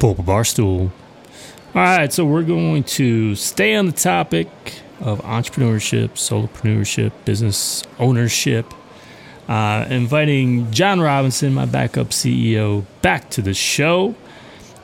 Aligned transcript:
Pull 0.00 0.12
up 0.12 0.18
a 0.18 0.22
bar 0.22 0.44
stool. 0.44 0.90
All 1.74 1.82
right, 1.82 2.10
so 2.10 2.24
we're 2.24 2.42
going 2.42 2.84
to 2.84 3.34
stay 3.34 3.74
on 3.74 3.84
the 3.84 3.92
topic 3.92 4.48
of 4.98 5.20
entrepreneurship, 5.20 6.12
solopreneurship, 6.12 7.12
business 7.26 7.84
ownership. 7.98 8.72
Uh, 9.46 9.86
inviting 9.90 10.70
John 10.70 11.02
Robinson, 11.02 11.52
my 11.52 11.66
backup 11.66 12.08
CEO, 12.08 12.86
back 13.02 13.28
to 13.28 13.42
the 13.42 13.52
show. 13.52 14.14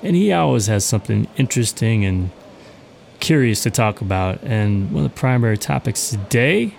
And 0.03 0.15
he 0.15 0.35
always 0.35 0.67
has 0.67 0.85
something 0.85 1.27
interesting 1.39 2.05
and 2.05 2.31
curious 3.19 3.63
to 3.63 3.71
talk 3.71 4.03
about. 4.03 4.43
And 4.43 4.93
one 4.93 5.07
of 5.07 5.11
the 5.11 5.19
primary 5.19 5.57
topics 5.57 6.11
today 6.11 6.75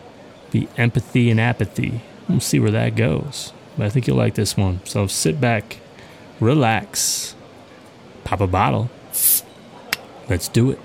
be 0.51 0.69
empathy 0.77 1.31
and 1.31 1.39
apathy. 1.39 2.01
We'll 2.29 2.39
see 2.39 2.59
where 2.59 2.69
that 2.69 2.95
goes. 2.95 3.51
But 3.75 3.87
I 3.87 3.89
think 3.89 4.05
you'll 4.05 4.17
like 4.17 4.35
this 4.35 4.55
one. 4.55 4.81
So 4.85 5.07
sit 5.07 5.41
back, 5.41 5.79
relax, 6.39 7.33
pop 8.27 8.41
a 8.41 8.47
bottle. 8.47 8.89
Let's 10.27 10.49
do 10.49 10.71
it. 10.71 10.79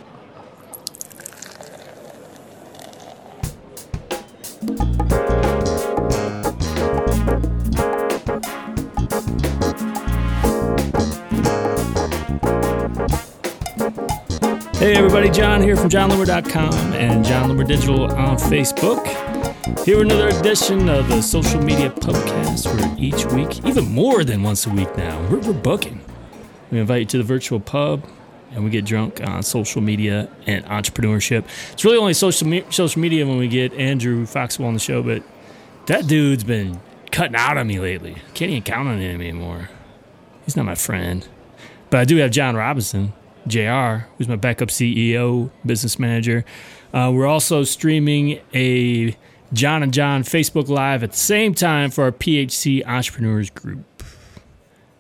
Hey 14.77 14.95
everybody, 14.95 15.29
Jon 15.29 15.63
here 15.63 15.77
from 15.77 15.89
jonloomer.com 15.89 16.93
and 16.93 17.25
Jon 17.25 17.51
Loomer 17.51 17.67
Digital 17.67 18.05
on 18.13 18.37
Facebook. 18.37 19.05
Here 19.85 19.99
with 19.99 20.13
another 20.13 20.29
edition 20.29 20.89
of 20.89 21.09
the 21.09 21.21
Social 21.21 21.61
Media 21.61 21.91
Podcast 21.91 22.73
where 22.73 22.95
each 22.97 23.27
week, 23.27 23.65
even 23.67 23.89
more 23.89 24.23
than 24.23 24.45
once 24.45 24.65
a 24.67 24.71
week 24.71 24.97
now, 24.97 25.21
we're, 25.29 25.41
we're 25.41 25.53
booking. 25.53 26.02
We 26.73 26.81
invite 26.81 27.01
you 27.01 27.07
to 27.07 27.19
the 27.19 27.25
virtual 27.25 27.61
pub 27.61 28.05
and 28.51 28.65
we 28.65 28.71
get 28.71 28.85
drunk 28.85 29.21
on 29.23 29.43
social 29.43 29.81
media 29.81 30.29
and 30.47 30.65
entrepreneurship. 30.65 31.45
It's 31.73 31.85
really 31.85 31.99
only 31.99 32.15
social, 32.15 32.49
me- 32.49 32.65
social 32.71 33.01
media 33.01 33.27
when 33.27 33.37
we 33.37 33.47
get 33.47 33.73
Andrew 33.75 34.27
Foxwell 34.27 34.69
on 34.69 34.75
the 34.75 34.81
show, 34.81 35.03
but 35.03 35.23
that 35.87 36.07
dude's 36.07 36.45
been 36.45 36.81
cutting 37.11 37.37
out 37.37 37.59
on 37.59 37.67
me 37.67 37.79
lately. 37.79 38.17
Can't 38.35 38.51
even 38.51 38.63
count 38.63 38.89
on 38.89 38.99
him 38.99 39.21
anymore. 39.21 39.69
He's 40.45 40.57
not 40.57 40.65
my 40.65 40.75
friend. 40.75 41.29
But 41.91 42.01
I 42.01 42.05
do 42.05 42.17
have 42.17 42.31
John 42.31 42.57
Robinson, 42.57 43.13
JR, 43.47 44.07
who's 44.17 44.29
my 44.29 44.37
backup 44.37 44.69
CEO, 44.69 45.51
business 45.65 45.99
manager. 45.99 46.45
Uh, 46.95 47.13
we're 47.15 47.27
also 47.27 47.65
streaming 47.65 48.41
a 48.55 49.15
John 49.53 49.83
and 49.83 49.93
John 49.93 50.23
Facebook 50.23 50.69
Live 50.69 51.03
at 51.03 51.13
the 51.13 51.19
same 51.19 51.55
time 51.55 51.91
for 51.91 52.05
our 52.05 52.13
PHC 52.13 52.87
Entrepreneurs 52.87 53.51
Group. 53.51 53.85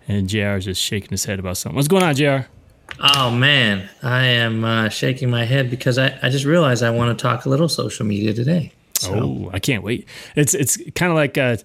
And 0.08 0.28
JR 0.28 0.56
is 0.56 0.64
just 0.64 0.82
shaking 0.82 1.10
his 1.10 1.24
head 1.24 1.38
about 1.38 1.56
something. 1.56 1.76
What's 1.76 1.88
going 1.88 2.02
on, 2.02 2.14
JR? 2.14 2.46
Oh 3.00 3.30
man, 3.30 3.88
I 4.02 4.24
am 4.24 4.64
uh, 4.64 4.88
shaking 4.88 5.30
my 5.30 5.44
head 5.44 5.70
because 5.70 5.98
I, 5.98 6.18
I 6.22 6.28
just 6.28 6.44
realized 6.44 6.82
I 6.82 6.90
want 6.90 7.16
to 7.16 7.22
talk 7.22 7.46
a 7.46 7.48
little 7.48 7.68
social 7.68 8.04
media 8.04 8.34
today. 8.34 8.72
So. 8.98 9.14
Oh, 9.14 9.50
I 9.52 9.58
can't 9.58 9.82
wait. 9.82 10.06
It's 10.36 10.54
it's 10.54 10.78
kind 10.94 11.10
of 11.10 11.16
like 11.16 11.38
uh, 11.38 11.56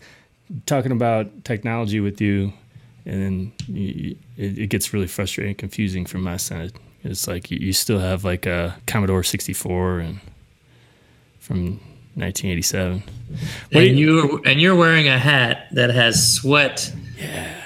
talking 0.66 0.92
about 0.92 1.44
technology 1.44 2.00
with 2.00 2.22
you, 2.22 2.54
and 3.06 3.22
then 3.22 3.54
you, 3.68 4.16
it, 4.38 4.58
it, 4.58 4.68
gets 4.68 4.94
really 4.94 5.08
frustrating, 5.08 5.52
and 5.52 5.58
confusing 5.58 6.06
from 6.06 6.24
my 6.24 6.38
side. 6.38 6.72
It's 7.04 7.28
like 7.28 7.52
you, 7.52 7.60
you 7.60 7.74
still 7.74 8.00
have 8.00 8.24
like 8.24 8.46
a 8.46 8.76
Commodore 8.88 9.24
sixty 9.24 9.54
four 9.54 10.00
and 10.00 10.20
from 11.40 11.80
1987. 12.16 13.04
and 13.72 13.86
you, 13.86 13.94
you 13.96 14.42
and 14.46 14.60
you're 14.60 14.76
wearing 14.76 15.08
a 15.08 15.20
hat 15.20 15.68
that 15.74 15.92
has 15.92 16.34
sweat. 16.34 16.92
Yeah 17.18 17.57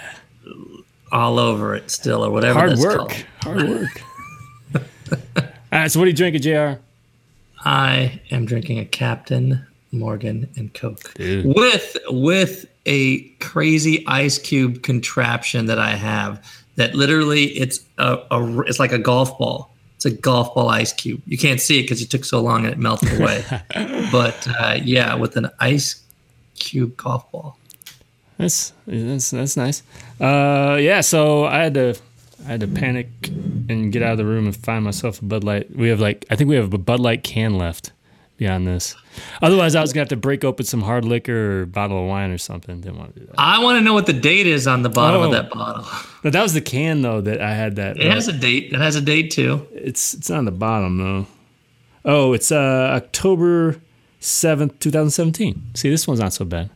all 1.12 1.40
over 1.40 1.76
it 1.76 1.92
still, 1.92 2.24
or 2.26 2.32
whatever. 2.32 2.60
Hard 2.60 2.78
work. 2.78 2.98
Called. 2.98 3.26
Hard 3.42 3.70
work. 3.70 4.04
all 5.36 5.44
right. 5.72 5.92
So, 5.92 6.00
what 6.00 6.06
are 6.06 6.10
you 6.10 6.16
drinking, 6.16 6.42
Jr? 6.42 6.80
I 7.64 8.22
am 8.32 8.46
drinking 8.46 8.80
a 8.80 8.86
Captain 8.86 9.66
Morgan 9.92 10.50
and 10.56 10.74
Coke 10.74 11.14
Dude. 11.14 11.46
with 11.46 11.98
with 12.10 12.66
a 12.86 13.22
crazy 13.40 14.06
ice 14.08 14.38
cube 14.38 14.84
contraption 14.84 15.66
that 15.68 15.80
I 15.80 15.92
have. 15.92 16.44
That 16.78 16.96
literally, 16.96 17.46
it's 17.58 17.82
a, 17.98 18.18
a 18.32 18.62
it's 18.62 18.80
like 18.80 18.92
a 18.92 18.98
golf 18.98 19.38
ball. 19.38 19.72
It's 19.96 20.06
a 20.06 20.12
golf 20.12 20.56
ball 20.56 20.70
ice 20.70 20.94
cube. 20.94 21.22
You 21.28 21.38
can't 21.38 21.60
see 21.60 21.80
it 21.80 21.84
because 21.84 22.02
it 22.02 22.10
took 22.10 22.26
so 22.26 22.42
long 22.42 22.64
and 22.66 22.74
it 22.74 22.80
melted 22.80 23.20
away. 23.22 23.44
but 24.12 24.48
uh, 24.60 24.80
yeah, 24.84 25.14
with 25.14 25.36
an 25.36 25.50
ice 25.60 26.02
cube 26.56 26.98
golf 26.98 27.30
ball. 27.32 27.58
That's 28.42 28.74
that's 28.88 29.30
that's 29.30 29.56
nice. 29.56 29.84
Uh, 30.20 30.78
yeah, 30.82 31.02
so 31.02 31.46
I 31.46 31.60
had 31.60 31.76
to 31.76 31.96
I 32.44 32.50
had 32.50 32.62
to 32.62 32.68
panic 32.68 33.08
and 33.70 33.92
get 33.92 34.02
out 34.02 34.14
of 34.14 34.18
the 34.18 34.26
room 34.26 34.46
and 34.46 34.56
find 34.56 34.84
myself 34.84 35.22
a 35.22 35.26
Bud 35.26 35.44
Light. 35.44 35.76
We 35.76 35.90
have 35.90 36.00
like 36.00 36.26
I 36.32 36.36
think 36.36 36.50
we 36.50 36.56
have 36.56 36.74
a 36.74 36.80
Bud 36.80 37.00
Light 37.00 37.24
can 37.24 37.60
left 37.60 37.92
beyond 38.38 38.66
this. 38.66 38.96
Otherwise, 39.44 39.76
I 39.76 39.82
was 39.82 39.94
gonna 39.94 40.02
have 40.02 40.10
to 40.10 40.16
break 40.16 40.44
open 40.44 40.66
some 40.66 40.82
hard 40.82 41.06
liquor 41.06 41.62
or 41.62 41.66
bottle 41.68 42.02
of 42.02 42.10
wine 42.10 42.32
or 42.32 42.40
something. 42.40 42.82
Didn't 42.82 42.98
want 42.98 43.14
to 43.14 43.20
do 43.20 43.26
that. 43.28 43.36
I 43.38 43.60
want 43.60 43.78
to 43.78 43.82
know 43.82 43.94
what 43.94 44.08
the 44.08 44.14
date 44.14 44.48
is 44.48 44.66
on 44.66 44.82
the 44.82 44.90
bottom 44.90 45.22
oh. 45.22 45.26
of 45.26 45.32
that 45.34 45.52
bottle. 45.52 45.86
But 46.24 46.34
that 46.34 46.42
was 46.42 46.56
the 46.56 46.62
can 46.62 47.04
though 47.04 47.22
that 47.22 47.42
I 47.42 47.54
had. 47.54 47.76
That 47.76 47.98
it 47.98 48.12
has 48.12 48.28
a 48.28 48.34
date. 48.34 48.74
It 48.74 48.80
has 48.80 48.96
a 48.96 49.02
date 49.02 49.30
too. 49.30 49.68
It's 49.72 50.16
it's 50.16 50.32
on 50.32 50.46
the 50.46 50.52
bottom 50.52 50.98
though. 50.98 51.28
Oh, 52.06 52.34
it's 52.34 52.52
uh, 52.52 52.90
October 52.96 53.80
seventh, 54.20 54.80
two 54.80 54.90
thousand 54.90 55.12
seventeen. 55.12 55.62
See, 55.76 55.92
this 55.92 56.08
one's 56.08 56.20
not 56.20 56.34
so 56.34 56.44
bad. 56.44 56.72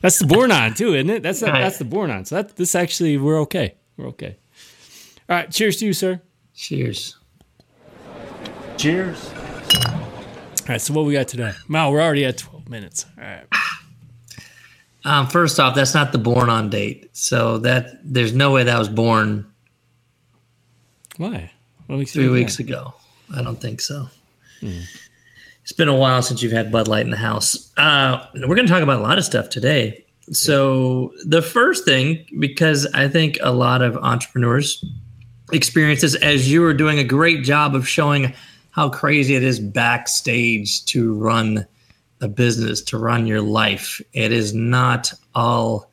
That's 0.00 0.18
the 0.18 0.26
Bournon 0.26 0.74
too, 0.74 0.94
isn't 0.94 1.10
it? 1.10 1.22
That's 1.22 1.40
the, 1.40 1.46
that's 1.46 1.78
the 1.78 1.84
Bournon. 1.84 2.24
So 2.24 2.36
that 2.36 2.56
this 2.56 2.74
actually 2.74 3.18
we're 3.18 3.40
okay. 3.42 3.74
We're 3.96 4.08
okay. 4.08 4.36
All 5.28 5.36
right. 5.36 5.50
Cheers 5.50 5.76
to 5.78 5.86
you, 5.86 5.92
sir. 5.92 6.20
Cheers. 6.54 7.16
Cheers. 8.76 9.30
All 9.86 10.68
right. 10.68 10.80
So 10.80 10.92
what 10.94 11.04
we 11.04 11.12
got 11.12 11.28
today? 11.28 11.52
Wow, 11.68 11.90
we're 11.90 12.02
already 12.02 12.24
at 12.24 12.38
twelve 12.38 12.68
minutes. 12.68 13.06
All 13.18 13.24
right. 13.24 13.44
Um, 15.04 15.26
first 15.26 15.58
off, 15.58 15.74
that's 15.74 15.94
not 15.94 16.12
the 16.12 16.18
born 16.18 16.48
on 16.48 16.70
date. 16.70 17.10
So 17.16 17.58
that 17.58 17.98
there's 18.04 18.32
no 18.32 18.52
way 18.52 18.64
that 18.64 18.78
was 18.78 18.88
born. 18.88 19.46
Why? 21.16 21.50
Three 22.06 22.28
weeks 22.28 22.58
ago. 22.58 22.94
I 23.34 23.42
don't 23.42 23.60
think 23.60 23.80
so. 23.80 24.08
Hmm. 24.60 24.80
It's 25.62 25.72
been 25.72 25.88
a 25.88 25.94
while 25.96 26.22
since 26.22 26.42
you've 26.42 26.52
had 26.52 26.72
Bud 26.72 26.88
Light 26.88 27.04
in 27.04 27.10
the 27.10 27.16
house. 27.16 27.72
Uh, 27.76 28.24
we're 28.34 28.56
going 28.56 28.66
to 28.66 28.72
talk 28.72 28.82
about 28.82 28.98
a 28.98 29.02
lot 29.02 29.18
of 29.18 29.24
stuff 29.24 29.48
today. 29.48 30.04
So, 30.32 31.12
the 31.24 31.42
first 31.42 31.84
thing, 31.84 32.26
because 32.38 32.86
I 32.94 33.08
think 33.08 33.38
a 33.42 33.52
lot 33.52 33.82
of 33.82 33.96
entrepreneurs 33.96 34.84
experience 35.52 36.00
this, 36.00 36.14
as 36.16 36.50
you 36.50 36.64
are 36.64 36.74
doing 36.74 36.98
a 36.98 37.04
great 37.04 37.44
job 37.44 37.74
of 37.74 37.88
showing 37.88 38.32
how 38.70 38.88
crazy 38.88 39.34
it 39.34 39.42
is 39.42 39.60
backstage 39.60 40.84
to 40.86 41.14
run 41.14 41.66
a 42.20 42.28
business, 42.28 42.80
to 42.82 42.98
run 42.98 43.26
your 43.26 43.42
life. 43.42 44.00
It 44.12 44.32
is 44.32 44.54
not 44.54 45.12
all 45.34 45.90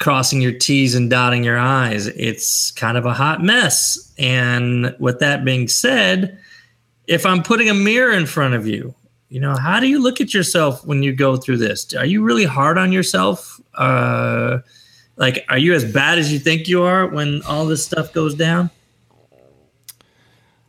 crossing 0.00 0.40
your 0.40 0.52
T's 0.52 0.94
and 0.94 1.08
dotting 1.08 1.44
your 1.44 1.58
I's. 1.58 2.08
It's 2.08 2.72
kind 2.72 2.96
of 2.96 3.06
a 3.06 3.12
hot 3.12 3.42
mess. 3.42 4.12
And 4.18 4.96
with 4.98 5.20
that 5.20 5.44
being 5.44 5.68
said, 5.68 6.38
if 7.06 7.26
I'm 7.26 7.42
putting 7.42 7.68
a 7.68 7.74
mirror 7.74 8.12
in 8.12 8.26
front 8.26 8.54
of 8.54 8.66
you, 8.66 8.94
you 9.28 9.40
know, 9.40 9.56
how 9.56 9.80
do 9.80 9.88
you 9.88 10.02
look 10.02 10.20
at 10.20 10.34
yourself 10.34 10.84
when 10.84 11.02
you 11.02 11.12
go 11.14 11.36
through 11.36 11.58
this? 11.58 11.94
Are 11.94 12.04
you 12.04 12.22
really 12.22 12.44
hard 12.44 12.76
on 12.76 12.92
yourself? 12.92 13.60
Uh, 13.74 14.58
like, 15.16 15.44
are 15.48 15.58
you 15.58 15.74
as 15.74 15.90
bad 15.90 16.18
as 16.18 16.32
you 16.32 16.38
think 16.38 16.68
you 16.68 16.82
are 16.82 17.06
when 17.06 17.42
all 17.42 17.66
this 17.66 17.84
stuff 17.84 18.12
goes 18.12 18.34
down? 18.34 18.70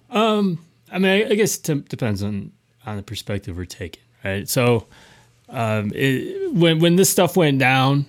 Um, 0.10 0.64
I 0.92 1.00
mean, 1.00 1.32
I 1.32 1.36
guess 1.36 1.58
it 1.58 1.90
depends 1.90 2.24
on 2.24 2.52
on 2.86 2.98
the 2.98 3.04
perspective 3.04 3.58
we're 3.58 3.66
taking, 3.66 4.04
right? 4.24 4.48
So, 4.48 4.88
um, 5.50 5.92
it, 5.96 6.54
when 6.54 6.80
when 6.80 6.96
this 6.96 7.10
stuff 7.10 7.36
went 7.36 7.60
down, 7.60 8.06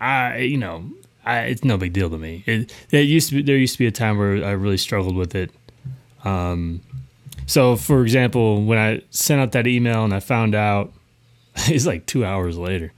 I, 0.00 0.38
you 0.38 0.56
know, 0.56 0.90
I, 1.24 1.40
it's 1.40 1.64
no 1.64 1.76
big 1.76 1.92
deal 1.92 2.10
to 2.10 2.18
me. 2.18 2.42
It, 2.46 2.72
it 2.90 3.00
used 3.00 3.30
to 3.30 3.36
be, 3.36 3.42
there 3.42 3.56
used 3.56 3.74
to 3.74 3.78
be 3.78 3.86
a 3.86 3.92
time 3.92 4.18
where 4.18 4.44
I 4.44 4.52
really 4.52 4.76
struggled 4.76 5.16
with 5.16 5.34
it. 5.34 5.50
Um, 6.24 6.80
so, 7.46 7.76
for 7.76 8.02
example, 8.02 8.64
when 8.64 8.78
I 8.78 9.02
sent 9.10 9.40
out 9.40 9.52
that 9.52 9.66
email 9.66 10.04
and 10.04 10.14
I 10.14 10.20
found 10.20 10.54
out, 10.54 10.92
it's 11.56 11.86
like 11.86 12.06
two 12.06 12.24
hours 12.24 12.56
later, 12.56 12.92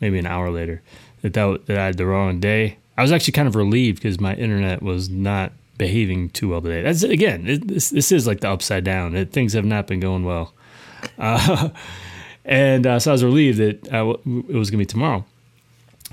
maybe 0.00 0.18
an 0.18 0.26
hour 0.26 0.50
later, 0.50 0.82
that, 1.22 1.32
that, 1.34 1.66
that 1.66 1.78
I 1.78 1.86
had 1.86 1.96
the 1.96 2.06
wrong 2.06 2.40
day, 2.40 2.78
I 2.96 3.02
was 3.02 3.12
actually 3.12 3.32
kind 3.32 3.48
of 3.48 3.56
relieved 3.56 4.02
because 4.02 4.20
my 4.20 4.34
internet 4.34 4.82
was 4.82 5.08
not 5.08 5.52
behaving 5.78 6.30
too 6.30 6.50
well 6.50 6.60
today. 6.60 6.82
That's 6.82 7.02
again, 7.02 7.46
it, 7.46 7.68
this, 7.68 7.90
this 7.90 8.12
is 8.12 8.26
like 8.26 8.40
the 8.40 8.48
upside 8.48 8.84
down. 8.84 9.16
It, 9.16 9.32
things 9.32 9.52
have 9.54 9.64
not 9.64 9.86
been 9.86 10.00
going 10.00 10.24
well. 10.24 10.52
Uh, 11.18 11.68
and 12.46 12.86
uh, 12.86 12.98
so 12.98 13.10
I 13.10 13.12
was 13.12 13.22
relieved 13.22 13.58
that 13.58 13.92
I, 13.92 14.00
it 14.00 14.54
was 14.54 14.70
going 14.70 14.78
to 14.78 14.84
be 14.84 14.86
tomorrow. 14.86 15.24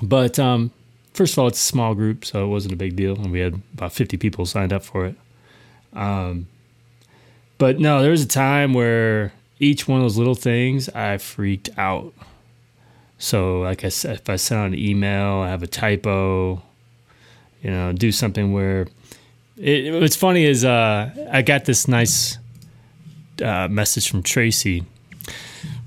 But 0.02 0.38
um, 0.38 0.70
first 1.14 1.32
of 1.32 1.38
all, 1.38 1.46
it's 1.46 1.58
a 1.58 1.62
small 1.62 1.94
group, 1.94 2.26
so 2.26 2.44
it 2.44 2.48
wasn't 2.48 2.74
a 2.74 2.76
big 2.76 2.94
deal. 2.94 3.14
And 3.14 3.32
we 3.32 3.40
had 3.40 3.60
about 3.72 3.92
50 3.92 4.18
people 4.18 4.44
signed 4.44 4.72
up 4.72 4.82
for 4.82 5.06
it. 5.06 5.16
Um, 5.94 6.46
but 7.62 7.78
no, 7.78 8.02
there 8.02 8.10
was 8.10 8.24
a 8.24 8.26
time 8.26 8.74
where 8.74 9.32
each 9.60 9.86
one 9.86 9.98
of 10.00 10.02
those 10.02 10.18
little 10.18 10.34
things 10.34 10.88
I 10.88 11.18
freaked 11.18 11.70
out. 11.78 12.12
So, 13.18 13.60
like 13.60 13.84
I 13.84 13.88
said, 13.88 14.16
if 14.16 14.28
I 14.28 14.34
send 14.34 14.60
out 14.60 14.66
an 14.66 14.74
email, 14.76 15.34
I 15.34 15.48
have 15.50 15.62
a 15.62 15.68
typo, 15.68 16.60
You 17.62 17.70
know, 17.70 17.92
do 17.92 18.10
something 18.10 18.52
where 18.52 18.88
it, 19.56 19.94
what's 20.00 20.16
funny 20.16 20.44
is 20.44 20.64
uh, 20.64 21.28
I 21.30 21.42
got 21.42 21.64
this 21.64 21.86
nice 21.86 22.36
uh, 23.40 23.68
message 23.68 24.10
from 24.10 24.24
Tracy 24.24 24.84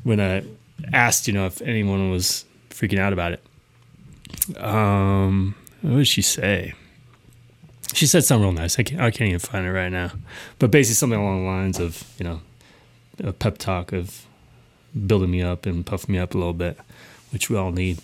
when 0.03 0.21
I 0.21 0.45
asked, 0.93 1.27
you 1.27 1.33
know, 1.33 1.45
if 1.45 1.61
anyone 1.61 2.09
was 2.09 2.45
freaking 2.69 2.99
out 2.99 3.11
about 3.11 3.33
it. 3.33 4.57
Um, 4.63 5.55
what 5.81 5.97
did 5.97 6.07
she 6.07 6.21
say? 6.21 6.73
She 7.95 8.07
said 8.07 8.25
something 8.25 8.43
real 8.43 8.51
nice. 8.51 8.77
I 8.77 8.83
can't, 8.83 9.01
I 9.01 9.09
can't 9.09 9.29
even 9.29 9.39
find 9.39 9.65
it 9.65 9.71
right 9.71 9.91
now, 9.91 10.11
but 10.59 10.69
basically 10.69 10.95
something 10.95 11.19
along 11.19 11.43
the 11.45 11.49
lines 11.49 11.79
of, 11.79 12.03
you 12.19 12.25
know, 12.25 12.41
a 13.23 13.31
pep 13.31 13.57
talk 13.57 13.93
of 13.93 14.25
building 15.07 15.31
me 15.31 15.41
up 15.41 15.65
and 15.65 15.85
puffing 15.85 16.13
me 16.13 16.19
up 16.19 16.35
a 16.35 16.37
little 16.37 16.53
bit, 16.53 16.77
which 17.31 17.49
we 17.49 17.55
all 17.55 17.71
need. 17.71 17.99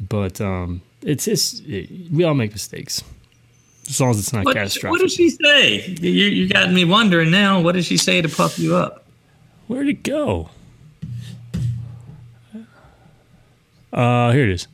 But 0.00 0.40
um, 0.40 0.80
it's 1.02 1.28
it's 1.28 1.60
it, 1.66 1.90
we 2.10 2.24
all 2.24 2.32
make 2.34 2.52
mistakes, 2.52 3.02
as 3.88 4.00
long 4.00 4.10
as 4.10 4.18
it's 4.18 4.32
not 4.32 4.46
What, 4.46 4.54
catastrophic. 4.56 4.90
what 4.92 5.00
did 5.00 5.10
she 5.10 5.28
say? 5.30 5.86
You, 6.00 6.10
you 6.10 6.48
got 6.48 6.72
me 6.72 6.84
wondering 6.86 7.30
now. 7.30 7.60
What 7.60 7.72
did 7.72 7.84
she 7.84 7.98
say 7.98 8.22
to 8.22 8.28
puff 8.30 8.58
you 8.58 8.76
up? 8.76 9.04
Where'd 9.66 9.88
it 9.88 10.02
go? 10.02 10.48
Uh, 13.92 14.32
here 14.32 14.44
it 14.44 14.50
is. 14.50 14.68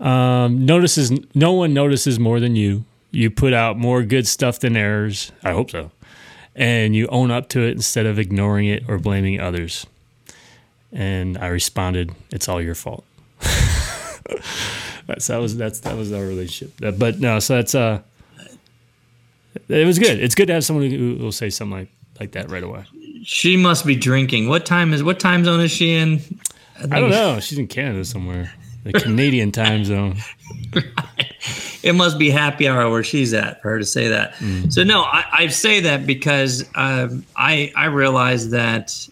Um, 0.00 0.64
notices 0.64 1.12
no 1.34 1.52
one 1.52 1.74
notices 1.74 2.18
more 2.18 2.40
than 2.40 2.56
you. 2.56 2.84
You 3.14 3.30
put 3.30 3.52
out 3.52 3.78
more 3.78 4.02
good 4.02 4.26
stuff 4.26 4.58
than 4.60 4.76
errors. 4.76 5.30
I 5.42 5.52
hope 5.52 5.70
so. 5.70 5.90
And 6.56 6.94
you 6.94 7.06
own 7.08 7.30
up 7.30 7.48
to 7.50 7.60
it 7.62 7.70
instead 7.70 8.06
of 8.06 8.18
ignoring 8.18 8.66
it 8.66 8.84
or 8.88 8.98
blaming 8.98 9.40
others. 9.40 9.86
And 10.92 11.38
I 11.38 11.46
responded, 11.48 12.12
"It's 12.30 12.48
all 12.48 12.60
your 12.62 12.74
fault." 12.74 13.04
that's 15.06 15.26
that 15.26 15.38
was 15.38 15.56
that's 15.56 15.80
that 15.80 15.96
was 15.96 16.12
our 16.12 16.22
relationship. 16.24 16.74
Uh, 16.84 16.92
But 16.92 17.20
no, 17.20 17.38
so 17.40 17.56
that's 17.56 17.74
uh, 17.74 18.00
it 19.68 19.86
was 19.86 19.98
good. 19.98 20.20
It's 20.22 20.34
good 20.34 20.46
to 20.46 20.54
have 20.54 20.64
someone 20.64 20.88
who 20.90 21.16
will 21.16 21.32
say 21.32 21.50
something 21.50 21.78
like 21.78 21.88
like 22.20 22.32
that 22.32 22.50
right 22.50 22.62
away. 22.62 22.84
She 23.24 23.56
must 23.56 23.86
be 23.86 23.96
drinking. 23.96 24.48
What 24.48 24.66
time 24.66 24.92
is? 24.92 25.02
What 25.02 25.18
time 25.18 25.44
zone 25.44 25.60
is 25.60 25.70
she 25.70 25.94
in? 25.94 26.20
I 26.90 27.00
don't 27.00 27.10
know. 27.10 27.40
She's 27.40 27.58
in 27.58 27.66
Canada 27.68 28.04
somewhere, 28.04 28.52
the 28.84 28.92
Canadian 28.92 29.50
time 29.52 29.84
zone. 29.84 30.16
it 31.84 31.94
must 31.94 32.18
be 32.18 32.30
happy 32.30 32.66
hour 32.66 32.90
where 32.90 33.04
she's 33.04 33.34
at 33.34 33.60
for 33.60 33.68
her 33.68 33.78
to 33.78 33.84
say 33.84 34.08
that. 34.08 34.34
So 34.70 34.82
no, 34.82 35.02
I, 35.02 35.24
I 35.32 35.46
say 35.48 35.80
that 35.80 36.06
because 36.06 36.64
um, 36.74 37.24
I 37.36 37.70
I 37.76 37.86
realize 37.86 38.50
that 38.50 39.06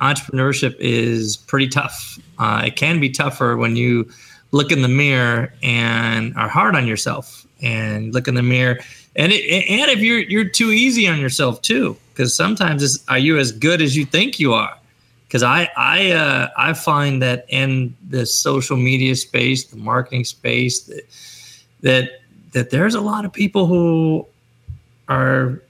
entrepreneurship 0.00 0.74
is 0.78 1.36
pretty 1.36 1.68
tough. 1.68 2.18
Uh, 2.38 2.62
it 2.66 2.76
can 2.76 2.98
be 2.98 3.10
tougher 3.10 3.56
when 3.56 3.76
you 3.76 4.10
look 4.52 4.72
in 4.72 4.80
the 4.80 4.88
mirror 4.88 5.52
and 5.62 6.34
are 6.36 6.48
hard 6.48 6.74
on 6.74 6.86
yourself, 6.86 7.46
and 7.60 8.14
look 8.14 8.26
in 8.26 8.34
the 8.34 8.42
mirror, 8.42 8.78
and 9.14 9.30
it, 9.30 9.44
and 9.68 9.90
if 9.90 9.98
you're 10.00 10.20
you're 10.20 10.48
too 10.48 10.70
easy 10.70 11.06
on 11.06 11.20
yourself 11.20 11.60
too, 11.60 11.94
because 12.14 12.34
sometimes 12.34 12.82
it's, 12.82 13.04
are 13.08 13.18
you 13.18 13.36
as 13.36 13.52
good 13.52 13.82
as 13.82 13.96
you 13.96 14.06
think 14.06 14.40
you 14.40 14.54
are? 14.54 14.74
because 15.28 15.42
I 15.42 15.68
I 15.76 16.12
uh, 16.12 16.48
I 16.56 16.72
find 16.72 17.20
that 17.20 17.44
in 17.48 17.94
the 18.08 18.24
social 18.24 18.78
media 18.78 19.14
space, 19.14 19.64
the 19.64 19.76
marketing 19.76 20.24
space, 20.24 20.80
that 20.84 21.04
that 21.80 22.20
that 22.52 22.70
there's 22.70 22.94
a 22.94 23.00
lot 23.00 23.24
of 23.24 23.32
people 23.32 23.66
who 23.66 24.26
are 25.08 25.60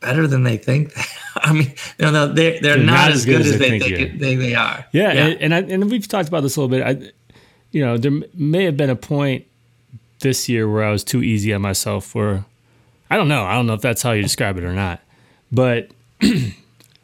better 0.00 0.26
than 0.26 0.42
they 0.42 0.56
think. 0.56 0.92
I 1.36 1.52
mean, 1.52 1.74
no, 1.98 2.10
no, 2.10 2.32
they're 2.32 2.60
they're, 2.60 2.76
not, 2.76 3.10
as 3.10 3.24
good, 3.24 3.40
as, 3.40 3.58
they, 3.58 3.78
think, 3.78 3.84
they 3.84 4.08
they, 4.08 4.34
they 4.36 4.54
are. 4.54 4.84
Yeah, 4.92 5.10
And, 5.10 5.40
and 5.40 5.54
I, 5.54 5.58
and 5.60 5.90
we've 5.90 6.06
talked 6.06 6.28
about 6.28 6.42
this 6.42 6.56
a 6.56 6.60
little 6.60 6.76
bit. 6.76 6.86
I, 6.86 7.12
you 7.70 7.84
know, 7.84 7.96
there 7.96 8.12
may 8.34 8.64
have 8.64 8.76
been 8.76 8.90
a 8.90 8.96
point 8.96 9.46
this 10.20 10.48
year 10.48 10.68
where 10.68 10.84
I 10.84 10.90
was 10.90 11.02
too 11.02 11.22
easy 11.22 11.52
on 11.54 11.62
myself. 11.62 12.14
Where 12.14 12.44
I 13.10 13.16
don't 13.16 13.28
know. 13.28 13.44
I 13.44 13.54
don't 13.54 13.66
know 13.66 13.74
if 13.74 13.80
that's 13.80 14.02
how 14.02 14.12
you 14.12 14.22
describe 14.22 14.58
it 14.58 14.64
or 14.64 14.72
not, 14.72 15.00
but 15.50 15.90
I 16.22 16.54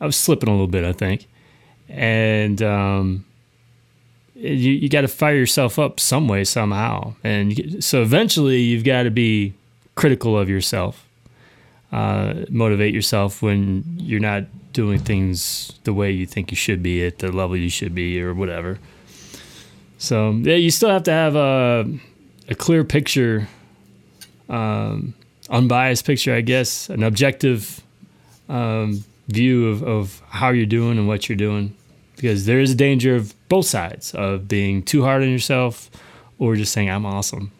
was 0.00 0.17
slipping 0.17 0.49
a 0.49 0.53
little 0.53 0.67
bit. 0.67 0.85
I 0.85 0.93
think, 0.93 1.27
and 1.89 2.61
um, 2.62 3.25
you 4.38 4.73
you 4.73 4.88
got 4.88 5.02
to 5.02 5.08
fire 5.08 5.35
yourself 5.35 5.79
up 5.79 6.00
some 6.00 6.29
way 6.29 6.44
somehow, 6.44 7.14
and 7.25 7.82
so 7.82 8.02
eventually 8.02 8.61
you've 8.61 8.85
got 8.85 9.02
to 9.02 9.11
be 9.11 9.55
critical 9.94 10.38
of 10.38 10.49
yourself. 10.49 11.05
Uh, 11.90 12.44
motivate 12.50 12.94
yourself 12.94 13.43
when 13.43 13.82
you're 13.96 14.20
not 14.20 14.44
doing 14.73 14.99
things 14.99 15.73
the 15.85 15.93
way 15.93 16.11
you 16.11 16.26
think 16.26 16.50
you 16.50 16.56
should 16.56 16.82
be 16.82 17.05
at 17.05 17.19
the 17.19 17.32
level 17.32 17.56
you 17.56 17.70
should 17.70 17.94
be 17.94 18.20
or 18.20 18.35
whatever. 18.35 18.79
So 19.96 20.32
yeah, 20.32 20.56
you 20.56 20.70
still 20.70 20.90
have 20.90 21.05
to 21.05 21.12
have 21.12 21.35
a 21.35 21.90
a 22.49 22.55
clear 22.55 22.85
picture, 22.85 23.49
um, 24.49 25.14
unbiased 25.50 26.05
picture, 26.05 26.35
I 26.35 26.43
guess, 26.43 26.88
an 26.90 27.02
objective 27.02 27.82
um, 28.49 29.02
view 29.29 29.69
of, 29.69 29.82
of 29.82 30.23
how 30.29 30.50
you're 30.50 30.67
doing 30.67 30.99
and 30.99 31.08
what 31.08 31.29
you're 31.29 31.37
doing, 31.37 31.75
because 32.17 32.46
there 32.46 32.61
is 32.61 32.73
a 32.73 32.76
danger 32.76 33.17
of 33.17 33.35
both 33.49 33.67
sides 33.67 34.15
of 34.15 34.49
being 34.49 34.83
too 34.83 35.03
hard 35.03 35.23
on 35.23 35.31
yourself 35.31 35.91
or 36.39 36.56
just 36.56 36.73
saying 36.73 36.91
I'm 36.91 37.06
awesome. 37.06 37.53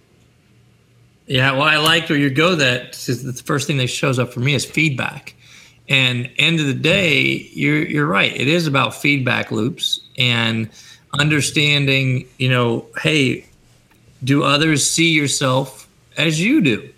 Yeah, 1.27 1.53
well, 1.53 1.63
I 1.63 1.77
liked 1.77 2.09
where 2.09 2.19
you 2.19 2.31
go. 2.31 2.55
That 2.55 2.93
the 2.93 3.43
first 3.45 3.67
thing 3.67 3.77
that 3.79 3.89
shows 3.89 4.19
up 4.19 4.33
for 4.33 4.41
me 4.41 4.55
is 4.55 4.65
feedback. 4.65 5.35
And 5.89 6.31
end 6.39 6.61
of 6.61 6.67
the 6.67 6.75
day, 6.75 7.49
you're 7.53 7.85
you're 7.85 8.07
right. 8.07 8.35
It 8.35 8.49
is 8.49 8.67
about 8.67 8.95
feedback 8.95 9.51
loops 9.51 10.01
and 10.17 10.71
understanding. 11.19 12.27
You 12.39 12.49
know, 12.49 12.87
hey, 13.01 13.45
do 14.25 14.43
others 14.43 14.89
see 14.89 15.11
yourself 15.11 15.87
as 16.17 16.41
you 16.41 16.63
do? 16.63 16.89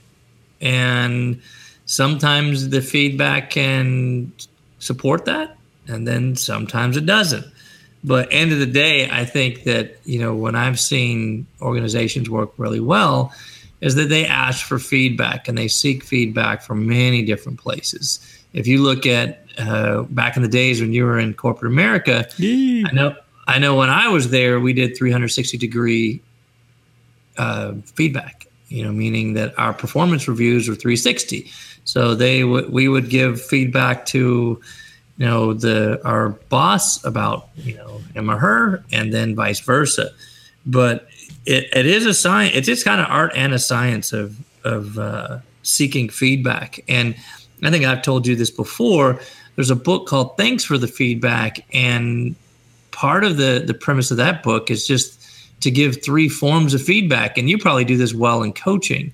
And 0.61 1.41
sometimes 1.87 2.69
the 2.69 2.83
feedback 2.83 3.51
can 3.51 4.33
support 4.79 5.25
that, 5.25 5.57
and 5.89 6.07
then 6.07 6.37
sometimes 6.37 6.97
it 6.97 7.07
doesn't. 7.07 7.47
But 8.03 8.29
end 8.31 8.53
of 8.53 8.59
the 8.59 8.67
day, 8.67 9.11
I 9.11 9.25
think 9.25 9.65
that 9.65 9.99
you 10.05 10.19
know 10.19 10.35
when 10.35 10.55
I've 10.55 10.81
seen 10.81 11.47
organizations 11.61 12.31
work 12.31 12.53
really 12.57 12.81
well 12.81 13.33
is 13.81 13.95
that 13.95 14.09
they 14.09 14.27
ask 14.27 14.65
for 14.65 14.79
feedback 14.79 15.49
and 15.49 15.57
they 15.57 15.69
seek 15.69 16.05
feedback 16.05 16.63
from 16.63 16.87
many 16.87 17.23
different 17.23 17.59
places. 17.59 18.19
If 18.53 18.67
you 18.67 18.83
look 18.83 19.07
at 19.07 19.45
uh, 19.59 20.03
back 20.03 20.37
in 20.37 20.43
the 20.43 20.49
days 20.49 20.81
when 20.81 20.93
you 20.93 21.05
were 21.05 21.19
in 21.19 21.35
corporate 21.35 21.73
America, 21.73 22.27
I 22.87 22.93
know 22.93 23.15
I 23.47 23.59
know 23.59 23.77
when 23.77 23.91
I 23.91 24.09
was 24.09 24.31
there, 24.31 24.61
we 24.61 24.73
did 24.73 24.97
360 24.97 25.59
degree 25.59 26.21
uh, 27.37 27.75
feedback. 27.85 28.47
You 28.69 28.85
know, 28.85 28.93
meaning 28.93 29.35
that 29.35 29.59
our 29.59 29.73
performance 29.73 30.29
reviews 30.29 30.69
were 30.69 30.77
360. 30.77 31.51
So 31.85 32.15
they 32.15 32.45
would 32.45 32.71
we 32.71 32.89
would 32.89 33.11
give 33.11 33.43
feedback 33.43 34.07
to 34.07 34.61
you 35.21 35.27
know 35.27 35.53
the 35.53 36.01
our 36.03 36.31
boss 36.49 37.05
about 37.05 37.51
you 37.57 37.77
know 37.77 38.01
him 38.15 38.31
or 38.31 38.39
her, 38.39 38.83
and 38.91 39.13
then 39.13 39.37
vice 39.37 39.61
versa. 39.61 40.11
But 40.65 41.09
it, 41.45 41.69
it 41.75 41.85
is 41.85 42.07
a 42.07 42.15
science. 42.15 42.57
It's 42.57 42.67
just 42.67 42.87
kind 42.87 43.03
of 43.03 43.07
art 43.09 43.33
and 43.37 43.53
a 43.53 43.59
science 43.59 44.15
of 44.15 44.35
of 44.65 44.99
uh, 44.99 45.41
seeking 45.63 46.09
feedback. 46.09 46.83
And 46.89 47.15
I 47.63 47.71
think 47.71 47.85
I've 47.85 48.01
told 48.01 48.27
you 48.27 48.35
this 48.35 48.51
before. 48.51 49.21
There's 49.57 49.69
a 49.69 49.77
book 49.77 50.07
called 50.07 50.39
"Thanks 50.39 50.65
for 50.65 50.79
the 50.79 50.89
Feedback," 50.89 51.67
and 51.75 52.35
part 52.91 53.23
of 53.23 53.37
the 53.37 53.63
the 53.67 53.75
premise 53.75 54.11
of 54.11 54.17
that 54.17 54.43
book 54.43 54.71
is 54.71 54.87
just 54.87 55.21
to 55.61 55.71
give 55.71 56.03
three 56.03 56.31
forms 56.31 56.73
of 56.73 56.81
feedback. 56.81 57.37
And 57.37 57.51
you 57.51 57.59
probably 57.59 57.85
do 57.85 57.99
this 57.99 58.15
well 58.15 58.43
in 58.43 58.55
coaching. 58.55 59.13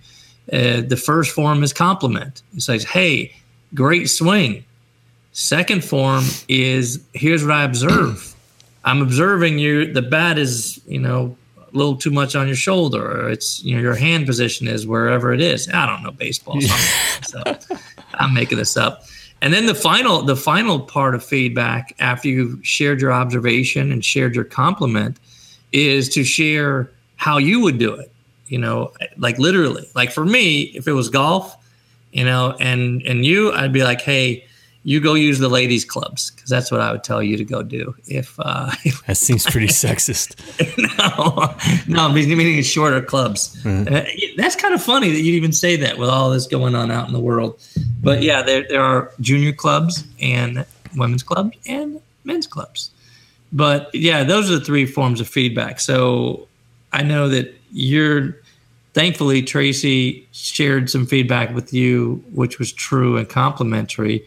Uh, 0.52 0.82
the 0.82 0.96
first 0.96 1.32
form 1.32 1.64
is 1.64 1.72
compliment. 1.72 2.42
It 2.54 2.62
says, 2.62 2.84
"Hey, 2.84 3.34
great 3.74 4.08
swing." 4.08 4.62
Second 5.36 5.84
form 5.84 6.24
is, 6.48 6.98
"Here's 7.12 7.44
what 7.44 7.52
I 7.52 7.64
observe." 7.64 8.34
I'm 8.86 9.02
observing 9.02 9.58
you. 9.58 9.92
The 9.92 10.00
bat 10.00 10.38
is, 10.38 10.80
you 10.86 10.98
know, 10.98 11.36
a 11.58 11.76
little 11.76 11.94
too 11.94 12.10
much 12.10 12.34
on 12.34 12.46
your 12.46 12.56
shoulder, 12.56 13.04
or 13.04 13.28
it's 13.28 13.62
you 13.62 13.76
know 13.76 13.82
your 13.82 13.94
hand 13.94 14.24
position 14.24 14.66
is 14.66 14.86
wherever 14.86 15.34
it 15.34 15.42
is. 15.42 15.68
I 15.68 15.84
don't 15.84 16.02
know 16.02 16.10
baseball, 16.10 16.58
so 17.20 17.42
I'm 18.14 18.32
making 18.32 18.56
this 18.56 18.78
up. 18.78 19.02
And 19.42 19.52
then 19.52 19.66
the 19.66 19.74
final, 19.74 20.22
the 20.22 20.36
final 20.36 20.80
part 20.80 21.14
of 21.14 21.22
feedback 21.22 21.94
after 21.98 22.28
you've 22.28 22.66
shared 22.66 23.02
your 23.02 23.12
observation 23.12 23.92
and 23.92 24.02
shared 24.02 24.34
your 24.34 24.44
compliment 24.44 25.18
is 25.70 26.08
to 26.14 26.24
share 26.24 26.90
how 27.16 27.36
you 27.36 27.60
would 27.60 27.76
do 27.76 27.92
it. 27.92 28.10
You 28.46 28.56
know, 28.56 28.94
like 29.18 29.38
literally, 29.38 29.86
like 29.94 30.12
for 30.12 30.24
me, 30.24 30.62
if 30.62 30.88
it 30.88 30.92
was 30.92 31.10
golf, 31.10 31.54
you 32.10 32.24
know, 32.24 32.56
and 32.58 33.02
and 33.02 33.26
you, 33.26 33.52
I'd 33.52 33.74
be 33.74 33.84
like, 33.84 34.00
hey, 34.00 34.45
you 34.86 35.00
go 35.00 35.14
use 35.14 35.40
the 35.40 35.48
ladies' 35.48 35.84
clubs 35.84 36.30
because 36.30 36.48
that's 36.48 36.70
what 36.70 36.80
I 36.80 36.92
would 36.92 37.02
tell 37.02 37.20
you 37.20 37.36
to 37.36 37.44
go 37.44 37.60
do. 37.64 37.96
If 38.06 38.38
uh, 38.38 38.70
That 39.08 39.16
seems 39.16 39.44
pretty 39.44 39.66
sexist. 39.66 40.36
no, 41.88 42.08
no, 42.08 42.12
meaning 42.12 42.62
shorter 42.62 43.02
clubs. 43.02 43.66
Uh, 43.66 44.06
that's 44.36 44.54
kind 44.54 44.74
of 44.74 44.80
funny 44.80 45.10
that 45.10 45.20
you 45.22 45.34
even 45.34 45.52
say 45.52 45.74
that 45.74 45.98
with 45.98 46.08
all 46.08 46.30
this 46.30 46.46
going 46.46 46.76
on 46.76 46.92
out 46.92 47.08
in 47.08 47.12
the 47.12 47.20
world. 47.20 47.60
But 48.00 48.22
yeah, 48.22 48.42
there 48.42 48.64
there 48.68 48.80
are 48.80 49.10
junior 49.20 49.52
clubs 49.52 50.04
and 50.20 50.64
women's 50.94 51.24
clubs 51.24 51.56
and 51.66 52.00
men's 52.22 52.46
clubs. 52.46 52.92
But 53.52 53.92
yeah, 53.92 54.22
those 54.22 54.48
are 54.52 54.60
the 54.60 54.64
three 54.64 54.86
forms 54.86 55.20
of 55.20 55.26
feedback. 55.26 55.80
So 55.80 56.46
I 56.92 57.02
know 57.02 57.28
that 57.28 57.52
you're 57.72 58.36
thankfully 58.92 59.42
Tracy 59.42 60.28
shared 60.30 60.90
some 60.90 61.06
feedback 61.06 61.52
with 61.56 61.74
you, 61.74 62.22
which 62.32 62.60
was 62.60 62.72
true 62.72 63.16
and 63.16 63.28
complimentary, 63.28 64.24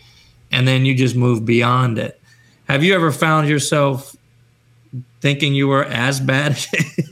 and 0.51 0.67
then 0.67 0.85
you 0.85 0.95
just 0.95 1.15
move 1.15 1.45
beyond 1.45 1.97
it. 1.97 2.19
Have 2.67 2.83
you 2.83 2.93
ever 2.93 3.11
found 3.11 3.47
yourself 3.49 4.15
thinking 5.21 5.53
you 5.53 5.67
were 5.67 5.83
as 5.83 6.19
bad? 6.19 6.57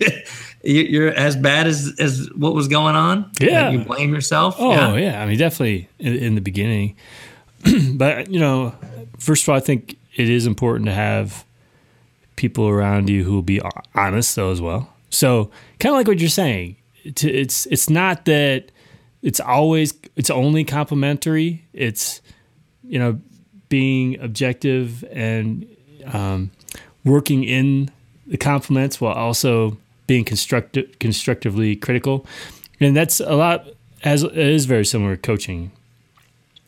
you're 0.64 1.14
as 1.14 1.36
bad 1.36 1.68
as 1.68 1.94
as 2.00 2.30
what 2.34 2.54
was 2.54 2.68
going 2.68 2.96
on. 2.96 3.32
Yeah, 3.40 3.70
you 3.70 3.80
blame 3.80 4.14
yourself. 4.14 4.56
Oh 4.60 4.72
yeah, 4.72 4.96
yeah. 4.96 5.24
I 5.24 5.26
mean, 5.26 5.38
definitely 5.38 5.90
in, 6.00 6.16
in 6.16 6.36
the 6.36 6.42
beginning, 6.42 6.96
but 7.94 8.30
you 8.30 8.40
know, 8.40 8.76
first 9.18 9.44
of 9.44 9.50
all, 9.50 9.56
I 9.56 9.60
think 9.60 9.98
it 10.16 10.30
is 10.30 10.46
important 10.46 10.88
to 10.88 10.94
have 10.94 11.46
people 12.36 12.68
around 12.68 13.10
you 13.10 13.24
who 13.24 13.34
will 13.34 13.42
be 13.42 13.62
honest 13.96 14.36
though 14.36 14.52
as 14.52 14.62
well. 14.62 14.94
So 15.10 15.52
kind 15.80 15.94
of 15.94 15.98
like 15.98 16.08
what 16.08 16.20
you're 16.20 16.30
saying, 16.30 16.76
it's 17.04 17.66
it's 17.68 17.90
not 17.90 18.26
that 18.26 18.72
it's 19.22 19.40
always 19.40 19.94
it's 20.16 20.30
only 20.30 20.64
complimentary. 20.64 21.66
It's 21.74 22.22
you 22.88 23.00
know 23.00 23.20
being 23.70 24.20
objective 24.20 25.04
and 25.12 25.68
um, 26.06 26.52
working 27.04 27.44
in 27.44 27.92
the 28.26 28.38
compliments 28.38 29.02
while 29.02 29.14
also 29.14 29.78
being 30.06 30.24
constructive, 30.24 31.00
constructively 31.00 31.76
critical, 31.76 32.26
and 32.80 32.96
that's 32.96 33.20
a 33.20 33.36
lot. 33.36 33.68
As 34.04 34.24
is 34.24 34.66
very 34.66 34.86
similar 34.86 35.16
to 35.16 35.22
coaching, 35.22 35.72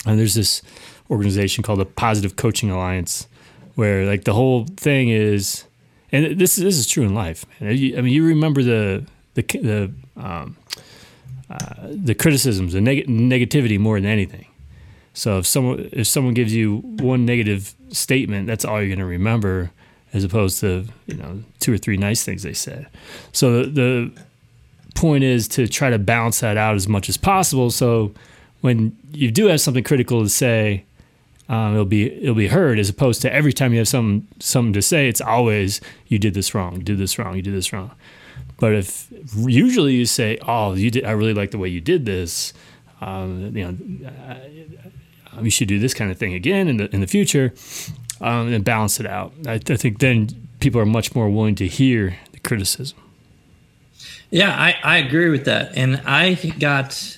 and 0.06 0.20
there's 0.20 0.34
this 0.34 0.62
organization 1.10 1.64
called 1.64 1.80
the 1.80 1.86
Positive 1.86 2.36
Coaching 2.36 2.70
Alliance, 2.72 3.28
where 3.76 4.06
like 4.06 4.24
the 4.24 4.34
whole 4.34 4.66
thing 4.78 5.10
is, 5.10 5.66
and 6.12 6.40
this 6.40 6.56
this 6.56 6.78
is 6.78 6.88
true 6.88 7.04
in 7.04 7.14
life. 7.14 7.46
I 7.62 7.66
mean, 7.66 8.08
you 8.08 8.26
remember 8.26 8.64
the 8.64 9.06
the 9.36 9.44
the 9.44 9.92
um, 10.18 10.58
uh, 11.50 11.88
the 11.90 12.16
criticisms, 12.16 12.74
the 12.74 12.82
neg- 12.82 13.08
negativity 13.08 13.80
more 13.80 14.00
than 14.00 14.10
anything. 14.10 14.46
So 15.14 15.40
if 15.40 15.46
someone 15.46 15.90
if 15.92 16.08
someone 16.08 16.34
gives 16.34 16.54
you 16.54 16.78
one 16.78 17.26
negative 17.26 17.74
statement, 17.92 18.48
that's 18.48 18.66
all 18.66 18.80
you're 18.80 18.88
going 18.88 19.00
to 19.00 19.06
remember 19.06 19.72
as 20.14 20.24
opposed 20.24 20.60
to 20.62 20.86
you 21.08 21.16
know 21.16 21.44
two 21.60 21.74
or 21.74 21.78
three 21.78 21.98
nice 21.98 22.24
things 22.24 22.44
they 22.44 22.54
said. 22.54 22.88
So 23.32 23.64
the, 23.64 23.70
the 23.70 24.22
point 24.96 25.24
is 25.24 25.48
to 25.50 25.68
try 25.68 25.90
to 25.90 26.00
balance 26.00 26.40
that 26.42 26.58
out 26.58 26.76
as 26.76 26.88
much 26.88 27.10
as 27.10 27.18
possible. 27.18 27.72
So 27.72 28.14
when 28.62 28.98
you 29.12 29.32
do 29.32 29.48
have 29.48 29.62
something 29.62 29.84
critical 29.84 30.24
to 30.24 30.30
say, 30.30 30.84
um, 31.48 31.74
it'll 31.74 31.86
be 31.86 32.12
it'll 32.24 32.36
be 32.36 32.48
heard 32.48 32.80
as 32.80 32.90
opposed 32.90 33.22
to 33.24 33.34
every 33.34 33.54
time 33.54 33.74
you 33.74 33.80
have 33.80 33.88
something 33.88 34.28
something 34.40 34.74
to 34.74 34.82
say, 34.82 35.08
it's 35.08 35.22
always 35.22 35.82
you 36.08 36.20
did 36.20 36.34
this 36.34 36.54
wrong, 36.54 36.80
did 36.80 36.98
this 36.98 37.18
wrong, 37.18 37.36
you 37.36 37.42
did 37.42 37.54
this 37.54 37.74
wrong. 37.74 37.92
But 38.60 38.74
if 38.74 39.08
usually 39.36 39.94
you 39.94 40.06
say, 40.06 40.38
"Oh, 40.46 40.74
you 40.74 40.92
did, 40.92 41.06
I 41.06 41.12
really 41.12 41.34
like 41.34 41.52
the 41.52 41.58
way 41.58 41.70
you 41.70 41.80
did 41.82 42.06
this," 42.06 42.54
um, 43.02 43.56
you 43.56 43.64
know, 43.66 43.78
uh, 45.38 45.42
you 45.42 45.50
should 45.50 45.68
do 45.68 45.80
this 45.80 45.94
kind 45.94 46.12
of 46.12 46.18
thing 46.18 46.34
again 46.34 46.68
in 46.68 46.78
the 46.78 46.94
in 46.94 47.02
the 47.02 47.08
future 47.08 47.54
um, 48.22 48.52
and 48.52 48.64
balance 48.64 49.00
it 49.00 49.06
out. 49.06 49.34
I, 49.48 49.54
I, 49.54 49.76
think 49.76 50.00
then 50.00 50.30
people 50.60 50.80
are 50.82 50.86
much 50.86 51.16
more 51.16 51.30
willing 51.30 51.56
to 51.56 51.68
hear 51.68 52.18
the 52.32 52.40
criticism. 52.40 52.98
Yeah, 54.30 54.52
I, 54.52 54.76
I 54.84 54.98
agree 54.98 55.30
with 55.30 55.46
that. 55.46 55.76
And 55.76 56.02
I 56.06 56.36
got, 56.60 57.18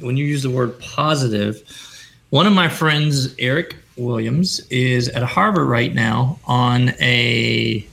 when 0.00 0.16
you 0.16 0.24
use 0.24 0.42
the 0.42 0.50
word 0.50 0.78
positive, 0.80 1.62
one 2.30 2.46
of 2.46 2.52
my 2.52 2.68
friends, 2.68 3.34
Eric 3.38 3.76
Williams, 3.96 4.60
is 4.70 5.08
at 5.10 5.22
Harvard 5.22 5.68
right 5.68 5.94
now 5.94 6.38
on 6.46 6.90
a, 7.00 7.86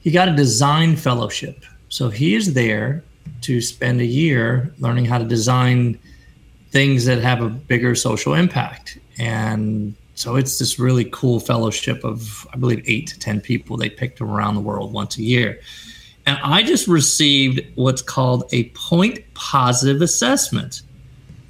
he 0.00 0.10
got 0.10 0.28
a 0.28 0.36
design 0.36 0.96
fellowship. 0.96 1.64
So 1.88 2.10
he 2.10 2.34
is 2.34 2.54
there 2.54 3.02
to 3.42 3.60
spend 3.60 4.00
a 4.00 4.06
year 4.06 4.72
learning 4.78 5.06
how 5.06 5.18
to 5.18 5.24
design 5.24 5.98
things 6.70 7.04
that 7.06 7.18
have 7.18 7.42
a 7.42 7.48
bigger 7.48 7.94
social 7.94 8.34
impact. 8.34 8.98
And 9.18 9.94
so 10.14 10.36
it's 10.36 10.58
this 10.58 10.78
really 10.78 11.04
cool 11.06 11.40
fellowship 11.40 12.04
of, 12.04 12.46
I 12.52 12.56
believe, 12.56 12.82
eight 12.86 13.06
to 13.08 13.18
10 13.18 13.40
people 13.40 13.76
they 13.76 13.88
picked 13.88 14.20
around 14.20 14.54
the 14.54 14.60
world 14.60 14.92
once 14.92 15.16
a 15.16 15.22
year. 15.22 15.60
And 16.26 16.38
I 16.42 16.62
just 16.62 16.86
received 16.88 17.60
what's 17.76 18.02
called 18.02 18.44
a 18.52 18.64
point 18.70 19.20
positive 19.34 20.02
assessment. 20.02 20.82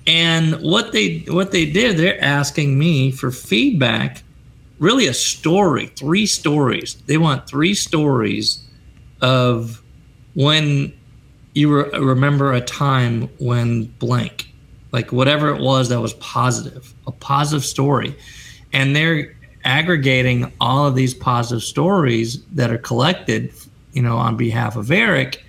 And 0.07 0.63
what 0.63 0.93
they 0.93 1.25
what 1.27 1.51
they 1.51 1.67
did, 1.67 1.97
they're 1.97 2.23
asking 2.23 2.79
me 2.79 3.11
for 3.11 3.31
feedback, 3.31 4.23
really 4.79 5.07
a 5.07 5.15
story, 5.15 5.87
three 5.87 6.27
stories. 6.27 6.95
They 7.07 7.19
want 7.19 7.49
three 7.49 7.75
stories 7.75 8.65
of 9.21 9.83
when 10.35 10.93
you 11.55 11.75
re- 11.75 11.99
remember 11.99 12.53
a 12.53 12.61
time 12.61 13.29
when 13.39 13.87
blank, 13.99 14.48
like 14.93 15.13
whatever 15.13 15.51
it 15.55 15.61
was 15.61 15.89
that 15.89 16.01
was 16.01 16.15
positive, 16.15 16.95
a 17.07 17.13
positive 17.13 17.65
story 17.65 18.17
and 18.73 18.95
they're 18.95 19.35
aggregating 19.65 20.53
all 20.61 20.87
of 20.87 20.95
these 20.95 21.15
positive 21.15 21.63
stories 21.63 22.43
that 22.53 22.71
are 22.71 22.79
collected, 22.79 23.53
you 23.93 24.03
know, 24.03 24.17
on 24.17 24.37
behalf 24.37 24.77
of 24.77 24.91
Eric, 24.91 25.45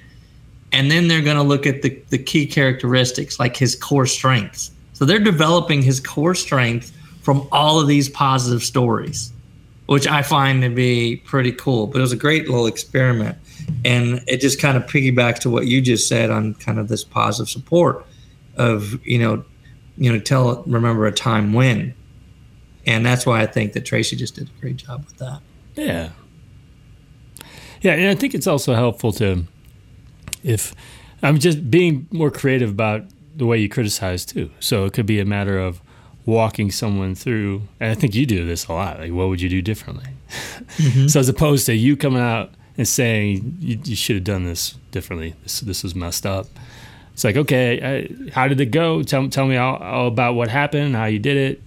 and 0.71 0.91
then 0.91 1.07
they're 1.07 1.21
going 1.21 1.37
to 1.37 1.43
look 1.43 1.65
at 1.65 1.81
the, 1.81 1.89
the 2.09 2.17
key 2.17 2.45
characteristics 2.45 3.39
like 3.39 3.55
his 3.55 3.75
core 3.75 4.05
strengths. 4.05 4.71
So 4.93 5.05
they're 5.05 5.19
developing 5.19 5.81
his 5.81 5.99
core 5.99 6.35
strength 6.35 6.95
from 7.21 7.47
all 7.51 7.79
of 7.79 7.87
these 7.87 8.09
positive 8.09 8.63
stories, 8.63 9.31
which 9.85 10.07
I 10.07 10.21
find 10.21 10.61
to 10.63 10.69
be 10.69 11.17
pretty 11.25 11.51
cool. 11.53 11.87
But 11.87 11.99
it 11.99 12.01
was 12.01 12.11
a 12.11 12.17
great 12.17 12.47
little 12.47 12.67
experiment. 12.67 13.37
And 13.85 14.21
it 14.27 14.41
just 14.41 14.59
kind 14.59 14.75
of 14.75 14.83
piggybacks 14.83 15.39
to 15.39 15.49
what 15.49 15.67
you 15.67 15.81
just 15.81 16.07
said 16.07 16.29
on 16.29 16.55
kind 16.55 16.79
of 16.79 16.87
this 16.87 17.03
positive 17.03 17.49
support 17.49 18.05
of, 18.59 19.03
you 19.05 19.17
know, 19.17 19.43
you 19.97 20.11
know, 20.11 20.19
tell 20.19 20.63
remember 20.67 21.07
a 21.07 21.11
time 21.11 21.53
when 21.53 21.95
and 22.85 23.05
that's 23.05 23.25
why 23.25 23.41
I 23.41 23.45
think 23.45 23.73
that 23.73 23.85
Tracy 23.85 24.15
just 24.15 24.35
did 24.35 24.49
a 24.49 24.61
great 24.61 24.77
job 24.77 25.05
with 25.05 25.17
that. 25.17 25.41
Yeah, 25.75 26.09
yeah, 27.81 27.93
and 27.93 28.07
I 28.07 28.15
think 28.15 28.33
it's 28.33 28.47
also 28.47 28.73
helpful 28.73 29.11
to 29.13 29.45
if 30.43 30.73
I'm 31.21 31.37
just 31.39 31.69
being 31.69 32.07
more 32.11 32.31
creative 32.31 32.69
about 32.71 33.03
the 33.35 33.45
way 33.45 33.57
you 33.57 33.69
criticize 33.69 34.25
too. 34.25 34.49
So 34.59 34.85
it 34.85 34.93
could 34.93 35.05
be 35.05 35.19
a 35.19 35.25
matter 35.25 35.59
of 35.59 35.81
walking 36.25 36.71
someone 36.71 37.15
through, 37.15 37.63
and 37.79 37.91
I 37.91 37.95
think 37.95 38.15
you 38.15 38.25
do 38.25 38.45
this 38.45 38.67
a 38.67 38.73
lot. 38.73 38.99
Like, 38.99 39.11
what 39.11 39.29
would 39.29 39.41
you 39.41 39.49
do 39.49 39.61
differently? 39.61 40.09
Mm-hmm. 40.77 41.07
so 41.07 41.19
as 41.19 41.29
opposed 41.29 41.65
to 41.65 41.75
you 41.75 41.97
coming 41.97 42.21
out 42.21 42.51
and 42.77 42.87
saying 42.87 43.57
you, 43.59 43.79
you 43.83 43.95
should 43.95 44.15
have 44.15 44.23
done 44.23 44.45
this 44.45 44.75
differently. 44.91 45.35
This 45.43 45.59
this 45.61 45.83
was 45.83 45.95
messed 45.95 46.25
up. 46.25 46.47
It's 47.19 47.25
like, 47.25 47.35
okay, 47.35 48.07
I, 48.07 48.29
how 48.31 48.47
did 48.47 48.61
it 48.61 48.67
go? 48.67 49.03
Tell, 49.03 49.27
tell 49.27 49.45
me 49.45 49.57
all, 49.57 49.75
all, 49.75 50.07
about 50.07 50.35
what 50.35 50.47
happened, 50.47 50.95
how 50.95 51.03
you 51.03 51.19
did 51.19 51.35
it. 51.35 51.61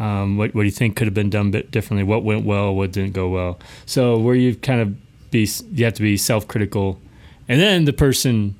Um, 0.00 0.36
what, 0.36 0.52
what 0.56 0.62
do 0.62 0.64
you 0.64 0.72
think 0.72 0.96
could 0.96 1.06
have 1.06 1.14
been 1.14 1.30
done 1.30 1.52
bit 1.52 1.70
differently? 1.70 2.02
What 2.02 2.24
went 2.24 2.44
well? 2.44 2.74
What 2.74 2.90
didn't 2.90 3.12
go 3.12 3.28
well? 3.28 3.60
So 3.86 4.18
where 4.18 4.34
you 4.34 4.56
kind 4.56 4.80
of 4.80 5.30
be, 5.30 5.48
you 5.70 5.84
have 5.84 5.94
to 5.94 6.02
be 6.02 6.16
self-critical, 6.16 7.00
and 7.46 7.60
then 7.60 7.84
the 7.84 7.92
person 7.92 8.56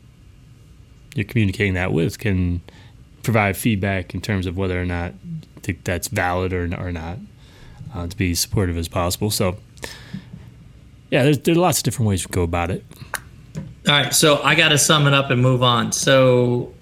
you're 1.16 1.25
communicating 1.25 1.75
that 1.75 1.92
with 1.92 2.21
can 2.21 2.61
provide 3.25 3.57
feedback 3.57 4.14
in 4.14 4.21
terms 4.21 4.47
of 4.47 4.57
whether 4.57 4.80
or 4.80 4.87
not 4.87 5.14
think 5.64 5.83
that's 5.83 6.07
valid 6.07 6.52
or 6.52 6.73
or 6.78 6.92
not, 6.92 7.18
uh, 7.97 8.07
to 8.07 8.16
be 8.16 8.33
supportive 8.37 8.78
as 8.78 8.87
possible. 8.87 9.33
So 9.33 9.57
yeah, 11.11 11.25
there's 11.25 11.40
there's 11.40 11.59
lots 11.59 11.78
of 11.78 11.83
different 11.83 12.09
ways 12.09 12.23
to 12.23 12.28
go 12.28 12.45
about 12.45 12.71
it. 12.71 12.85
All 13.88 13.95
right, 13.95 14.12
so 14.12 14.42
I 14.42 14.54
got 14.54 14.68
to 14.68 14.76
sum 14.76 15.07
it 15.07 15.14
up 15.14 15.30
and 15.30 15.40
move 15.40 15.62
on. 15.62 15.92
So 15.92 16.75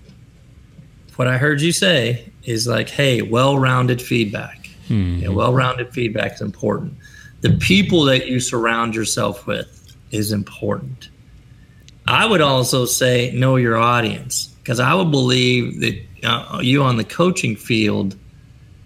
what 1.15 1.29
I 1.29 1.39
heard 1.39 1.61
you 1.61 1.71
say 1.71 2.33
is 2.43 2.67
like, 2.67 2.89
hey, 2.89 3.23
well-rounded 3.23 4.03
feedback. 4.03 4.69
Mm-hmm. 4.89 5.21
You 5.21 5.29
know, 5.29 5.33
well-rounded 5.33 5.93
feedback 5.93 6.35
is 6.35 6.41
important. 6.41 6.95
The 7.43 7.51
people 7.59 8.03
that 8.05 8.27
you 8.27 8.41
surround 8.41 8.97
yourself 8.97 9.47
with 9.47 9.97
is 10.11 10.33
important. 10.33 11.11
I 12.09 12.27
would 12.27 12.41
also 12.41 12.85
say 12.87 13.31
know 13.33 13.55
your 13.55 13.77
audience 13.77 14.49
because 14.63 14.81
I 14.81 14.93
would 14.93 15.13
believe 15.13 15.81
that 15.81 16.03
uh, 16.25 16.59
you 16.61 16.83
on 16.83 16.97
the 16.97 17.05
coaching 17.05 17.55
field 17.55 18.17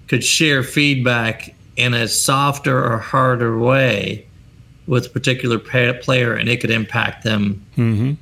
could 0.09 0.23
share 0.23 0.62
feedback 0.62 1.55
in 1.77 1.95
a 1.95 2.07
softer 2.07 2.85
or 2.85 2.99
harder 2.99 3.59
way 3.59 4.27
with 4.87 5.07
a 5.07 5.11
particular 5.11 5.59
player 5.59 6.35
and 6.35 6.49
it 6.49 6.61
could 6.61 6.71
impact 6.71 7.25
them 7.25 7.65
mm-hmm. 7.77 8.13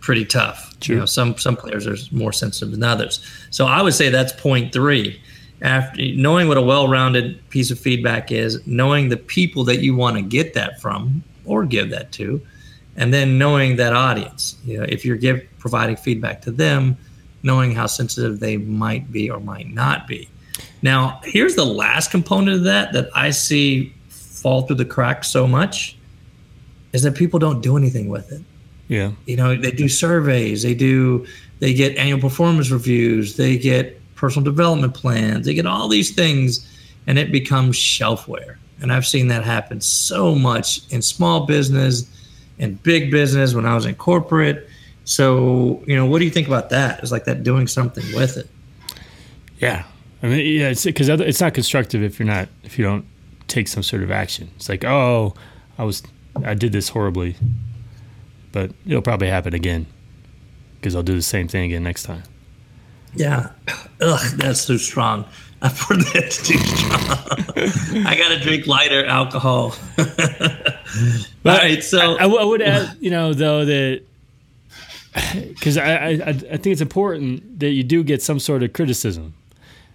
pretty 0.00 0.24
tough. 0.24 0.74
You 0.84 0.96
know, 0.96 1.06
some 1.06 1.36
some 1.38 1.56
players 1.56 1.86
are 1.86 1.96
more 2.14 2.32
sensitive 2.32 2.70
than 2.70 2.84
others. 2.84 3.20
So 3.50 3.66
I 3.66 3.82
would 3.82 3.94
say 3.94 4.08
that's 4.10 4.32
point 4.32 4.72
three. 4.72 5.20
After 5.60 6.00
knowing 6.14 6.46
what 6.46 6.56
a 6.56 6.62
well-rounded 6.62 7.50
piece 7.50 7.72
of 7.72 7.80
feedback 7.80 8.30
is, 8.30 8.64
knowing 8.64 9.08
the 9.08 9.16
people 9.16 9.64
that 9.64 9.80
you 9.80 9.96
want 9.96 10.16
to 10.16 10.22
get 10.22 10.54
that 10.54 10.80
from 10.80 11.24
or 11.44 11.64
give 11.64 11.90
that 11.90 12.12
to, 12.12 12.40
and 12.96 13.12
then 13.12 13.38
knowing 13.38 13.74
that 13.76 13.92
audience. 13.92 14.56
You 14.64 14.78
know, 14.78 14.86
if 14.88 15.04
you're 15.04 15.16
give, 15.16 15.44
providing 15.58 15.96
feedback 15.96 16.42
to 16.42 16.52
them, 16.52 16.96
knowing 17.42 17.74
how 17.74 17.86
sensitive 17.86 18.38
they 18.38 18.56
might 18.56 19.10
be 19.10 19.30
or 19.30 19.40
might 19.40 19.68
not 19.68 20.06
be. 20.06 20.28
Now, 20.82 21.20
here's 21.24 21.56
the 21.56 21.66
last 21.66 22.12
component 22.12 22.58
of 22.58 22.64
that 22.64 22.92
that 22.92 23.08
I 23.16 23.30
see 23.30 23.92
fall 24.40 24.62
through 24.62 24.76
the 24.76 24.84
cracks 24.84 25.28
so 25.28 25.46
much 25.46 25.96
is 26.92 27.02
that 27.02 27.14
people 27.14 27.38
don't 27.38 27.60
do 27.60 27.76
anything 27.76 28.08
with 28.08 28.32
it. 28.32 28.42
Yeah. 28.88 29.12
You 29.26 29.36
know, 29.36 29.56
they 29.56 29.70
do 29.70 29.88
surveys, 29.88 30.62
they 30.62 30.74
do 30.74 31.26
they 31.60 31.74
get 31.74 31.96
annual 31.96 32.20
performance 32.20 32.70
reviews, 32.70 33.36
they 33.36 33.58
get 33.58 34.00
personal 34.14 34.44
development 34.44 34.94
plans, 34.94 35.46
they 35.46 35.54
get 35.54 35.66
all 35.66 35.88
these 35.88 36.14
things 36.14 36.66
and 37.06 37.18
it 37.18 37.32
becomes 37.32 37.76
shelfware. 37.76 38.56
And 38.80 38.92
I've 38.92 39.06
seen 39.06 39.28
that 39.28 39.44
happen 39.44 39.80
so 39.80 40.34
much 40.34 40.80
in 40.90 41.02
small 41.02 41.46
business 41.46 42.08
and 42.58 42.80
big 42.82 43.10
business 43.10 43.54
when 43.54 43.66
I 43.66 43.74
was 43.74 43.86
in 43.86 43.94
corporate. 43.96 44.68
So, 45.04 45.82
you 45.86 45.96
know, 45.96 46.06
what 46.06 46.20
do 46.20 46.24
you 46.24 46.30
think 46.30 46.46
about 46.46 46.70
that? 46.70 47.00
It's 47.00 47.10
like 47.10 47.24
that 47.24 47.42
doing 47.42 47.66
something 47.66 48.04
with 48.14 48.36
it. 48.36 48.48
Yeah. 49.58 49.84
I 50.22 50.26
mean, 50.26 50.60
yeah, 50.60 50.68
it's 50.68 50.84
because 50.84 51.08
it's 51.08 51.40
not 51.40 51.54
constructive 51.54 52.02
if 52.02 52.18
you're 52.18 52.26
not 52.26 52.48
if 52.64 52.78
you 52.78 52.84
don't 52.84 53.04
take 53.48 53.68
some 53.68 53.82
sort 53.82 54.02
of 54.02 54.10
action. 54.10 54.50
It's 54.56 54.68
like, 54.68 54.84
oh, 54.84 55.34
I 55.76 55.84
was 55.84 56.02
I 56.44 56.54
did 56.54 56.72
this 56.72 56.90
horribly, 56.90 57.36
but 58.52 58.72
it'll 58.86 59.02
probably 59.02 59.28
happen 59.28 59.54
again 59.54 59.86
because 60.76 60.94
I'll 60.94 61.02
do 61.02 61.14
the 61.14 61.22
same 61.22 61.48
thing 61.48 61.64
again 61.64 61.82
next 61.82 62.04
time. 62.04 62.22
Yeah. 63.14 63.50
Ugh, 64.00 64.36
that's 64.36 64.66
too 64.66 64.78
strong. 64.78 65.24
I 65.62 65.70
poured 65.70 66.00
that 66.00 66.30
too 66.44 66.58
strong. 66.58 68.06
I 68.06 68.16
got 68.16 68.28
to 68.28 68.38
drink 68.38 68.68
lighter 68.68 69.04
alcohol. 69.04 69.74
All 69.98 70.04
right, 71.44 71.82
so 71.82 72.16
I, 72.16 72.26
I, 72.26 72.44
would 72.44 72.62
add, 72.62 72.96
you 73.00 73.10
know, 73.10 73.34
though 73.34 73.64
that 73.64 74.02
because 75.48 75.76
I, 75.76 75.94
I 75.94 76.28
I 76.28 76.32
think 76.32 76.66
it's 76.66 76.80
important 76.80 77.58
that 77.58 77.70
you 77.70 77.82
do 77.82 78.04
get 78.04 78.22
some 78.22 78.38
sort 78.38 78.62
of 78.62 78.72
criticism. 78.72 79.34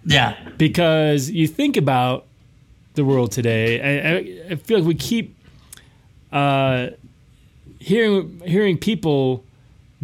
Yeah, 0.04 0.36
because 0.58 1.30
you 1.30 1.48
think 1.48 1.78
about 1.78 2.26
the 2.94 3.04
world 3.04 3.32
today, 3.32 3.80
I, 4.48 4.52
I 4.52 4.56
feel 4.56 4.78
like 4.78 4.86
we 4.86 4.94
keep 4.94 5.36
uh, 6.32 6.88
hearing 7.78 8.40
hearing 8.44 8.78
people 8.78 9.44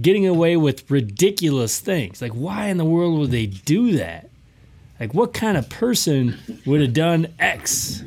getting 0.01 0.27
away 0.27 0.57
with 0.57 0.91
ridiculous 0.91 1.79
things. 1.81 2.23
Like, 2.23 2.33
why 2.33 2.67
in 2.67 2.77
the 2.77 2.85
world 2.85 3.19
would 3.19 3.31
they 3.31 3.47
do 3.47 3.93
that? 3.97 4.31
Like, 4.99 5.15
what 5.15 5.33
kind 5.33 5.57
of 5.57 5.69
person 5.69 6.39
would 6.67 6.81
have 6.81 6.93
done 6.93 7.33
X? 7.39 8.03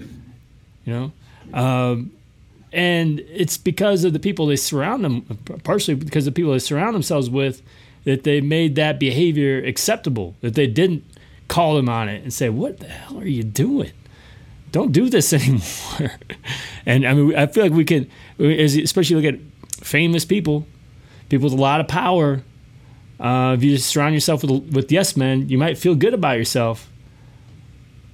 You 0.86 0.94
know, 0.94 1.12
um, 1.54 2.12
and 2.72 3.20
it's 3.22 3.58
because 3.58 4.04
of 4.04 4.14
the 4.14 4.20
people 4.20 4.48
they 4.48 4.56
surround 4.58 5.04
them, 5.06 5.22
partially 5.64 5.96
because 5.96 6.28
of 6.28 6.34
the 6.34 6.40
people 6.40 6.52
they 6.52 6.60
surround 6.60 6.94
themselves 6.94 7.30
with, 7.30 7.62
that 8.04 8.24
they 8.24 8.42
made 8.42 8.76
that 8.76 9.00
behavior 9.00 9.64
acceptable. 9.64 10.36
That 10.42 10.56
they 10.56 10.68
didn't 10.68 11.04
call 11.48 11.76
them 11.76 11.88
on 11.88 12.10
it 12.10 12.22
and 12.22 12.34
say, 12.34 12.50
"What 12.50 12.80
the 12.80 12.88
hell 12.88 13.20
are 13.20 13.26
you 13.26 13.44
doing? 13.44 13.92
Don't 14.74 14.92
do 14.92 15.10
this 15.10 15.32
anymore." 15.40 16.18
and 16.86 17.08
I 17.08 17.14
mean, 17.14 17.34
I 17.36 17.48
feel 17.48 17.64
like 17.64 17.72
we 17.72 17.86
can, 17.86 18.10
especially 18.38 19.16
look 19.22 19.34
at 19.34 19.40
famous 19.86 20.26
people, 20.26 20.68
people 21.30 21.46
with 21.46 21.58
a 21.58 21.62
lot 21.62 21.80
of 21.80 21.88
power. 21.88 22.44
Uh, 23.20 23.56
if 23.58 23.64
you 23.64 23.72
just 23.78 23.90
surround 23.90 24.14
yourself 24.14 24.44
with 24.44 24.52
with 24.74 24.92
yes 24.92 25.16
men, 25.16 25.48
you 25.48 25.58
might 25.58 25.78
feel 25.78 25.96
good 25.96 26.14
about 26.14 26.38
yourself, 26.38 26.90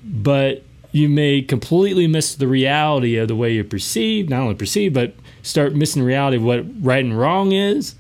but 0.04 0.64
you 0.92 1.08
may 1.08 1.42
completely 1.42 2.08
miss 2.08 2.36
the 2.36 2.48
reality 2.48 3.18
of 3.18 3.28
the 3.28 3.36
way 3.36 3.54
you're 3.54 3.64
perceived, 3.64 4.30
not 4.30 4.42
only 4.42 4.56
perceived, 4.56 4.94
but 4.94 5.14
start 5.44 5.76
missing 5.76 6.04
reality 6.04 6.38
of 6.38 6.44
what 6.44 6.66
right 6.84 7.04
and 7.04 7.18
wrong 7.18 7.52
is. 7.52 7.96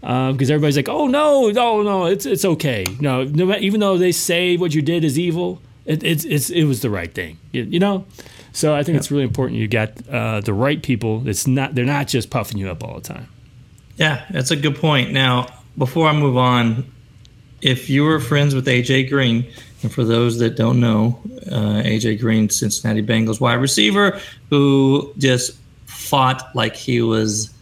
Because 0.00 0.50
uh, 0.50 0.54
everybody's 0.54 0.76
like, 0.76 0.88
oh 0.88 1.06
no, 1.06 1.48
no, 1.50 1.82
no, 1.82 2.04
it's 2.04 2.26
it's 2.26 2.44
okay. 2.44 2.84
No, 3.00 3.24
no, 3.24 3.56
even 3.56 3.80
though 3.80 3.96
they 3.96 4.12
say 4.12 4.56
what 4.56 4.74
you 4.74 4.82
did 4.82 5.02
is 5.02 5.18
evil, 5.18 5.62
it, 5.86 6.02
it's 6.02 6.24
it's 6.24 6.50
it 6.50 6.64
was 6.64 6.80
the 6.80 6.90
right 6.90 7.12
thing. 7.12 7.38
You, 7.52 7.62
you 7.64 7.78
know. 7.78 8.06
So 8.52 8.74
I 8.74 8.84
think 8.84 8.98
it's 8.98 9.10
really 9.10 9.24
important 9.24 9.58
you 9.58 9.66
got 9.66 9.90
uh, 10.08 10.40
the 10.40 10.54
right 10.54 10.82
people. 10.82 11.26
It's 11.28 11.46
not 11.46 11.74
they're 11.74 11.84
not 11.84 12.08
just 12.08 12.30
puffing 12.30 12.58
you 12.58 12.70
up 12.70 12.84
all 12.84 12.94
the 12.94 13.00
time. 13.00 13.28
Yeah, 13.96 14.24
that's 14.30 14.50
a 14.50 14.56
good 14.56 14.76
point. 14.76 15.12
Now, 15.12 15.46
before 15.76 16.08
I 16.08 16.12
move 16.12 16.36
on, 16.36 16.90
if 17.62 17.88
you 17.88 18.04
were 18.04 18.20
friends 18.20 18.54
with 18.54 18.66
AJ 18.66 19.08
Green, 19.08 19.46
and 19.82 19.92
for 19.92 20.04
those 20.04 20.38
that 20.38 20.56
don't 20.56 20.80
know, 20.80 21.20
uh, 21.46 21.82
AJ 21.82 22.20
Green, 22.20 22.48
Cincinnati 22.48 23.02
Bengals 23.02 23.40
wide 23.40 23.54
receiver, 23.54 24.20
who 24.50 25.12
just 25.18 25.58
fought 25.86 26.54
like 26.54 26.76
he 26.76 27.02
was 27.02 27.52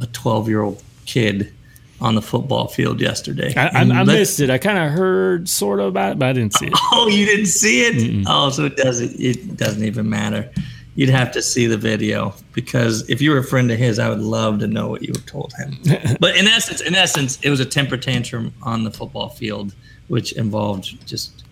a 0.00 0.06
12 0.06 0.48
year 0.48 0.62
old 0.62 0.82
kid 1.06 1.52
on 2.00 2.14
the 2.14 2.22
football 2.22 2.68
field 2.68 3.00
yesterday. 3.00 3.54
I, 3.56 3.68
I, 3.68 3.80
I 3.80 4.04
missed 4.04 4.40
it. 4.40 4.50
I 4.50 4.58
kind 4.58 4.78
of 4.78 4.90
heard 4.90 5.48
sort 5.48 5.80
of 5.80 5.86
about 5.86 6.12
it, 6.12 6.18
but 6.18 6.28
I 6.28 6.32
didn't 6.32 6.54
see 6.54 6.66
it. 6.66 6.72
Oh, 6.92 7.08
you 7.08 7.26
didn't 7.26 7.46
see 7.46 7.82
it? 7.82 7.94
Mm-mm. 7.94 8.24
Oh, 8.26 8.50
so 8.50 8.64
it 8.64 8.76
doesn't. 8.76 9.18
It 9.18 9.56
doesn't 9.56 9.82
even 9.82 10.08
matter. 10.08 10.50
You'd 10.94 11.10
have 11.10 11.30
to 11.32 11.42
see 11.42 11.66
the 11.66 11.76
video 11.76 12.34
because 12.52 13.08
if 13.10 13.20
you 13.20 13.30
were 13.30 13.38
a 13.38 13.44
friend 13.44 13.70
of 13.70 13.78
his, 13.78 13.98
I 13.98 14.08
would 14.08 14.20
love 14.20 14.60
to 14.60 14.66
know 14.66 14.88
what 14.88 15.02
you 15.02 15.12
have 15.14 15.26
told 15.26 15.52
him. 15.54 15.76
but 16.20 16.36
in 16.36 16.46
essence, 16.46 16.80
in 16.80 16.94
essence, 16.94 17.38
it 17.42 17.50
was 17.50 17.60
a 17.60 17.66
temper 17.66 17.98
tantrum 17.98 18.54
on 18.62 18.84
the 18.84 18.90
football 18.90 19.28
field, 19.28 19.74
which 20.08 20.32
involved 20.32 21.06
just 21.06 21.44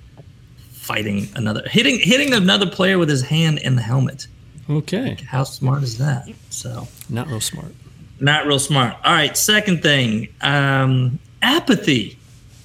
fighting 0.72 1.28
another, 1.34 1.62
hitting 1.66 1.98
hitting 2.00 2.32
another 2.32 2.66
player 2.66 2.98
with 2.98 3.08
his 3.08 3.22
hand 3.22 3.58
in 3.58 3.76
the 3.76 3.82
helmet. 3.82 4.26
Okay. 4.68 5.10
Like, 5.10 5.20
how 5.22 5.44
smart 5.44 5.82
is 5.82 5.98
that? 5.98 6.26
So 6.50 6.88
not 7.10 7.28
real 7.28 7.40
smart. 7.40 7.74
Not 8.20 8.46
real 8.46 8.58
smart. 8.58 8.96
All 9.04 9.12
right. 9.12 9.36
Second 9.36 9.82
thing, 9.82 10.28
um, 10.40 11.18
apathy. 11.42 12.18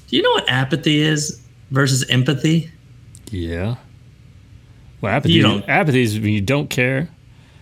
Do 0.08 0.16
you 0.16 0.24
know 0.24 0.32
what 0.32 0.50
apathy 0.50 1.02
is 1.02 1.42
versus 1.72 2.08
empathy? 2.10 2.72
Yeah. 3.32 3.76
Well, 5.02 5.14
apathy. 5.14 5.34
You 5.34 5.44
don't, 5.44 5.68
apathy 5.68 6.02
is 6.02 6.20
when 6.20 6.32
you 6.32 6.42
don't 6.42 6.70
care. 6.70 7.10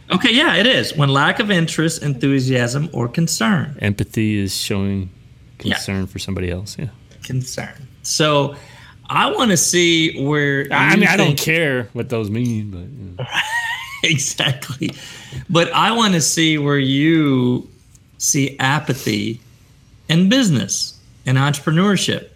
Okay, 0.09 0.33
yeah, 0.33 0.55
it 0.55 0.65
is. 0.65 0.95
When 0.95 1.09
lack 1.09 1.39
of 1.39 1.51
interest, 1.51 2.01
enthusiasm, 2.01 2.89
or 2.93 3.09
concern. 3.09 3.77
Empathy 3.81 4.37
is 4.37 4.55
showing 4.55 5.09
concern 5.57 6.01
yeah. 6.01 6.05
for 6.05 6.19
somebody 6.19 6.49
else. 6.49 6.77
Yeah. 6.79 6.87
Concern. 7.23 7.87
So 8.03 8.55
I 9.09 9.31
want 9.31 9.51
to 9.51 9.57
see 9.57 10.25
where. 10.25 10.67
I 10.71 10.95
mean, 10.95 11.07
I 11.07 11.17
don't 11.17 11.37
care 11.37 11.89
what 11.93 12.09
those 12.09 12.29
mean, 12.29 12.71
but. 12.71 12.79
You 12.79 13.15
know. 13.17 13.25
exactly. 14.03 14.91
But 15.49 15.71
I 15.73 15.91
want 15.91 16.13
to 16.13 16.21
see 16.21 16.57
where 16.57 16.79
you 16.79 17.69
see 18.17 18.57
apathy 18.59 19.39
in 20.09 20.29
business 20.29 20.99
and 21.25 21.37
entrepreneurship. 21.37 22.29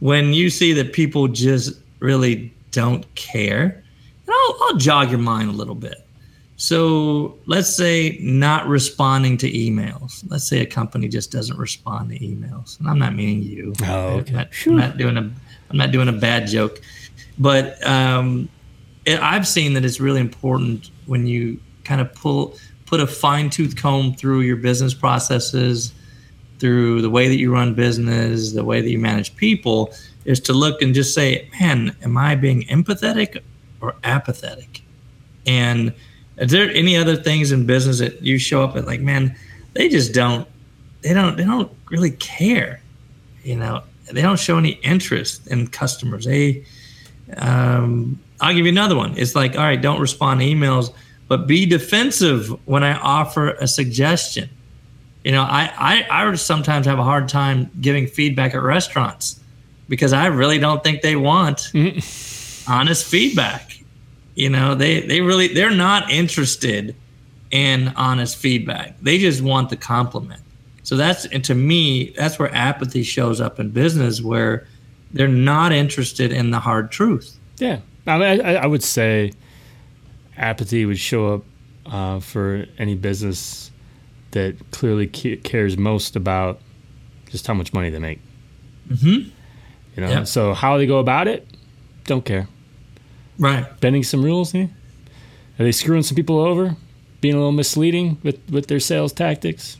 When 0.00 0.32
you 0.32 0.50
see 0.50 0.72
that 0.72 0.92
people 0.92 1.28
just 1.28 1.78
really 2.00 2.52
don't 2.72 3.12
care, 3.14 3.82
I'll, 4.28 4.56
I'll 4.62 4.76
jog 4.76 5.10
your 5.10 5.20
mind 5.20 5.48
a 5.48 5.52
little 5.52 5.74
bit. 5.74 6.04
So 6.56 7.38
let's 7.46 7.74
say 7.74 8.18
not 8.20 8.66
responding 8.68 9.36
to 9.38 9.50
emails. 9.50 10.24
Let's 10.28 10.46
say 10.46 10.60
a 10.60 10.66
company 10.66 11.08
just 11.08 11.32
doesn't 11.32 11.58
respond 11.58 12.10
to 12.10 12.18
emails, 12.18 12.78
and 12.78 12.88
I'm 12.88 12.98
not 12.98 13.14
meaning 13.14 13.42
you. 13.42 13.74
Oh, 13.84 14.18
okay. 14.18 14.28
I'm 14.28 14.36
not, 14.36 14.48
I'm 14.66 14.76
not 14.76 14.96
doing 14.96 15.16
a 15.16 15.30
I'm 15.70 15.76
not 15.76 15.90
doing 15.90 16.08
a 16.08 16.12
bad 16.12 16.46
joke, 16.46 16.80
but 17.38 17.84
um, 17.86 18.48
it, 19.04 19.18
I've 19.20 19.48
seen 19.48 19.74
that 19.74 19.84
it's 19.84 20.00
really 20.00 20.20
important 20.20 20.90
when 21.06 21.26
you 21.26 21.58
kind 21.82 22.00
of 22.00 22.14
pull 22.14 22.56
put 22.92 23.00
a 23.00 23.06
fine 23.06 23.48
tooth 23.48 23.74
comb 23.74 24.12
through 24.12 24.42
your 24.42 24.56
business 24.56 24.92
processes, 24.92 25.94
through 26.58 27.00
the 27.00 27.08
way 27.08 27.26
that 27.26 27.38
you 27.38 27.50
run 27.50 27.72
business, 27.72 28.52
the 28.52 28.62
way 28.62 28.82
that 28.82 28.90
you 28.90 28.98
manage 28.98 29.34
people, 29.34 29.94
is 30.26 30.38
to 30.38 30.52
look 30.52 30.82
and 30.82 30.92
just 30.94 31.14
say, 31.14 31.48
man, 31.58 31.96
am 32.02 32.18
I 32.18 32.34
being 32.34 32.64
empathetic 32.64 33.40
or 33.80 33.94
apathetic? 34.04 34.82
And 35.46 35.94
is 36.36 36.50
there 36.50 36.70
any 36.70 36.94
other 36.94 37.16
things 37.16 37.50
in 37.50 37.64
business 37.64 37.98
that 38.00 38.20
you 38.20 38.36
show 38.36 38.62
up 38.62 38.76
at 38.76 38.86
like, 38.86 39.00
man, 39.00 39.34
they 39.72 39.88
just 39.88 40.12
don't, 40.12 40.46
they 41.00 41.14
don't, 41.14 41.38
they 41.38 41.44
don't 41.44 41.72
really 41.90 42.10
care, 42.10 42.82
you 43.42 43.56
know, 43.56 43.84
they 44.12 44.20
don't 44.20 44.38
show 44.38 44.58
any 44.58 44.72
interest 44.82 45.46
in 45.46 45.66
customers. 45.66 46.26
They, 46.26 46.66
um, 47.38 48.20
I'll 48.42 48.54
give 48.54 48.66
you 48.66 48.72
another 48.72 48.96
one. 48.96 49.16
It's 49.16 49.34
like, 49.34 49.56
all 49.56 49.64
right, 49.64 49.80
don't 49.80 49.98
respond 49.98 50.40
to 50.40 50.46
emails 50.46 50.92
but 51.32 51.46
be 51.46 51.64
defensive 51.64 52.50
when 52.68 52.84
I 52.84 52.92
offer 52.92 53.52
a 53.52 53.66
suggestion. 53.66 54.50
You 55.24 55.32
know, 55.32 55.40
I, 55.40 55.72
I, 55.78 56.06
I 56.10 56.24
would 56.26 56.38
sometimes 56.38 56.84
have 56.84 56.98
a 56.98 57.02
hard 57.02 57.26
time 57.30 57.70
giving 57.80 58.06
feedback 58.06 58.54
at 58.54 58.60
restaurants 58.60 59.40
because 59.88 60.12
I 60.12 60.26
really 60.26 60.58
don't 60.58 60.84
think 60.84 61.00
they 61.00 61.16
want 61.16 61.70
mm-hmm. 61.72 62.70
honest 62.70 63.06
feedback. 63.06 63.78
You 64.34 64.50
know, 64.50 64.74
they, 64.74 65.00
they 65.00 65.22
really, 65.22 65.48
they're 65.48 65.70
not 65.70 66.10
interested 66.10 66.94
in 67.50 67.94
honest 67.96 68.36
feedback. 68.36 69.00
They 69.00 69.16
just 69.16 69.40
want 69.40 69.70
the 69.70 69.78
compliment. 69.78 70.42
So 70.82 70.98
that's, 70.98 71.24
and 71.24 71.42
to 71.46 71.54
me, 71.54 72.10
that's 72.10 72.38
where 72.38 72.54
apathy 72.54 73.04
shows 73.04 73.40
up 73.40 73.58
in 73.58 73.70
business 73.70 74.20
where 74.20 74.66
they're 75.14 75.28
not 75.28 75.72
interested 75.72 76.30
in 76.30 76.50
the 76.50 76.60
hard 76.60 76.90
truth. 76.90 77.38
Yeah. 77.56 77.78
I 78.06 78.18
mean, 78.18 78.40
I, 78.42 78.56
I 78.56 78.66
would 78.66 78.82
say, 78.82 79.32
apathy 80.42 80.84
would 80.84 80.98
show 80.98 81.34
up 81.34 81.42
uh, 81.86 82.20
for 82.20 82.66
any 82.78 82.94
business 82.94 83.70
that 84.32 84.56
clearly 84.70 85.06
cares 85.06 85.76
most 85.76 86.16
about 86.16 86.60
just 87.30 87.46
how 87.46 87.54
much 87.54 87.72
money 87.72 87.90
they 87.90 87.98
make. 87.98 88.20
Mm-hmm. 88.88 89.30
You 89.96 90.02
know, 90.02 90.08
yep. 90.08 90.26
so 90.26 90.54
how 90.54 90.78
they 90.78 90.86
go 90.86 90.98
about 90.98 91.28
it, 91.28 91.46
don't 92.04 92.24
care. 92.24 92.48
Right. 93.38 93.66
Bending 93.80 94.02
some 94.02 94.24
rules, 94.24 94.54
yeah. 94.54 94.66
Are 95.58 95.64
they 95.64 95.72
screwing 95.72 96.02
some 96.02 96.16
people 96.16 96.38
over? 96.38 96.76
Being 97.20 97.34
a 97.34 97.38
little 97.38 97.52
misleading 97.52 98.18
with, 98.22 98.40
with 98.50 98.66
their 98.66 98.80
sales 98.80 99.12
tactics? 99.12 99.78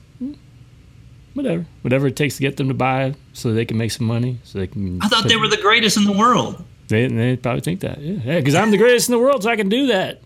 whatever, 1.35 1.64
whatever 1.83 2.07
it 2.07 2.16
takes 2.16 2.37
to 2.37 2.42
get 2.42 2.57
them 2.57 2.68
to 2.68 2.75
buy, 2.75 3.14
so 3.33 3.53
they 3.53 3.64
can 3.64 3.77
make 3.77 3.90
some 3.90 4.07
money, 4.07 4.38
so 4.44 4.59
they 4.59 4.66
can. 4.66 5.01
I 5.03 5.09
thought 5.09 5.29
they 5.29 5.37
were 5.37 5.48
the 5.48 5.61
greatest 5.61 5.96
in 5.96 6.05
the 6.05 6.12
world. 6.12 6.64
They 6.88 7.07
they 7.07 7.37
probably 7.37 7.61
think 7.61 7.81
that, 7.81 8.01
yeah, 8.01 8.38
because 8.38 8.55
I'm 8.55 8.70
the 8.70 8.79
greatest 8.79 9.09
in 9.09 9.12
the 9.12 9.18
world, 9.18 9.42
so 9.42 9.51
I 9.51 9.57
can 9.57 9.68
do 9.68 9.87
that. 9.88 10.20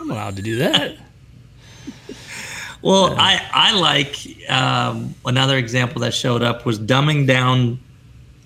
I'm 0.00 0.10
allowed 0.10 0.36
to 0.36 0.42
do 0.42 0.56
that. 0.56 0.96
Well, 2.82 3.16
I 3.18 3.44
I 3.52 3.72
like 3.72 4.16
um, 4.48 5.14
another 5.24 5.56
example 5.56 6.00
that 6.02 6.14
showed 6.14 6.42
up 6.42 6.66
was 6.66 6.78
dumbing 6.78 7.26
down 7.26 7.80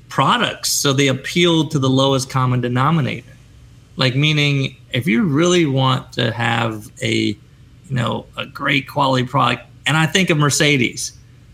products 0.09 0.71
so 0.71 0.93
they 0.93 1.09
appeal 1.09 1.69
to 1.69 1.79
the 1.79 1.89
lowest 1.89 2.31
common 2.31 2.61
denominator. 2.61 3.33
Like 3.97 4.15
meaning, 4.15 4.77
if 4.93 5.07
you 5.07 5.25
really 5.25 5.67
want 5.67 6.13
to 6.15 6.33
have 6.33 6.91
a 7.03 7.13
you 7.15 7.37
know 7.91 8.27
a 8.37 8.47
great 8.47 8.89
quality 8.89 9.27
product, 9.27 9.65
and 9.87 9.97
I 9.97 10.07
think 10.07 10.31
of 10.31 10.39
Mercedes. 10.39 11.13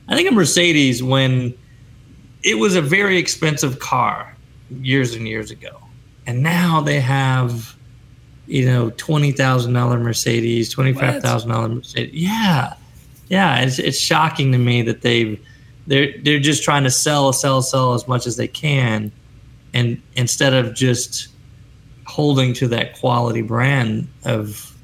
I 0.08 0.14
think 0.14 0.28
of 0.28 0.34
Mercedes 0.34 1.02
when 1.02 1.54
it 2.42 2.54
was 2.54 2.76
a 2.76 2.82
very 2.82 3.18
expensive 3.18 3.80
car 3.80 4.36
years 4.70 5.14
and 5.14 5.26
years 5.26 5.50
ago, 5.50 5.80
and 6.26 6.42
now 6.42 6.80
they 6.80 7.00
have 7.00 7.75
you 8.46 8.66
know, 8.66 8.90
twenty 8.90 9.32
thousand 9.32 9.72
dollar 9.72 9.98
Mercedes, 9.98 10.70
twenty 10.70 10.92
five 10.92 11.22
thousand 11.22 11.50
dollar 11.50 11.68
Mercedes. 11.68 12.14
Yeah, 12.14 12.74
yeah. 13.28 13.60
It's 13.60 13.78
it's 13.78 13.98
shocking 13.98 14.52
to 14.52 14.58
me 14.58 14.82
that 14.82 15.02
they've 15.02 15.40
they're 15.86 16.12
they're 16.22 16.40
just 16.40 16.62
trying 16.62 16.84
to 16.84 16.90
sell, 16.90 17.32
sell, 17.32 17.62
sell 17.62 17.94
as 17.94 18.06
much 18.08 18.26
as 18.26 18.36
they 18.36 18.48
can, 18.48 19.12
and 19.74 20.00
instead 20.14 20.52
of 20.54 20.74
just 20.74 21.28
holding 22.06 22.52
to 22.54 22.68
that 22.68 22.96
quality 22.98 23.42
brand 23.42 24.08
of 24.24 24.76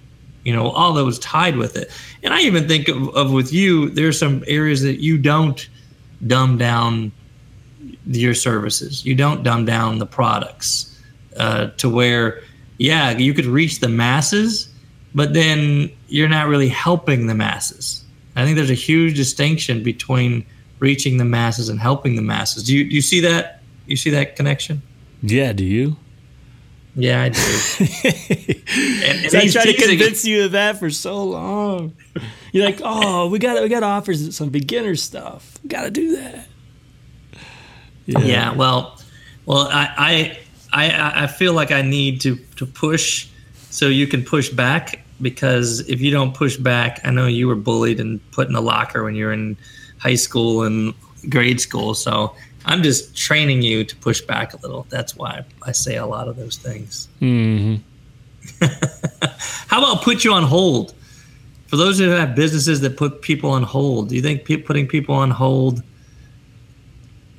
you 0.45 0.53
know 0.55 0.71
all 0.71 0.93
that 0.95 1.05
was 1.05 1.19
tied 1.21 1.57
with 1.57 1.77
it. 1.77 1.91
And 2.23 2.35
I 2.35 2.41
even 2.41 2.69
think 2.69 2.89
of, 2.89 3.09
of 3.15 3.33
with 3.33 3.53
you, 3.53 3.91
there's 3.91 4.19
some 4.19 4.45
areas 4.47 4.83
that 4.83 5.01
you 5.01 5.19
don't 5.19 5.69
dumb 6.27 6.59
down 6.59 7.13
your 8.07 8.35
services. 8.35 9.05
You 9.05 9.15
don't 9.15 9.43
dumb 9.43 9.65
down 9.65 9.99
the 9.99 10.07
products 10.07 11.01
uh, 11.37 11.69
to 11.79 11.89
where 11.89 12.43
yeah, 12.83 13.17
you 13.17 13.33
could 13.33 13.47
reach 13.47 13.79
the 13.79 13.89
masses, 13.89 14.69
but 15.15 15.35
then 15.35 15.89
you're 16.09 16.29
not 16.29 16.49
really 16.49 16.69
helping 16.69 17.29
the 17.29 17.35
masses. 17.35 18.03
I 18.35 18.45
think 18.45 18.57
there's 18.57 18.71
a 18.71 18.75
huge 18.75 19.15
distinction 19.15 19.85
between 19.85 20.45
reaching 20.81 21.19
the 21.19 21.25
masses 21.25 21.69
and 21.69 21.79
helping 21.79 22.17
the 22.17 22.23
masses. 22.23 22.65
Do 22.65 22.77
you 22.77 22.83
do 22.83 22.97
you 22.97 23.01
see 23.01 23.21
that? 23.21 23.63
You 23.87 23.97
see 23.97 24.11
that 24.11 24.35
connection? 24.35 24.83
Yeah. 25.23 25.53
Do 25.53 25.65
you? 25.65 25.97
Yeah, 26.97 27.23
I 27.23 27.29
do. 27.29 27.41
and, 29.07 29.27
and 29.27 29.35
I 29.37 29.49
tried 29.49 29.65
to 29.67 29.75
convince 29.75 30.25
you 30.25 30.47
of 30.47 30.53
that 30.53 30.79
for 30.79 30.91
so 30.91 31.23
long. 31.23 31.95
You're 32.51 32.67
like, 32.67 32.81
oh, 32.83 33.29
we 33.29 33.39
got 33.39 33.63
we 33.63 33.69
got 33.69 33.85
offers 33.85 34.37
some 34.37 34.49
beginner 34.49 34.97
stuff. 34.97 35.57
We 35.63 35.69
got 35.69 35.83
to 35.83 35.91
do 35.93 36.17
that. 36.17 36.49
Yeah. 38.07 38.19
yeah. 38.19 38.55
Well, 38.55 39.01
well, 39.47 39.69
I, 39.71 40.39
I 40.73 40.91
I, 40.91 41.25
I 41.25 41.27
feel 41.27 41.53
like 41.53 41.71
I 41.71 41.83
need 41.83 42.21
to, 42.23 42.37
to 42.57 42.67
push 42.67 43.29
so 43.71 43.89
you 43.89 44.07
can 44.07 44.25
push 44.25 44.49
back 44.49 45.03
because 45.21 45.81
if 45.89 46.01
you 46.01 46.11
don't 46.11 46.35
push 46.35 46.57
back, 46.57 47.01
I 47.05 47.11
know 47.11 47.27
you 47.27 47.47
were 47.49 47.55
bullied 47.55 48.01
and 48.01 48.21
put 48.33 48.49
in 48.49 48.55
a 48.55 48.61
locker 48.61 49.05
when 49.05 49.15
you 49.15 49.27
were 49.27 49.33
in 49.33 49.57
high 49.99 50.17
school 50.17 50.65
and 50.65 50.93
grade 51.29 51.61
school. 51.61 51.95
So 51.95 52.35
I'm 52.67 52.83
just 52.83 53.17
training 53.17 53.63
you 53.63 53.85
to 53.85 53.97
push 53.97 54.21
back 54.21 54.53
a 54.53 54.57
little. 54.59 54.87
That's 54.91 55.17
why 55.17 55.45
I 55.63 55.73
say 55.73 55.97
a 55.97 56.07
lot 56.07 56.29
of 56.29 56.37
those 56.37 56.57
things. 56.57 57.09
Mm-hmm. 57.21 57.77
How 59.69 59.79
about 59.79 60.03
put 60.03 60.25
you 60.25 60.33
on 60.33 60.43
hold? 60.43 60.95
For 61.69 61.77
those 61.77 61.99
who 61.99 62.09
have 62.11 62.35
businesses 62.35 62.81
that 62.83 62.97
put 62.97 63.23
people 63.23 63.51
on 63.51 63.63
hold, 63.63 64.11
do 64.11 64.17
you 64.17 64.23
think 64.23 64.45
putting 64.67 64.87
people 64.87 65.15
on 65.15 65.31
hold 65.31 65.83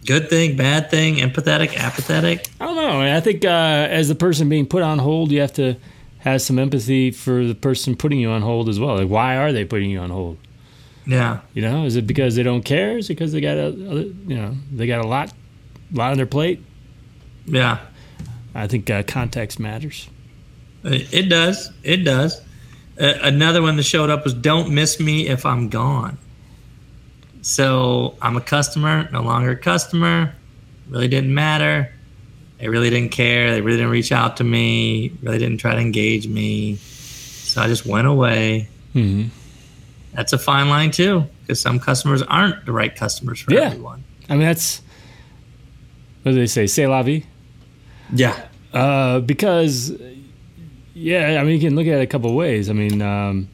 good 0.06 0.30
thing, 0.30 0.56
bad 0.56 0.90
thing, 0.90 1.16
empathetic, 1.16 1.76
apathetic? 1.78 2.48
I 2.60 2.66
don't 2.66 2.76
know. 2.76 3.02
I 3.02 3.20
think 3.20 3.46
uh, 3.46 3.48
as 3.48 4.08
the 4.08 4.16
person 4.16 4.50
being 4.50 4.66
put 4.66 4.84
on 4.84 5.00
hold, 5.00 5.32
you 5.32 5.42
have 5.42 5.54
to 5.54 5.76
have 6.20 6.42
some 6.42 6.60
empathy 6.60 7.12
for 7.12 7.46
the 7.46 7.56
person 7.56 7.96
putting 7.96 8.20
you 8.20 8.30
on 8.30 8.42
hold 8.42 8.70
as 8.70 8.80
well. 8.80 8.98
Like, 8.98 9.10
why 9.10 9.38
are 9.38 9.52
they 9.52 9.66
putting 9.66 9.90
you 9.90 10.00
on 10.00 10.10
hold? 10.10 10.38
Yeah. 11.06 11.42
You 11.54 11.62
know, 11.62 11.86
is 11.86 11.96
it 11.96 12.08
because 12.08 12.36
they 12.36 12.44
don't 12.44 12.64
care? 12.64 12.98
Is 12.98 13.10
it 13.10 13.16
because 13.16 13.32
they 13.34 13.42
got 13.42 13.58
a, 13.58 13.72
you 13.72 14.36
know, 14.36 14.56
they 14.72 14.88
got 14.88 15.04
a 15.04 15.08
lot, 15.08 15.34
lot 15.92 16.12
on 16.12 16.18
their 16.18 16.26
plate? 16.26 16.64
Yeah. 17.46 17.80
I 18.56 18.68
think 18.68 18.90
uh, 18.90 19.04
context 19.04 19.60
matters. 19.60 20.10
It 20.84 21.30
does. 21.30 21.72
It 21.84 21.98
does. 21.98 22.42
Uh, 23.00 23.14
another 23.22 23.62
one 23.62 23.76
that 23.78 23.84
showed 23.84 24.10
up 24.10 24.24
was 24.24 24.34
"Don't 24.34 24.74
miss 24.74 25.00
me 25.00 25.28
if 25.28 25.46
I'm 25.46 25.70
gone." 25.70 26.18
So 27.44 28.16
I'm 28.22 28.38
a 28.38 28.42
customer, 28.42 29.08
no 29.12 29.22
longer 29.22 29.52
a 29.52 29.58
customer. 29.58 30.34
Really 30.90 31.08
didn't 31.08 31.34
matter. 31.34 31.94
They 32.58 32.70
really 32.70 32.90
didn't 32.90 33.12
care. 33.12 33.52
They 33.52 33.62
really 33.62 33.78
didn't 33.78 33.92
reach 33.92 34.12
out 34.12 34.38
to 34.38 34.44
me. 34.44 35.12
Really 35.22 35.38
didn't 35.38 35.58
try 35.58 35.76
to 35.76 35.82
engage 35.82 36.26
me. 36.28 36.78
So 36.78 37.62
I 37.62 37.68
just 37.68 37.86
went 37.86 38.08
away. 38.08 38.70
Mm-hmm. 38.96 39.28
That's 40.14 40.32
a 40.32 40.38
fine 40.38 40.70
line 40.70 40.92
too, 40.92 41.26
because 41.42 41.60
some 41.60 41.80
customers 41.80 42.22
aren't 42.22 42.66
the 42.66 42.72
right 42.72 42.96
customers 42.96 43.42
for 43.42 43.52
yeah. 43.54 43.64
everyone. 43.64 44.04
I 44.30 44.34
mean, 44.34 44.48
that's 44.48 44.82
what 46.22 46.32
do 46.32 46.38
they 46.38 46.48
say? 46.48 46.66
Say 46.68 46.88
la 46.88 47.04
vie. 47.04 47.26
Yeah. 48.14 48.48
Uh, 48.74 49.20
because, 49.20 49.92
yeah, 50.94 51.42
I 51.42 51.44
mean, 51.44 51.60
you 51.60 51.60
can 51.60 51.76
look 51.76 51.88
at 51.88 52.00
it 52.00 52.02
a 52.02 52.08
couple 52.08 52.34
ways. 52.36 52.70
I 52.70 52.74
mean, 52.74 53.02
um, 53.02 53.50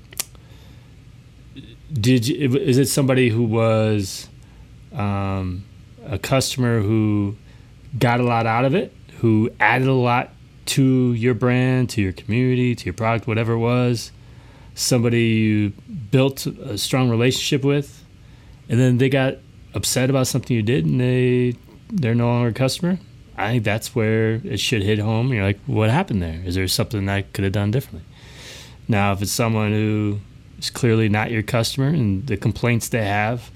did 1.91 2.28
you, 2.28 2.56
is 2.58 2.78
it 2.78 2.88
somebody 2.88 3.30
who 3.30 3.43
was 3.43 4.28
um, 4.93 5.63
a 6.06 6.19
customer 6.19 6.82
who 6.82 7.36
got 7.97 8.19
a 8.19 8.23
lot 8.23 8.45
out 8.45 8.65
of 8.65 8.75
it, 8.75 8.93
who 9.19 9.49
added 9.60 9.88
a 9.88 9.93
lot 9.93 10.32
to 10.67 11.13
your 11.13 11.34
brand, 11.34 11.89
to 11.91 12.02
your 12.02 12.13
community, 12.13 12.75
to 12.75 12.86
your 12.86 12.93
product, 12.93 13.28
whatever 13.28 13.54
it 13.54 13.60
was? 13.60 14.12
Somebody 14.75 15.23
you 15.23 15.69
built 16.12 16.45
a 16.45 16.78
strong 16.78 17.10
relationship 17.10 17.65
with, 17.65 18.06
and 18.69 18.80
then 18.80 18.97
they 18.97 19.10
got 19.10 19.36
upset 19.73 20.10
about 20.10 20.28
something 20.28 20.56
you 20.56 20.63
did, 20.63 20.86
and 20.86 21.02
they 21.02 21.56
they're 21.91 22.15
no 22.15 22.28
longer 22.28 22.49
a 22.49 22.54
customer. 22.54 22.99
I 23.36 23.52
think 23.52 23.63
that's 23.63 23.95
where 23.95 24.36
it 24.43 24.60
should 24.60 24.84
hit 24.84 24.99
home. 24.99 25.34
You're 25.34 25.43
like, 25.43 25.60
what 25.65 25.89
happened 25.89 26.21
there? 26.21 26.41
Is 26.45 26.56
there 26.56 26.67
something 26.67 27.08
I 27.10 27.23
could 27.23 27.45
have 27.45 27.54
done 27.54 27.71
differently? 27.71 28.06
Now, 28.88 29.13
if 29.13 29.21
it's 29.21 29.32
someone 29.32 29.71
who 29.71 30.19
is 30.60 30.69
clearly 30.69 31.10
not 31.10 31.32
your 31.32 31.43
customer, 31.43 31.88
and 31.88 32.28
the 32.28 32.38
complaints 32.38 32.89
they 32.89 33.06
have 33.06 33.50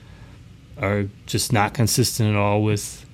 are 0.82 1.06
just 1.26 1.54
not 1.54 1.74
consistent 1.74 2.30
at 2.30 2.36
all 2.36 2.64
with 2.64 3.06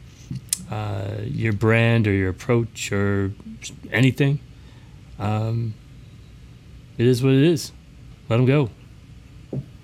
uh, 0.72 1.16
your 1.24 1.54
brand 1.54 2.08
or 2.08 2.12
your 2.12 2.30
approach 2.30 2.92
or 2.92 3.34
anything. 3.92 4.40
Um, 5.18 5.74
it 6.98 7.06
is 7.06 7.24
what 7.24 7.34
it 7.34 7.44
is. 7.44 7.72
Let 8.30 8.38
them 8.38 8.46
go. 8.46 8.70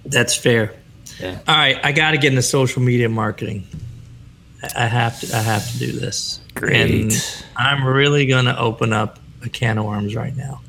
That's 0.05 0.35
fair. 0.35 0.73
Yeah. 1.19 1.39
All 1.47 1.55
right, 1.55 1.79
I 1.83 1.91
got 1.91 2.11
to 2.11 2.17
get 2.17 2.29
into 2.29 2.41
social 2.41 2.81
media 2.81 3.09
marketing. 3.09 3.67
I 4.75 4.87
have 4.87 5.19
to. 5.21 5.35
I 5.35 5.41
have 5.41 5.69
to 5.71 5.79
do 5.79 5.91
this. 5.91 6.39
Great. 6.53 7.01
And 7.01 7.43
I'm 7.55 7.85
really 7.85 8.25
going 8.25 8.45
to 8.45 8.57
open 8.57 8.93
up 8.93 9.19
a 9.43 9.49
can 9.49 9.77
of 9.77 9.85
worms 9.85 10.15
right 10.15 10.35
now, 10.35 10.61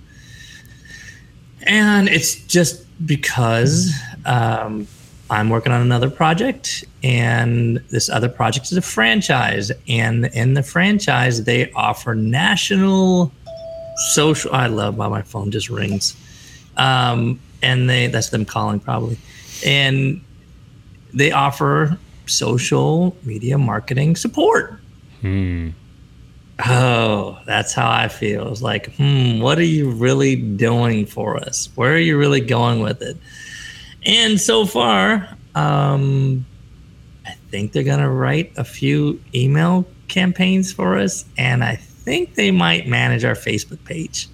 and 1.62 2.08
it's 2.08 2.34
just 2.34 2.85
because 3.04 3.92
um, 4.24 4.86
I'm 5.30 5.50
working 5.50 5.72
on 5.72 5.82
another 5.82 6.10
project, 6.10 6.84
and 7.02 7.76
this 7.90 8.08
other 8.08 8.28
project 8.28 8.66
is 8.66 8.78
a 8.78 8.82
franchise. 8.82 9.72
And 9.88 10.26
in 10.26 10.54
the 10.54 10.62
franchise, 10.62 11.44
they 11.44 11.70
offer 11.72 12.14
national 12.14 13.32
social. 14.12 14.54
I 14.54 14.68
love 14.68 14.96
why 14.96 15.08
my 15.08 15.22
phone 15.22 15.50
just 15.50 15.68
rings, 15.68 16.16
um, 16.76 17.40
and 17.62 17.90
they 17.90 18.06
that's 18.06 18.30
them 18.30 18.44
calling 18.44 18.80
probably, 18.80 19.18
and 19.64 20.20
they 21.12 21.32
offer 21.32 21.98
social 22.26 23.16
media 23.24 23.58
marketing 23.58 24.16
support. 24.16 24.80
Hmm. 25.20 25.70
Oh, 26.64 27.38
that's 27.46 27.74
how 27.74 27.90
I 27.90 28.08
feel. 28.08 28.50
It's 28.50 28.62
like, 28.62 28.94
hmm, 28.96 29.40
what 29.40 29.58
are 29.58 29.64
you 29.64 29.90
really 29.90 30.36
doing 30.36 31.04
for 31.04 31.36
us? 31.36 31.68
Where 31.74 31.92
are 31.92 31.98
you 31.98 32.16
really 32.16 32.40
going 32.40 32.80
with 32.80 33.02
it? 33.02 33.16
And 34.06 34.40
so 34.40 34.64
far, 34.64 35.28
um, 35.54 36.46
I 37.26 37.32
think 37.50 37.72
they're 37.72 37.82
going 37.82 38.00
to 38.00 38.08
write 38.08 38.52
a 38.56 38.64
few 38.64 39.20
email 39.34 39.86
campaigns 40.08 40.72
for 40.72 40.96
us, 40.96 41.24
and 41.36 41.62
I 41.62 41.76
think 41.76 42.36
they 42.36 42.50
might 42.50 42.86
manage 42.86 43.24
our 43.24 43.34
Facebook 43.34 43.82
page. 43.84 44.28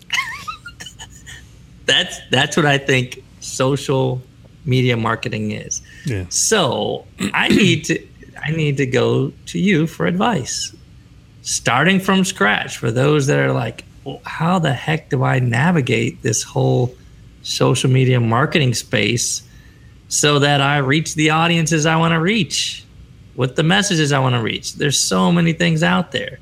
that's 1.86 2.20
that's 2.30 2.56
what 2.56 2.66
I 2.66 2.78
think 2.78 3.22
social 3.40 4.22
media 4.64 4.96
marketing 4.96 5.52
is. 5.52 5.82
Yeah. 6.04 6.26
So 6.28 7.06
I 7.34 7.48
need 7.48 7.84
to 7.86 8.06
I 8.44 8.52
need 8.52 8.76
to 8.76 8.86
go 8.86 9.32
to 9.46 9.58
you 9.58 9.86
for 9.86 10.06
advice 10.06 10.74
starting 11.42 12.00
from 12.00 12.24
scratch 12.24 12.78
for 12.78 12.90
those 12.90 13.26
that 13.26 13.38
are 13.38 13.52
like, 13.52 13.84
well, 14.04 14.20
how 14.24 14.58
the 14.58 14.72
heck 14.72 15.10
do 15.10 15.22
I 15.22 15.38
navigate 15.38 16.22
this 16.22 16.42
whole 16.42 16.94
social 17.42 17.90
media 17.90 18.20
marketing 18.20 18.74
space 18.74 19.42
so 20.08 20.38
that 20.40 20.60
I 20.60 20.78
reach 20.78 21.14
the 21.14 21.30
audiences 21.30 21.86
I 21.86 21.96
want 21.96 22.12
to 22.12 22.20
reach? 22.20 22.82
with 23.34 23.56
the 23.56 23.62
messages 23.62 24.12
I 24.12 24.18
want 24.18 24.34
to 24.34 24.42
reach. 24.42 24.74
There's 24.74 24.98
so 24.98 25.32
many 25.32 25.52
things 25.52 25.82
out 25.82 26.12
there. 26.12 26.38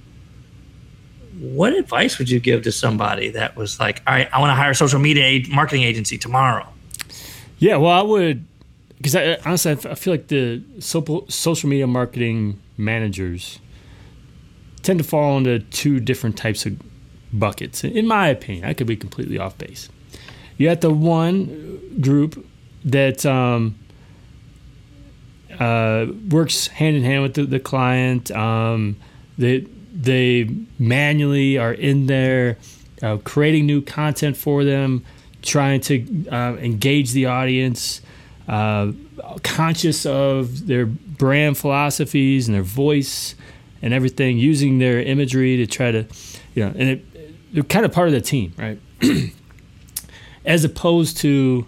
What 1.38 1.72
advice 1.72 2.18
would 2.18 2.28
you 2.28 2.40
give 2.40 2.62
to 2.62 2.72
somebody 2.72 3.30
that 3.30 3.56
was 3.56 3.80
like, 3.80 4.02
all 4.06 4.14
right, 4.14 4.28
I 4.32 4.40
want 4.40 4.50
to 4.50 4.54
hire 4.54 4.72
a 4.72 4.74
social 4.74 4.98
media 4.98 5.42
marketing 5.50 5.84
agency 5.84 6.18
tomorrow? 6.18 6.68
Yeah, 7.58 7.76
well, 7.76 7.92
I 7.92 8.02
would, 8.02 8.44
because 8.96 9.14
honestly, 9.46 9.72
I 9.72 9.94
feel 9.94 10.12
like 10.12 10.28
the 10.28 10.62
social 10.80 11.68
media 11.68 11.86
marketing 11.86 12.60
managers 12.76 13.58
tend 14.82 14.98
to 14.98 15.04
fall 15.04 15.38
into 15.38 15.58
two 15.58 16.00
different 16.00 16.36
types 16.36 16.66
of 16.66 16.80
buckets. 17.32 17.84
In 17.84 18.06
my 18.06 18.28
opinion, 18.28 18.64
I 18.64 18.74
could 18.74 18.86
be 18.86 18.96
completely 18.96 19.38
off 19.38 19.56
base. 19.58 19.88
You 20.56 20.68
have 20.68 20.80
the 20.80 20.90
one 20.90 21.98
group 22.00 22.46
that 22.84 23.24
um, 23.24 23.78
uh, 25.58 26.06
works 26.28 26.68
hand 26.68 26.96
in 26.96 27.02
hand 27.02 27.22
with 27.22 27.34
the, 27.34 27.44
the 27.44 27.60
client. 27.60 28.30
Um, 28.30 28.96
they 29.38 29.66
they 29.92 30.48
manually 30.78 31.58
are 31.58 31.72
in 31.72 32.06
there 32.06 32.58
uh, 33.02 33.18
creating 33.18 33.66
new 33.66 33.82
content 33.82 34.36
for 34.36 34.64
them, 34.64 35.04
trying 35.42 35.80
to 35.80 36.28
uh, 36.30 36.56
engage 36.56 37.12
the 37.12 37.26
audience, 37.26 38.00
uh, 38.48 38.92
conscious 39.42 40.04
of 40.06 40.66
their 40.66 40.86
brand 40.86 41.56
philosophies 41.56 42.48
and 42.48 42.54
their 42.54 42.62
voice 42.62 43.34
and 43.82 43.94
everything, 43.94 44.38
using 44.38 44.78
their 44.78 45.00
imagery 45.00 45.56
to 45.56 45.66
try 45.66 45.90
to, 45.90 46.06
you 46.54 46.64
know, 46.64 46.72
and 46.76 46.88
it, 46.88 47.54
they're 47.54 47.62
kind 47.62 47.84
of 47.84 47.92
part 47.92 48.08
of 48.08 48.14
the 48.14 48.20
team, 48.20 48.52
right? 48.56 48.80
As 50.44 50.64
opposed 50.64 51.16
to 51.18 51.66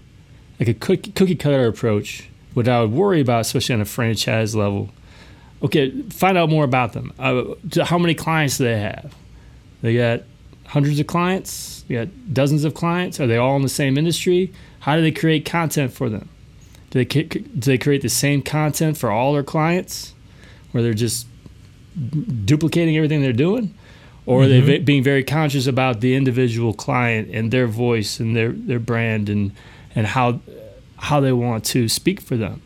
like 0.58 0.68
a 0.68 0.74
cookie, 0.74 1.34
cutter 1.34 1.66
approach 1.66 2.28
what 2.54 2.68
I 2.68 2.80
would 2.80 2.92
worry 2.92 3.20
about, 3.20 3.40
especially 3.40 3.74
on 3.74 3.80
a 3.80 3.86
franchise 3.86 4.54
level, 4.54 4.90
okay, 5.62 5.90
find 6.10 6.36
out 6.36 6.50
more 6.50 6.64
about 6.64 6.92
them. 6.92 7.12
Uh, 7.18 7.54
how 7.84 7.98
many 7.98 8.14
clients 8.14 8.58
do 8.58 8.64
they 8.64 8.78
have? 8.78 9.14
They 9.80 9.96
got 9.96 10.22
hundreds 10.66 11.00
of 11.00 11.06
clients. 11.06 11.84
they 11.88 11.94
got 11.94 12.08
dozens 12.32 12.64
of 12.64 12.74
clients. 12.74 13.20
Are 13.20 13.26
they 13.26 13.36
all 13.36 13.56
in 13.56 13.62
the 13.62 13.68
same 13.68 13.98
industry? 13.98 14.52
How 14.80 14.96
do 14.96 15.02
they 15.02 15.10
create 15.10 15.44
content 15.44 15.92
for 15.92 16.08
them? 16.08 16.28
Do 16.90 17.02
they 17.02 17.04
do 17.04 17.42
they 17.70 17.78
create 17.78 18.02
the 18.02 18.08
same 18.08 18.42
content 18.42 18.98
for 18.98 19.10
all 19.10 19.32
their 19.32 19.42
clients, 19.42 20.14
where 20.72 20.82
they're 20.82 20.92
just 20.92 21.26
duplicating 22.44 22.96
everything 22.96 23.22
they're 23.22 23.32
doing, 23.32 23.74
or 24.26 24.42
mm-hmm. 24.42 24.62
are 24.62 24.66
they 24.66 24.78
being 24.78 25.02
very 25.02 25.24
conscious 25.24 25.66
about 25.66 26.00
the 26.00 26.14
individual 26.14 26.72
client 26.72 27.28
and 27.30 27.50
their 27.50 27.66
voice 27.66 28.20
and 28.20 28.36
their 28.36 28.52
their 28.52 28.78
brand 28.78 29.28
and 29.28 29.52
and 29.94 30.06
how 30.06 30.40
how 30.96 31.20
they 31.20 31.32
want 31.32 31.64
to 31.64 31.88
speak 31.88 32.20
for 32.20 32.36
them. 32.36 32.62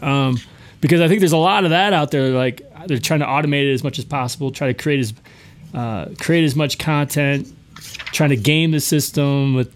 Um, 0.00 0.38
because 0.80 1.00
I 1.00 1.08
think 1.08 1.20
there's 1.20 1.32
a 1.32 1.36
lot 1.36 1.64
of 1.64 1.70
that 1.70 1.92
out 1.92 2.10
there. 2.10 2.30
Like 2.30 2.62
they're 2.86 2.98
trying 2.98 3.20
to 3.20 3.26
automate 3.26 3.70
it 3.70 3.74
as 3.74 3.84
much 3.84 3.98
as 3.98 4.04
possible, 4.04 4.50
try 4.50 4.68
to 4.68 4.74
create 4.74 5.00
as 5.00 5.14
uh, 5.74 6.06
create 6.18 6.44
as 6.44 6.56
much 6.56 6.78
content, 6.78 7.52
trying 8.12 8.30
to 8.30 8.36
game 8.36 8.70
the 8.70 8.80
system 8.80 9.54
with 9.54 9.74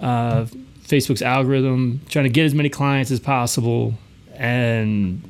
uh, 0.00 0.44
Facebook's 0.82 1.22
algorithm, 1.22 2.00
trying 2.08 2.24
to 2.24 2.30
get 2.30 2.44
as 2.44 2.54
many 2.54 2.68
clients 2.68 3.10
as 3.10 3.20
possible, 3.20 3.94
and 4.34 5.22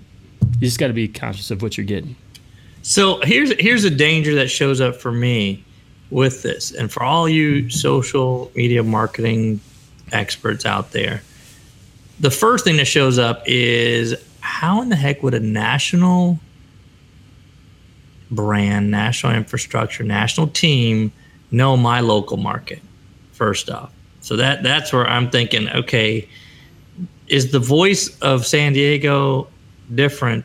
you 0.54 0.66
just 0.66 0.78
got 0.78 0.88
to 0.88 0.92
be 0.92 1.06
conscious 1.06 1.50
of 1.50 1.62
what 1.62 1.76
you're 1.76 1.86
getting. 1.86 2.16
So 2.82 3.20
here's 3.22 3.52
here's 3.60 3.84
a 3.84 3.90
danger 3.90 4.34
that 4.36 4.48
shows 4.48 4.80
up 4.80 4.96
for 4.96 5.12
me 5.12 5.64
with 6.10 6.42
this, 6.42 6.72
and 6.72 6.90
for 6.90 7.02
all 7.02 7.28
you 7.28 7.70
social 7.70 8.50
media 8.54 8.82
marketing 8.82 9.60
experts 10.12 10.66
out 10.66 10.90
there 10.90 11.22
the 12.20 12.30
first 12.30 12.64
thing 12.64 12.76
that 12.76 12.84
shows 12.84 13.18
up 13.18 13.42
is 13.46 14.14
how 14.40 14.82
in 14.82 14.90
the 14.90 14.96
heck 14.96 15.22
would 15.22 15.34
a 15.34 15.40
national 15.40 16.38
brand, 18.30 18.90
national 18.90 19.32
infrastructure, 19.32 20.04
national 20.04 20.46
team 20.48 21.12
know 21.50 21.76
my 21.76 22.00
local 22.00 22.36
market? 22.36 22.80
First 23.32 23.70
off, 23.70 23.90
so 24.20 24.36
that 24.36 24.62
that's 24.62 24.92
where 24.92 25.06
I'm 25.06 25.30
thinking. 25.30 25.68
Okay, 25.70 26.28
is 27.26 27.52
the 27.52 27.58
voice 27.58 28.16
of 28.20 28.46
San 28.46 28.74
Diego 28.74 29.48
different 29.94 30.44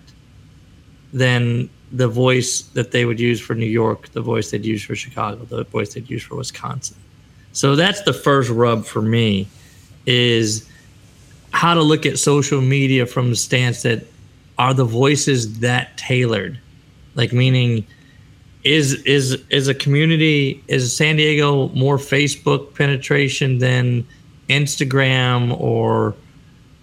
than 1.11 1.69
the 1.97 2.07
voice 2.07 2.61
that 2.73 2.91
they 2.91 3.05
would 3.05 3.19
use 3.19 3.39
for 3.39 3.55
New 3.55 3.65
York, 3.65 4.09
the 4.09 4.21
voice 4.21 4.51
they'd 4.51 4.65
use 4.65 4.83
for 4.83 4.95
Chicago, 4.95 5.43
the 5.45 5.63
voice 5.65 5.93
they'd 5.93 6.09
use 6.09 6.23
for 6.23 6.35
Wisconsin? 6.35 6.97
So 7.53 7.75
that's 7.75 8.01
the 8.01 8.13
first 8.13 8.49
rub 8.49 8.85
for 8.85 9.01
me. 9.01 9.47
Is 10.05 10.69
how 11.51 11.73
to 11.73 11.81
look 11.81 12.05
at 12.05 12.19
social 12.19 12.61
media 12.61 13.05
from 13.05 13.29
the 13.29 13.35
stance 13.35 13.83
that 13.83 14.05
are 14.57 14.73
the 14.73 14.83
voices 14.83 15.59
that 15.59 15.97
tailored 15.97 16.59
like 17.15 17.31
meaning 17.33 17.85
is 18.63 18.93
is 19.03 19.41
is 19.49 19.67
a 19.67 19.73
community 19.73 20.63
is 20.67 20.95
san 20.95 21.15
diego 21.15 21.69
more 21.69 21.97
facebook 21.97 22.73
penetration 22.75 23.57
than 23.59 24.05
instagram 24.49 25.57
or 25.59 26.15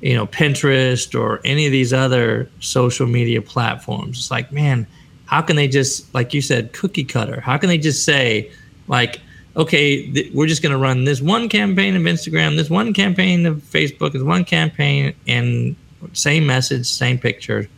you 0.00 0.14
know 0.14 0.26
pinterest 0.26 1.18
or 1.18 1.40
any 1.44 1.66
of 1.66 1.72
these 1.72 1.92
other 1.92 2.50
social 2.60 3.06
media 3.06 3.40
platforms 3.40 4.18
it's 4.18 4.30
like 4.30 4.50
man 4.52 4.86
how 5.32 5.42
can 5.42 5.56
they 5.56 5.68
just 5.68 6.12
like 6.14 6.34
you 6.34 6.42
said 6.42 6.72
cookie 6.72 7.04
cutter 7.04 7.40
how 7.40 7.56
can 7.56 7.68
they 7.68 7.78
just 7.78 8.04
say 8.04 8.50
like 8.88 9.20
okay, 9.56 10.10
th- 10.10 10.32
we're 10.32 10.46
just 10.46 10.62
going 10.62 10.72
to 10.72 10.78
run 10.78 11.04
this 11.04 11.20
one 11.20 11.48
campaign 11.48 11.94
of 11.96 12.02
Instagram, 12.02 12.56
this 12.56 12.70
one 12.70 12.92
campaign 12.92 13.46
of 13.46 13.56
Facebook, 13.58 14.12
this 14.12 14.22
one 14.22 14.44
campaign, 14.44 15.14
and 15.26 15.76
same 16.12 16.46
message, 16.46 16.86
same 16.86 17.18
picture, 17.18 17.68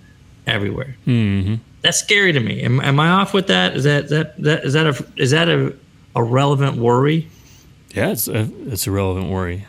everywhere. 0.46 0.96
Mm-hmm. 1.06 1.56
That's 1.82 1.98
scary 1.98 2.32
to 2.32 2.40
me. 2.40 2.62
Am, 2.62 2.80
am 2.80 2.98
I 2.98 3.08
off 3.10 3.34
with 3.34 3.48
that? 3.48 3.76
Is 3.76 3.84
that 3.84 4.08
that, 4.08 4.40
that 4.42 4.64
is 4.64 4.72
that 4.72 4.86
a 4.86 5.06
is 5.16 5.30
that 5.32 5.48
a, 5.48 5.74
a 6.16 6.22
relevant 6.22 6.76
worry? 6.76 7.28
Yeah, 7.94 8.10
it's 8.10 8.26
a 8.26 8.48
it's 8.66 8.86
a 8.86 8.90
relevant 8.90 9.28
worry. 9.28 9.66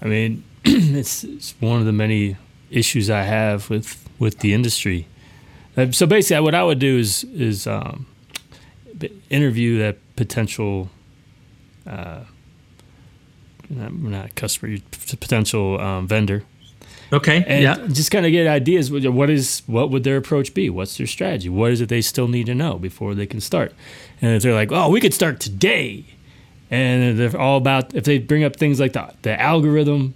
I 0.00 0.06
mean, 0.06 0.42
it's 0.64 1.22
it's 1.22 1.54
one 1.60 1.78
of 1.78 1.86
the 1.86 1.92
many 1.92 2.36
issues 2.70 3.08
I 3.08 3.22
have 3.22 3.70
with 3.70 4.08
with 4.18 4.40
the 4.40 4.52
industry. 4.52 5.06
Uh, 5.76 5.90
so 5.90 6.06
basically, 6.06 6.42
what 6.42 6.54
I 6.54 6.62
would 6.62 6.78
do 6.78 6.98
is 6.98 7.24
is 7.24 7.66
um, 7.66 8.06
interview 9.30 9.78
that 9.78 9.96
potential 10.16 10.90
uh, 11.86 12.20
not 13.70 14.34
customer, 14.34 14.76
potential 14.90 15.80
um, 15.80 16.06
vendor. 16.06 16.44
Okay. 17.12 17.44
And 17.46 17.62
yeah. 17.62 17.86
Just 17.88 18.10
kind 18.10 18.24
of 18.24 18.32
get 18.32 18.46
ideas. 18.46 18.90
What 18.90 19.28
is 19.28 19.62
what 19.66 19.90
would 19.90 20.04
their 20.04 20.16
approach 20.16 20.54
be? 20.54 20.70
What's 20.70 20.96
their 20.96 21.06
strategy? 21.06 21.48
What 21.48 21.72
is 21.72 21.80
it 21.80 21.88
they 21.88 22.00
still 22.00 22.28
need 22.28 22.46
to 22.46 22.54
know 22.54 22.78
before 22.78 23.14
they 23.14 23.26
can 23.26 23.40
start? 23.40 23.72
And 24.22 24.34
if 24.36 24.42
they're 24.42 24.54
like, 24.54 24.72
oh, 24.72 24.88
we 24.88 25.00
could 25.00 25.12
start 25.12 25.38
today, 25.38 26.04
and 26.70 27.18
they're 27.18 27.38
all 27.38 27.58
about 27.58 27.94
if 27.94 28.04
they 28.04 28.18
bring 28.18 28.44
up 28.44 28.56
things 28.56 28.80
like 28.80 28.94
the 28.94 29.12
the 29.22 29.40
algorithm, 29.40 30.14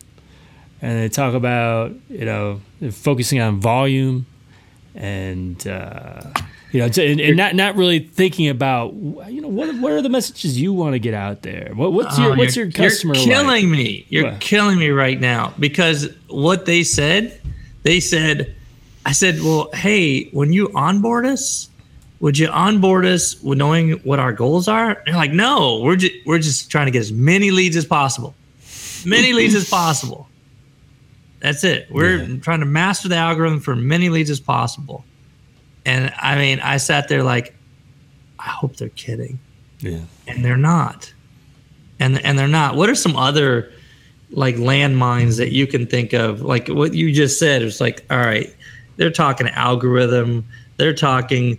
and 0.80 0.98
they 0.98 1.10
talk 1.10 1.34
about 1.34 1.92
you 2.08 2.24
know 2.24 2.62
focusing 2.90 3.40
on 3.40 3.60
volume, 3.60 4.26
and 4.96 5.66
uh, 5.66 6.22
you 6.72 6.80
know, 6.80 6.86
and, 6.86 7.20
and, 7.20 7.36
not 7.36 7.54
not 7.54 7.76
really 7.76 8.00
thinking 8.00 8.48
about 8.48 8.92
you 8.94 9.40
know 9.40 9.48
what 9.48 9.74
what 9.78 9.92
are 9.92 10.02
the 10.02 10.08
messages 10.08 10.60
you 10.60 10.72
want 10.72 10.94
to 10.94 10.98
get 10.98 11.14
out 11.14 11.42
there. 11.42 11.72
What, 11.74 11.92
what's 11.92 12.18
your 12.18 12.32
oh, 12.32 12.36
what's 12.36 12.56
your 12.56 12.70
customer? 12.70 13.14
You're 13.14 13.24
killing 13.24 13.46
like? 13.46 13.78
me. 13.78 14.06
You're 14.08 14.32
what? 14.32 14.40
killing 14.40 14.78
me 14.78 14.90
right 14.90 15.20
now 15.20 15.54
because 15.58 16.08
what 16.28 16.66
they 16.66 16.82
said, 16.82 17.40
they 17.82 18.00
said, 18.00 18.54
I 19.04 19.12
said, 19.12 19.40
well, 19.40 19.70
hey, 19.72 20.24
when 20.30 20.52
you 20.52 20.72
onboard 20.74 21.26
us, 21.26 21.68
would 22.20 22.38
you 22.38 22.48
onboard 22.48 23.06
us 23.06 23.40
with 23.42 23.58
knowing 23.58 23.92
what 23.98 24.18
our 24.18 24.32
goals 24.32 24.66
are? 24.66 24.90
And 24.90 25.06
they're 25.06 25.14
like, 25.14 25.32
no, 25.32 25.80
we're 25.82 25.96
just 25.96 26.14
we're 26.24 26.38
just 26.38 26.70
trying 26.70 26.86
to 26.86 26.90
get 26.90 27.00
as 27.00 27.12
many 27.12 27.50
leads 27.50 27.76
as 27.76 27.84
possible, 27.84 28.34
many 29.04 29.32
leads 29.32 29.54
as 29.54 29.68
possible. 29.68 30.28
That's 31.40 31.64
it. 31.64 31.90
We're 31.90 32.16
yeah. 32.22 32.38
trying 32.40 32.60
to 32.60 32.66
master 32.66 33.08
the 33.08 33.16
algorithm 33.16 33.60
for 33.60 33.76
many 33.76 34.08
leads 34.08 34.30
as 34.30 34.40
possible. 34.40 35.04
And 35.84 36.12
I 36.18 36.36
mean, 36.36 36.60
I 36.60 36.78
sat 36.78 37.08
there 37.08 37.22
like, 37.22 37.54
I 38.38 38.48
hope 38.48 38.76
they're 38.76 38.88
kidding. 38.90 39.38
Yeah. 39.80 40.00
And 40.26 40.44
they're 40.44 40.56
not. 40.56 41.12
And 42.00 42.22
and 42.24 42.38
they're 42.38 42.48
not. 42.48 42.76
What 42.76 42.88
are 42.88 42.94
some 42.94 43.16
other 43.16 43.72
like 44.30 44.56
landmines 44.56 45.38
that 45.38 45.52
you 45.52 45.66
can 45.66 45.86
think 45.86 46.12
of? 46.12 46.42
Like 46.42 46.68
what 46.68 46.94
you 46.94 47.12
just 47.12 47.38
said, 47.38 47.62
it's 47.62 47.80
like, 47.80 48.04
all 48.10 48.18
right, 48.18 48.54
they're 48.96 49.10
talking 49.10 49.48
algorithm, 49.48 50.44
they're 50.76 50.94
talking 50.94 51.58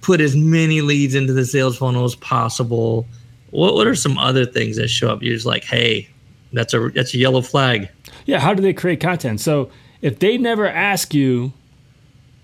put 0.00 0.20
as 0.20 0.34
many 0.34 0.80
leads 0.80 1.14
into 1.14 1.32
the 1.32 1.44
sales 1.44 1.76
funnel 1.76 2.04
as 2.04 2.14
possible. 2.14 3.06
What 3.50 3.74
what 3.74 3.86
are 3.86 3.94
some 3.94 4.18
other 4.18 4.44
things 4.44 4.76
that 4.76 4.88
show 4.88 5.10
up? 5.10 5.22
You're 5.22 5.34
just 5.34 5.46
like, 5.46 5.64
hey, 5.64 6.08
that's 6.56 6.74
a 6.74 6.88
that's 6.88 7.14
a 7.14 7.18
yellow 7.18 7.42
flag. 7.42 7.88
Yeah, 8.24 8.40
how 8.40 8.54
do 8.54 8.62
they 8.62 8.72
create 8.72 9.00
content? 9.00 9.40
So 9.40 9.70
if 10.02 10.18
they 10.18 10.38
never 10.38 10.66
ask 10.66 11.14
you 11.14 11.52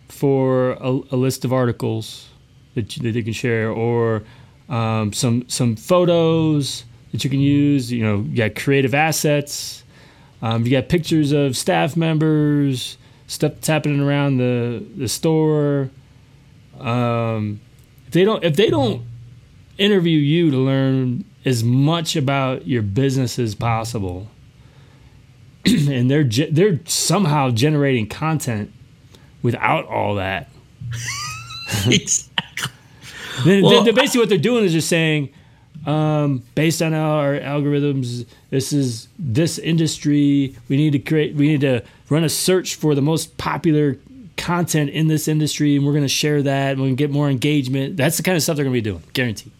for 0.08 0.72
a, 0.72 1.00
a 1.10 1.16
list 1.16 1.44
of 1.44 1.52
articles 1.52 2.28
that, 2.74 2.96
you, 2.96 3.12
that 3.12 3.24
can 3.24 3.32
share 3.32 3.70
or 3.70 4.22
um, 4.68 5.12
some 5.12 5.48
some 5.48 5.76
photos 5.76 6.84
that 7.12 7.24
you 7.24 7.30
can 7.30 7.40
use. 7.40 7.92
You 7.92 8.04
know, 8.04 8.20
you 8.20 8.36
got 8.36 8.54
creative 8.54 8.94
assets. 8.94 9.84
Um, 10.40 10.64
you 10.64 10.72
got 10.72 10.88
pictures 10.88 11.32
of 11.32 11.56
staff 11.56 11.96
members, 11.96 12.98
stuff 13.26 13.54
that's 13.54 13.68
happening 13.68 14.00
around 14.00 14.38
the 14.38 14.84
the 14.96 15.08
store. 15.08 15.90
Um, 16.78 17.60
if 18.06 18.12
they 18.12 18.24
don't 18.24 18.42
if 18.42 18.56
they 18.56 18.70
don't 18.70 19.02
interview 19.82 20.18
you 20.18 20.50
to 20.50 20.56
learn 20.56 21.24
as 21.44 21.64
much 21.64 22.14
about 22.14 22.66
your 22.66 22.82
business 22.82 23.38
as 23.38 23.54
possible, 23.54 24.28
and 25.66 26.10
they're 26.10 26.24
they're 26.24 26.80
somehow 26.86 27.50
generating 27.50 28.08
content 28.08 28.72
without 29.42 29.86
all 29.86 30.14
that. 30.14 30.48
exactly. 31.86 32.72
Then, 33.44 33.62
Well, 33.62 33.82
then 33.82 33.94
basically 33.94 34.20
what 34.20 34.28
they're 34.28 34.38
doing 34.38 34.64
is 34.64 34.72
just 34.72 34.88
saying, 34.88 35.32
um, 35.86 36.42
based 36.54 36.80
on 36.80 36.94
our 36.94 37.38
algorithms, 37.38 38.26
this 38.50 38.72
is 38.72 39.08
this 39.18 39.58
industry. 39.58 40.56
We 40.68 40.76
need 40.76 40.92
to 40.92 40.98
create. 40.98 41.34
We 41.34 41.48
need 41.48 41.62
to 41.62 41.82
run 42.08 42.24
a 42.24 42.28
search 42.28 42.76
for 42.76 42.94
the 42.94 43.02
most 43.02 43.36
popular 43.36 43.98
content 44.36 44.90
in 44.90 45.08
this 45.08 45.26
industry, 45.26 45.76
and 45.76 45.84
we're 45.84 45.92
going 45.92 46.04
to 46.04 46.08
share 46.08 46.42
that. 46.42 46.72
And 46.72 46.80
we're 46.80 46.86
going 46.86 46.96
to 46.96 47.02
get 47.02 47.10
more 47.10 47.28
engagement. 47.28 47.96
That's 47.96 48.16
the 48.16 48.22
kind 48.22 48.36
of 48.36 48.42
stuff 48.42 48.56
they're 48.56 48.64
going 48.64 48.74
to 48.74 48.80
be 48.80 48.90
doing, 48.90 49.02
guaranteed. 49.12 49.52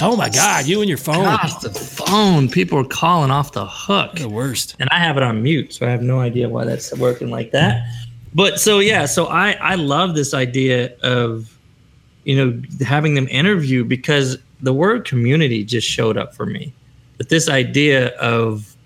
Oh 0.00 0.16
my 0.16 0.28
God, 0.28 0.66
you 0.66 0.80
and 0.80 0.88
your 0.88 0.98
phone, 0.98 1.24
Gosh, 1.24 1.54
the 1.56 1.70
phone. 1.70 2.48
People 2.48 2.78
are 2.78 2.84
calling 2.84 3.30
off 3.30 3.52
the 3.52 3.66
hook. 3.66 4.14
the 4.16 4.28
worst. 4.28 4.76
and 4.78 4.88
I 4.92 4.98
have 4.98 5.16
it 5.16 5.22
on 5.22 5.42
mute, 5.42 5.74
so 5.74 5.86
I 5.86 5.90
have 5.90 6.02
no 6.02 6.20
idea 6.20 6.48
why 6.48 6.64
that's 6.64 6.96
working 6.96 7.30
like 7.30 7.50
that. 7.50 7.84
But 8.34 8.60
so 8.60 8.78
yeah, 8.78 9.06
so 9.06 9.26
I 9.26 9.52
I 9.52 9.74
love 9.74 10.14
this 10.14 10.34
idea 10.34 10.94
of 11.02 11.56
you 12.24 12.36
know 12.36 12.62
having 12.84 13.14
them 13.14 13.26
interview 13.28 13.84
because 13.84 14.38
the 14.60 14.72
word 14.72 15.04
community 15.04 15.64
just 15.64 15.88
showed 15.88 16.16
up 16.16 16.34
for 16.34 16.46
me. 16.46 16.72
But 17.16 17.28
this 17.28 17.48
idea 17.48 18.08
of 18.18 18.76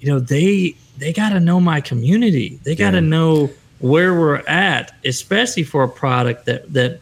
you 0.00 0.08
know 0.08 0.20
they 0.20 0.74
they 0.98 1.12
got 1.14 1.30
to 1.30 1.40
know 1.40 1.58
my 1.60 1.80
community. 1.80 2.60
They 2.64 2.74
got 2.74 2.90
to 2.90 2.98
Yeah. 2.98 3.08
know 3.08 3.50
where 3.78 4.12
we're 4.18 4.42
at, 4.46 4.92
especially 5.06 5.62
for 5.62 5.82
a 5.84 5.88
product 5.88 6.44
that 6.46 6.70
that 6.74 7.00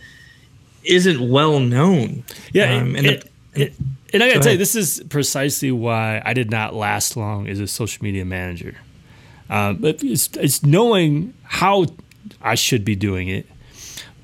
isn't 0.84 1.28
well 1.28 1.58
known. 1.58 2.22
Yeah, 2.52 2.76
Um, 2.76 2.94
and, 2.94 2.98
and 2.98 3.06
it, 3.06 3.27
it- 3.60 3.74
and 4.12 4.22
I 4.22 4.28
got 4.28 4.32
to 4.34 4.38
Go 4.38 4.42
tell 4.44 4.52
you, 4.52 4.58
this 4.58 4.74
is 4.74 5.02
precisely 5.10 5.70
why 5.70 6.22
I 6.24 6.32
did 6.32 6.50
not 6.50 6.74
last 6.74 7.16
long 7.16 7.46
as 7.48 7.60
a 7.60 7.66
social 7.66 8.02
media 8.02 8.24
manager. 8.24 8.74
Um, 9.50 9.76
but 9.76 10.02
it's, 10.02 10.28
it's 10.36 10.62
knowing 10.62 11.34
how 11.42 11.86
I 12.40 12.54
should 12.54 12.84
be 12.84 12.94
doing 12.96 13.28
it, 13.28 13.46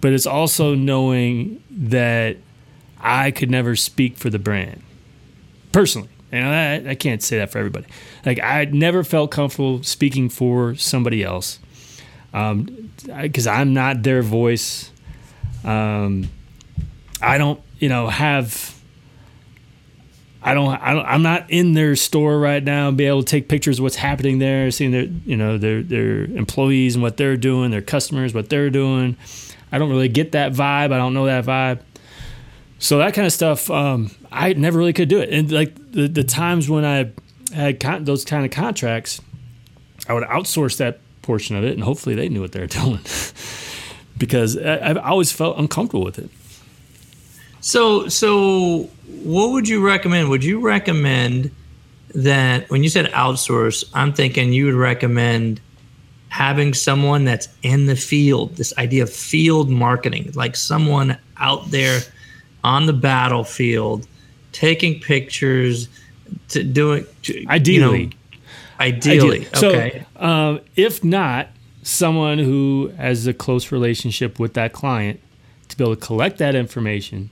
but 0.00 0.12
it's 0.12 0.26
also 0.26 0.74
knowing 0.74 1.62
that 1.70 2.36
I 3.00 3.30
could 3.30 3.50
never 3.50 3.76
speak 3.76 4.16
for 4.16 4.30
the 4.30 4.38
brand 4.38 4.82
personally. 5.72 6.08
Know, 6.32 6.50
I, 6.50 6.90
I 6.90 6.94
can't 6.96 7.22
say 7.22 7.38
that 7.38 7.50
for 7.52 7.58
everybody. 7.58 7.86
Like 8.26 8.40
I 8.42 8.64
never 8.64 9.04
felt 9.04 9.30
comfortable 9.30 9.82
speaking 9.84 10.28
for 10.28 10.74
somebody 10.74 11.22
else 11.22 11.58
because 12.32 13.46
I'm 13.46 13.72
not 13.72 14.02
their 14.02 14.20
voice. 14.22 14.90
Um, 15.62 16.28
I 17.22 17.38
don't, 17.38 17.60
you 17.78 17.88
know, 17.88 18.08
have. 18.08 18.72
I 20.46 20.52
don't, 20.52 20.68
I. 20.68 21.00
I'm 21.02 21.22
not 21.22 21.50
in 21.50 21.72
their 21.72 21.96
store 21.96 22.38
right 22.38 22.62
now 22.62 22.88
and 22.88 22.96
be 22.98 23.06
able 23.06 23.22
to 23.22 23.26
take 23.30 23.48
pictures 23.48 23.78
of 23.78 23.82
what's 23.82 23.96
happening 23.96 24.38
there, 24.38 24.70
seeing 24.70 24.90
their, 24.90 25.04
you 25.04 25.36
know, 25.36 25.56
their 25.56 25.82
their 25.82 26.24
employees 26.24 26.94
and 26.94 27.02
what 27.02 27.16
they're 27.16 27.38
doing, 27.38 27.70
their 27.70 27.80
customers, 27.82 28.34
what 28.34 28.50
they're 28.50 28.68
doing. 28.70 29.16
I 29.72 29.78
don't 29.78 29.88
really 29.88 30.08
get 30.08 30.32
that 30.32 30.52
vibe. 30.52 30.92
I 30.92 30.98
don't 30.98 31.14
know 31.14 31.24
that 31.26 31.44
vibe. 31.46 31.80
So 32.78 32.98
that 32.98 33.14
kind 33.14 33.26
of 33.26 33.32
stuff, 33.32 33.70
um, 33.70 34.10
I 34.30 34.52
never 34.52 34.78
really 34.78 34.92
could 34.92 35.08
do 35.08 35.18
it. 35.20 35.30
And 35.30 35.50
like 35.50 35.74
the 35.92 36.06
the 36.08 36.24
times 36.24 36.68
when 36.68 36.84
I 36.84 37.10
had 37.54 37.80
con- 37.80 38.04
those 38.04 38.24
kind 38.26 38.44
of 38.44 38.50
contracts, 38.50 39.22
I 40.06 40.12
would 40.12 40.24
outsource 40.24 40.76
that 40.76 41.00
portion 41.22 41.56
of 41.56 41.64
it, 41.64 41.72
and 41.72 41.82
hopefully 41.82 42.14
they 42.14 42.28
knew 42.28 42.42
what 42.42 42.52
they 42.52 42.60
were 42.60 42.66
doing. 42.82 43.00
because 44.18 44.58
I, 44.58 44.90
I've 44.90 44.98
always 44.98 45.32
felt 45.32 45.58
uncomfortable 45.58 46.04
with 46.04 46.18
it. 46.18 46.28
So, 47.64 48.08
so 48.08 48.90
what 49.06 49.52
would 49.52 49.66
you 49.66 49.80
recommend? 49.80 50.28
Would 50.28 50.44
you 50.44 50.60
recommend 50.60 51.50
that 52.14 52.68
when 52.68 52.82
you 52.82 52.90
said 52.90 53.06
outsource, 53.12 53.84
I'm 53.94 54.12
thinking 54.12 54.52
you 54.52 54.66
would 54.66 54.74
recommend 54.74 55.62
having 56.28 56.74
someone 56.74 57.24
that's 57.24 57.48
in 57.62 57.86
the 57.86 57.96
field, 57.96 58.56
this 58.56 58.76
idea 58.76 59.04
of 59.04 59.10
field 59.10 59.70
marketing, 59.70 60.30
like 60.34 60.56
someone 60.56 61.16
out 61.38 61.70
there 61.70 62.00
on 62.62 62.84
the 62.84 62.92
battlefield 62.92 64.06
taking 64.52 65.00
pictures, 65.00 65.88
to 66.48 66.62
doing 66.62 67.06
to, 67.22 67.32
you 67.32 67.46
know, 67.46 67.54
Ideally. 67.54 68.12
ideally, 68.78 69.44
So, 69.54 69.70
okay. 69.70 70.06
um, 70.16 70.60
if 70.76 71.02
not, 71.02 71.48
someone 71.82 72.38
who 72.38 72.92
has 72.98 73.26
a 73.26 73.32
close 73.32 73.72
relationship 73.72 74.38
with 74.38 74.52
that 74.52 74.74
client 74.74 75.18
to 75.70 75.78
be 75.78 75.84
able 75.84 75.96
to 75.96 76.00
collect 76.00 76.36
that 76.38 76.54
information, 76.54 77.30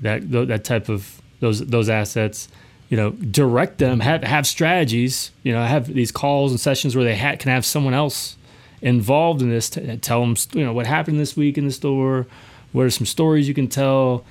that 0.00 0.30
that 0.30 0.64
type 0.64 0.88
of 0.88 1.20
those 1.40 1.60
those 1.66 1.88
assets, 1.88 2.48
you 2.88 2.96
know, 2.96 3.10
direct 3.10 3.78
them, 3.78 4.00
have 4.00 4.22
have 4.22 4.46
strategies, 4.46 5.30
you 5.42 5.52
know, 5.52 5.64
have 5.64 5.92
these 5.92 6.12
calls 6.12 6.50
and 6.50 6.60
sessions 6.60 6.94
where 6.94 7.04
they 7.04 7.16
ha- 7.16 7.36
can 7.36 7.50
have 7.50 7.64
someone 7.64 7.94
else 7.94 8.36
involved 8.82 9.42
in 9.42 9.50
this 9.50 9.70
tell 10.00 10.20
them, 10.20 10.36
you 10.52 10.64
know, 10.64 10.72
what 10.72 10.86
happened 10.86 11.18
this 11.18 11.36
week 11.36 11.58
in 11.58 11.66
the 11.66 11.72
store, 11.72 12.26
what 12.72 12.86
are 12.86 12.90
some 12.90 13.06
stories 13.06 13.48
you 13.48 13.54
can 13.54 13.68
tell. 13.68 14.24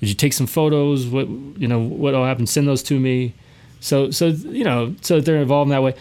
Did 0.00 0.08
you 0.08 0.14
take 0.14 0.32
some 0.32 0.46
photos? 0.46 1.06
What 1.06 1.28
you 1.28 1.68
know? 1.68 1.80
What 1.80 2.14
all 2.14 2.26
happened? 2.26 2.48
Send 2.48 2.68
those 2.68 2.82
to 2.84 2.98
me. 2.98 3.34
So 3.80 4.10
so 4.10 4.26
you 4.26 4.64
know 4.64 4.94
so 5.00 5.16
that 5.16 5.24
they're 5.24 5.40
involved 5.40 5.68
in 5.68 5.70
that 5.70 5.82
way. 5.82 5.94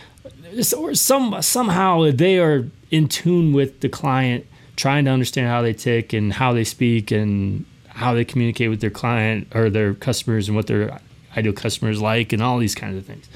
Or 0.77 0.93
some 0.93 1.41
somehow 1.41 2.12
they 2.12 2.38
are 2.39 2.67
in 2.91 3.07
tune 3.07 3.53
with 3.53 3.79
the 3.79 3.89
client, 3.89 4.45
trying 4.75 5.05
to 5.05 5.12
understand 5.12 5.47
how 5.47 5.62
they 5.62 5.73
tick 5.73 6.13
and 6.13 6.33
how 6.33 6.53
they 6.53 6.63
speak 6.63 7.12
and 7.12 7.65
how 7.93 8.13
they 8.13 8.25
communicate 8.25 8.69
with 8.69 8.82
their 8.82 8.89
client 8.89 9.47
or 9.56 9.69
their 9.69 9.93
customers 9.93 10.47
and 10.47 10.56
what 10.56 10.67
their 10.67 10.99
ideal 11.38 11.53
customers 11.53 12.01
like 12.01 12.34
and 12.34 12.41
all 12.41 12.58
these 12.58 12.75
kinds 12.75 12.97
of 12.97 13.06
things. 13.06 13.27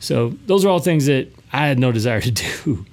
So 0.00 0.34
those 0.46 0.64
are 0.64 0.68
all 0.68 0.78
things 0.78 1.06
that 1.06 1.28
I 1.52 1.66
had 1.66 1.78
no 1.78 1.92
desire 1.98 2.20
to 2.20 2.30
do. 2.30 2.86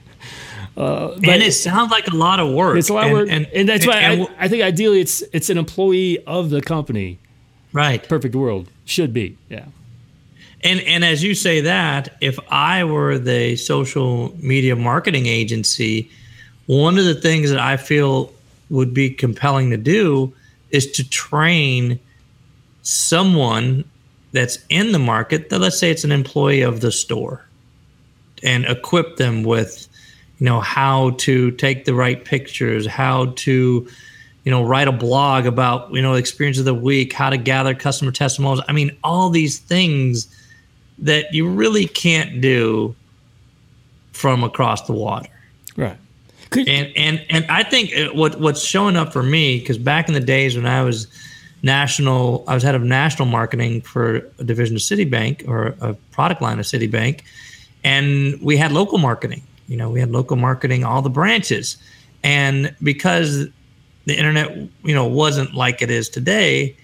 Uh, 0.76 1.10
but 1.20 1.30
and 1.30 1.44
it 1.44 1.52
sounds 1.52 1.92
like 1.92 2.08
a 2.08 2.16
lot 2.16 2.40
of 2.40 2.52
work. 2.52 2.78
it's 2.78 2.90
a 2.90 2.94
lot 2.94 3.04
of 3.04 3.10
and, 3.12 3.18
work, 3.18 3.30
and, 3.30 3.46
and, 3.54 3.70
that's 3.70 3.86
why 3.86 3.98
and- 3.98 4.28
I, 4.40 4.46
I 4.46 4.48
think 4.48 4.64
ideally 4.64 5.02
it's 5.02 5.22
it's 5.32 5.52
an 5.52 5.58
employee 5.60 6.24
of 6.26 6.50
the 6.50 6.62
company. 6.62 7.20
right. 7.74 8.02
Perfect 8.08 8.34
world 8.36 8.70
should 8.86 9.14
be, 9.14 9.38
yeah. 9.50 9.66
And 10.64 10.80
and 10.82 11.06
as 11.06 11.22
you 11.22 11.36
say 11.36 11.62
that, 11.62 12.16
if 12.22 12.40
I 12.50 12.86
were 12.86 13.20
the 13.20 13.56
social 13.58 14.34
media 14.40 14.76
marketing 14.76 15.28
agency, 15.28 16.10
one 16.66 16.98
of 16.98 17.06
the 17.06 17.16
things 17.16 17.52
that 17.52 17.60
I 17.60 17.78
feel 17.78 18.34
would 18.70 18.94
be 18.96 19.12
compelling 19.12 19.70
to 19.72 19.78
do 19.78 20.34
is 20.74 20.92
to 20.92 21.10
train 21.10 21.98
someone 22.82 23.86
that's 24.34 24.58
in 24.68 24.92
the 24.92 25.00
market 25.00 25.50
that 25.50 25.60
let's 25.60 25.80
say 25.80 25.90
it's 25.90 26.04
an 26.04 26.12
employee 26.12 26.62
of 26.62 26.82
the 26.82 26.92
store 26.92 27.46
and 28.42 28.66
equip 28.66 29.16
them 29.16 29.44
with 29.44 29.88
you 30.40 30.46
know 30.46 30.60
how 30.60 31.12
to 31.12 31.52
take 31.52 31.86
the 31.86 31.94
right 31.94 32.26
pictures 32.26 32.86
how 32.86 33.28
to 33.38 33.88
you 34.44 34.52
know 34.52 34.64
write 34.66 34.90
a 34.90 34.92
blog 34.92 35.46
about 35.46 35.94
you 35.94 36.02
know 36.02 36.16
experience 36.16 36.58
of 36.58 36.66
the 36.66 36.74
week 36.74 37.14
how 37.14 37.30
to 37.30 37.38
gather 37.38 37.74
customer 37.74 38.12
testimonials 38.12 38.66
i 38.68 38.74
mean 38.74 38.92
all 39.04 39.30
these 39.30 39.60
things 39.60 40.28
that 40.98 41.34
you 41.34 41.48
really 41.48 41.88
can't 41.88 42.42
do 42.42 42.94
from 44.12 44.44
across 44.44 44.82
the 44.88 44.94
water 44.94 45.30
Right. 45.76 45.98
Could, 46.54 46.70
and 46.70 46.96
and 46.96 47.26
and 47.30 47.46
I 47.50 47.64
think 47.64 47.98
uh, 47.98 48.14
what 48.14 48.40
what's 48.40 48.64
showing 48.64 48.96
up 48.96 49.12
for 49.12 49.24
me 49.24 49.60
because 49.60 49.80
back 49.80 50.08
in 50.08 50.14
the 50.14 50.20
days 50.20 50.56
when 50.56 50.68
I 50.68 50.84
was 50.84 51.08
national, 51.64 52.44
I 52.48 52.54
was 52.54 52.62
head 52.62 52.76
of 52.76 52.84
national 52.84 53.28
marketing 53.28 53.82
for 53.82 54.18
a 54.38 54.44
division 54.44 54.76
of 54.76 54.82
Citibank 54.82 55.48
or 55.48 55.76
a 55.82 55.96
product 56.12 56.42
line 56.42 56.60
of 56.60 56.66
Citibank, 56.66 57.22
and 57.84 58.40
we 58.42 58.56
had 58.56 58.72
local 58.72 59.00
marketing. 59.00 59.42
You 59.68 59.78
know, 59.78 59.90
we 59.90 60.00
had 60.00 60.12
local 60.12 60.38
marketing 60.38 60.84
all 60.84 61.02
the 61.02 61.10
branches, 61.10 61.78
and 62.24 62.76
because 62.84 63.48
the 64.06 64.16
internet, 64.16 64.56
you 64.84 64.94
know, 64.94 65.08
wasn't 65.08 65.56
like 65.56 65.82
it 65.82 65.90
is 65.90 66.08
today, 66.08 66.76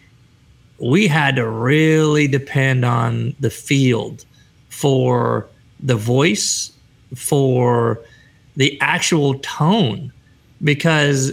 we 0.80 1.08
had 1.08 1.36
to 1.36 1.48
really 1.48 2.28
depend 2.28 2.86
on 2.86 3.36
the 3.40 3.52
field 3.52 4.26
for 4.70 5.48
the 5.80 5.96
voice, 5.96 6.72
for 7.16 8.00
the 8.60 8.78
actual 8.82 9.40
tone. 9.40 10.12
Because 10.62 11.32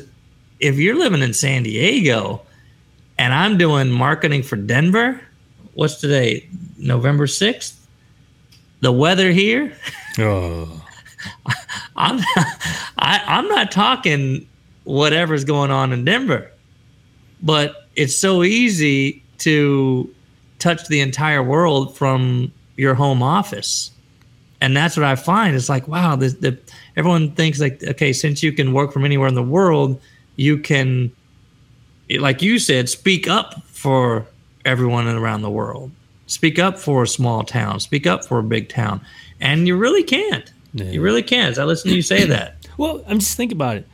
if 0.61 0.77
you're 0.77 0.95
living 0.95 1.23
in 1.23 1.35
San 1.35 1.65
Diego 1.65 2.41
and 3.19 3.35
I'm 3.35 3.59
doing 3.59 3.91
marketing 3.91 4.45
for 4.45 4.55
Denver, 4.55 5.21
what's 5.75 5.97
today? 5.97 6.49
November 6.79 7.27
6th? 7.27 7.75
The 8.81 8.93
weather 8.93 9.33
here, 9.33 9.73
oh, 10.19 10.87
I'm 11.97 12.21
I, 12.99 13.23
I'm 13.27 13.49
not 13.49 13.73
talking 13.73 14.47
whatever's 14.85 15.45
going 15.45 15.71
on 15.71 15.93
in 15.93 16.05
Denver, 16.05 16.53
but 17.43 17.89
it's 17.97 18.17
so 18.17 18.45
easy 18.45 19.25
to 19.39 20.15
touch 20.59 20.87
the 20.89 21.01
entire 21.01 21.43
world 21.43 21.97
from 21.97 22.53
your 22.77 22.95
home 22.95 23.23
office. 23.23 23.91
And 24.61 24.77
that's 24.77 24.97
what 24.97 25.05
I 25.05 25.17
find. 25.17 25.55
It's 25.55 25.69
like, 25.69 25.87
wow, 25.89 26.17
the, 26.17 26.29
the 26.29 26.59
everyone 26.97 27.33
thinks 27.33 27.61
like, 27.61 27.83
okay, 27.83 28.13
since 28.13 28.43
you 28.43 28.53
can 28.53 28.73
work 28.73 28.93
from 28.93 29.05
anywhere 29.05 29.29
in 29.29 29.35
the 29.35 29.43
world, 29.43 30.01
you 30.37 30.59
can, 30.59 31.13
like 32.19 32.43
you 32.43 32.59
said, 32.59 32.89
speak 32.89 33.29
up 33.29 33.63
for 33.65 34.27
everyone 34.65 35.07
around 35.07 35.43
the 35.43 35.51
world. 35.51 35.91
Speak 36.27 36.59
up 36.59 36.79
for 36.79 37.05
a 37.05 37.09
small 37.09 37.45
town. 37.45 37.81
Speak 37.81 38.07
up 38.07 38.25
for 38.25 38.39
a 38.39 38.43
big 38.43 38.69
town, 38.69 39.01
and 39.41 39.67
you 39.67 39.77
really 39.77 40.03
can't. 40.03 40.51
Yeah. 40.73 40.87
You 40.87 41.01
really 41.01 41.23
can't. 41.23 41.51
As 41.51 41.59
I 41.59 41.65
listen 41.65 41.91
to 41.91 41.97
you 41.97 42.03
say 42.03 42.25
that. 42.25 42.57
well, 42.77 43.03
I'm 43.07 43.21
just 43.21 43.37
thinking 43.37 43.57
about 43.57 43.77
it. 43.77 43.89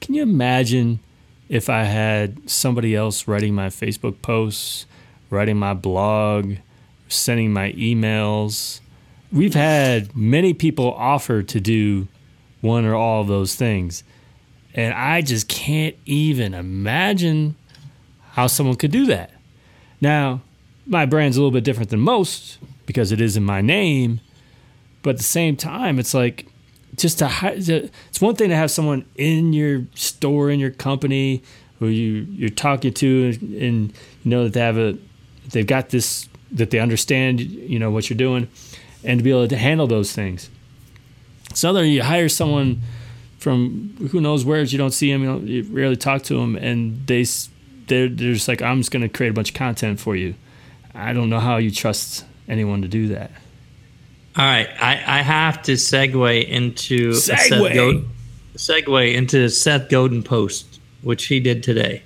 Can 0.00 0.14
you 0.14 0.22
imagine 0.22 1.00
if 1.48 1.68
I 1.68 1.84
had 1.84 2.48
somebody 2.48 2.96
else 2.96 3.28
writing 3.28 3.54
my 3.54 3.68
Facebook 3.68 4.22
posts, 4.22 4.86
writing 5.30 5.56
my 5.56 5.74
blog, 5.74 6.56
sending 7.08 7.52
my 7.52 7.72
emails? 7.72 8.80
We've 9.32 9.54
had 9.54 10.16
many 10.16 10.54
people 10.54 10.92
offer 10.94 11.42
to 11.42 11.60
do 11.60 12.08
one 12.60 12.84
or 12.84 12.94
all 12.94 13.22
of 13.22 13.28
those 13.28 13.54
things. 13.54 14.02
And 14.74 14.92
I 14.94 15.22
just 15.22 15.48
can't 15.48 15.96
even 16.04 16.54
imagine 16.54 17.56
how 18.32 18.46
someone 18.46 18.76
could 18.76 18.90
do 18.90 19.06
that. 19.06 19.30
Now, 20.00 20.42
my 20.86 21.06
brand's 21.06 21.36
a 21.36 21.40
little 21.40 21.52
bit 21.52 21.64
different 21.64 21.90
than 21.90 22.00
most 22.00 22.58
because 22.84 23.10
it 23.10 23.20
is 23.20 23.36
in 23.36 23.44
my 23.44 23.60
name. 23.60 24.20
But 25.02 25.10
at 25.10 25.16
the 25.18 25.24
same 25.24 25.56
time, 25.56 25.98
it's 25.98 26.12
like 26.12 26.46
just 26.96 27.18
to, 27.20 27.90
it's 28.08 28.20
one 28.20 28.36
thing 28.36 28.50
to 28.50 28.56
have 28.56 28.70
someone 28.70 29.06
in 29.16 29.52
your 29.52 29.84
store, 29.94 30.50
in 30.50 30.60
your 30.60 30.70
company, 30.70 31.42
who 31.78 31.86
you, 31.88 32.26
you're 32.30 32.48
talking 32.48 32.92
to 32.92 33.38
and, 33.42 33.92
you 34.24 34.30
know 34.30 34.44
that 34.44 34.52
they 34.54 34.60
have 34.60 34.78
a, 34.78 34.98
they've 35.50 35.66
got 35.66 35.90
this, 35.90 36.28
that 36.52 36.70
they 36.70 36.78
understand, 36.78 37.40
you 37.40 37.78
know, 37.78 37.90
what 37.90 38.10
you're 38.10 38.16
doing 38.16 38.48
and 39.06 39.20
to 39.20 39.24
be 39.24 39.30
able 39.30 39.48
to 39.48 39.56
handle 39.56 39.86
those 39.86 40.12
things. 40.12 40.50
So 41.54 41.70
other 41.70 41.84
you 41.84 42.02
hire 42.02 42.28
someone 42.28 42.82
from 43.38 43.94
who 44.10 44.20
knows 44.20 44.44
where 44.44 44.60
you 44.62 44.76
don't 44.76 44.90
see 44.90 45.12
them, 45.12 45.22
you, 45.22 45.26
don't, 45.28 45.46
you 45.46 45.62
rarely 45.70 45.96
talk 45.96 46.22
to 46.24 46.34
them, 46.34 46.56
and 46.56 47.06
they 47.06 47.24
they're, 47.86 48.08
they're 48.08 48.34
just 48.34 48.48
like 48.48 48.60
I'm 48.60 48.78
just 48.78 48.90
going 48.90 49.02
to 49.02 49.08
create 49.08 49.30
a 49.30 49.32
bunch 49.32 49.50
of 49.50 49.54
content 49.54 50.00
for 50.00 50.16
you. 50.16 50.34
I 50.94 51.12
don't 51.12 51.30
know 51.30 51.40
how 51.40 51.58
you 51.58 51.70
trust 51.70 52.24
anyone 52.48 52.82
to 52.82 52.88
do 52.88 53.08
that. 53.08 53.30
All 54.36 54.44
right, 54.44 54.68
I, 54.80 54.92
I 54.92 55.22
have 55.22 55.62
to 55.62 55.74
segue 55.74 56.48
into 56.48 57.10
segue. 57.10 57.74
Go- 57.74 58.04
segue 58.56 59.14
into 59.14 59.48
Seth 59.48 59.88
Godin 59.88 60.22
post, 60.22 60.80
which 61.02 61.26
he 61.26 61.40
did 61.40 61.62
today, 61.62 62.02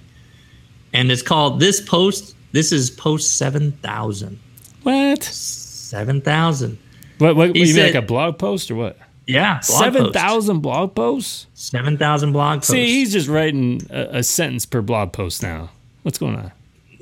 and 0.93 1.11
it's 1.11 1.23
called 1.23 1.59
this 1.59 1.81
post. 1.81 2.37
This 2.53 2.73
is 2.73 2.91
post 2.91 3.37
seven 3.37 3.73
thousand. 3.73 4.39
What? 4.83 5.23
Seven 5.23 6.21
thousand. 6.21 6.79
What? 7.21 7.37
What? 7.37 7.57
you 7.57 7.67
said, 7.67 7.77
mean 7.77 7.95
like 7.95 8.03
a 8.03 8.07
blog 8.07 8.39
post 8.39 8.71
or 8.71 8.75
what? 8.75 8.99
Yeah, 9.27 9.61
seven 9.61 10.13
thousand 10.13 10.61
blog 10.61 10.95
posts. 10.95 11.47
Seven 11.55 11.97
thousand 11.97 12.33
blog 12.33 12.59
posts. 12.59 12.71
See, 12.71 12.87
he's 12.87 13.13
just 13.13 13.29
writing 13.29 13.83
a, 13.91 14.19
a, 14.19 14.23
sentence 14.23 14.67
per 14.67 14.83
blog 14.83 15.13
post 15.13 15.43
now. 15.43 15.71
What's 16.03 16.19
going 16.19 16.37
on? 16.37 16.51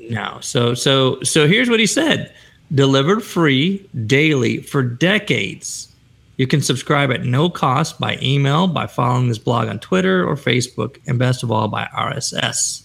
No. 0.09 0.37
So 0.41 0.73
so 0.73 1.21
so 1.23 1.47
here's 1.47 1.69
what 1.69 1.79
he 1.79 1.87
said: 1.87 2.33
delivered 2.73 3.23
free 3.23 3.87
daily 4.05 4.61
for 4.61 4.83
decades. 4.83 5.87
You 6.37 6.47
can 6.47 6.61
subscribe 6.61 7.11
at 7.11 7.25
no 7.25 7.49
cost 7.49 7.99
by 7.99 8.17
email, 8.21 8.67
by 8.67 8.87
following 8.87 9.27
this 9.27 9.37
blog 9.37 9.67
on 9.67 9.79
Twitter 9.79 10.25
or 10.25 10.35
Facebook, 10.35 10.97
and 11.07 11.19
best 11.19 11.43
of 11.43 11.51
all, 11.51 11.67
by 11.67 11.85
RSS. 11.93 12.83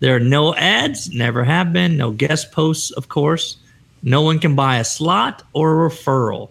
There 0.00 0.14
are 0.14 0.20
no 0.20 0.54
ads, 0.54 1.10
never 1.12 1.44
have 1.44 1.72
been, 1.72 1.96
no 1.96 2.12
guest 2.12 2.52
posts, 2.52 2.90
of 2.92 3.08
course. 3.08 3.56
No 4.02 4.22
one 4.22 4.38
can 4.38 4.54
buy 4.54 4.78
a 4.78 4.84
slot 4.84 5.42
or 5.52 5.84
a 5.84 5.90
referral. 5.90 6.50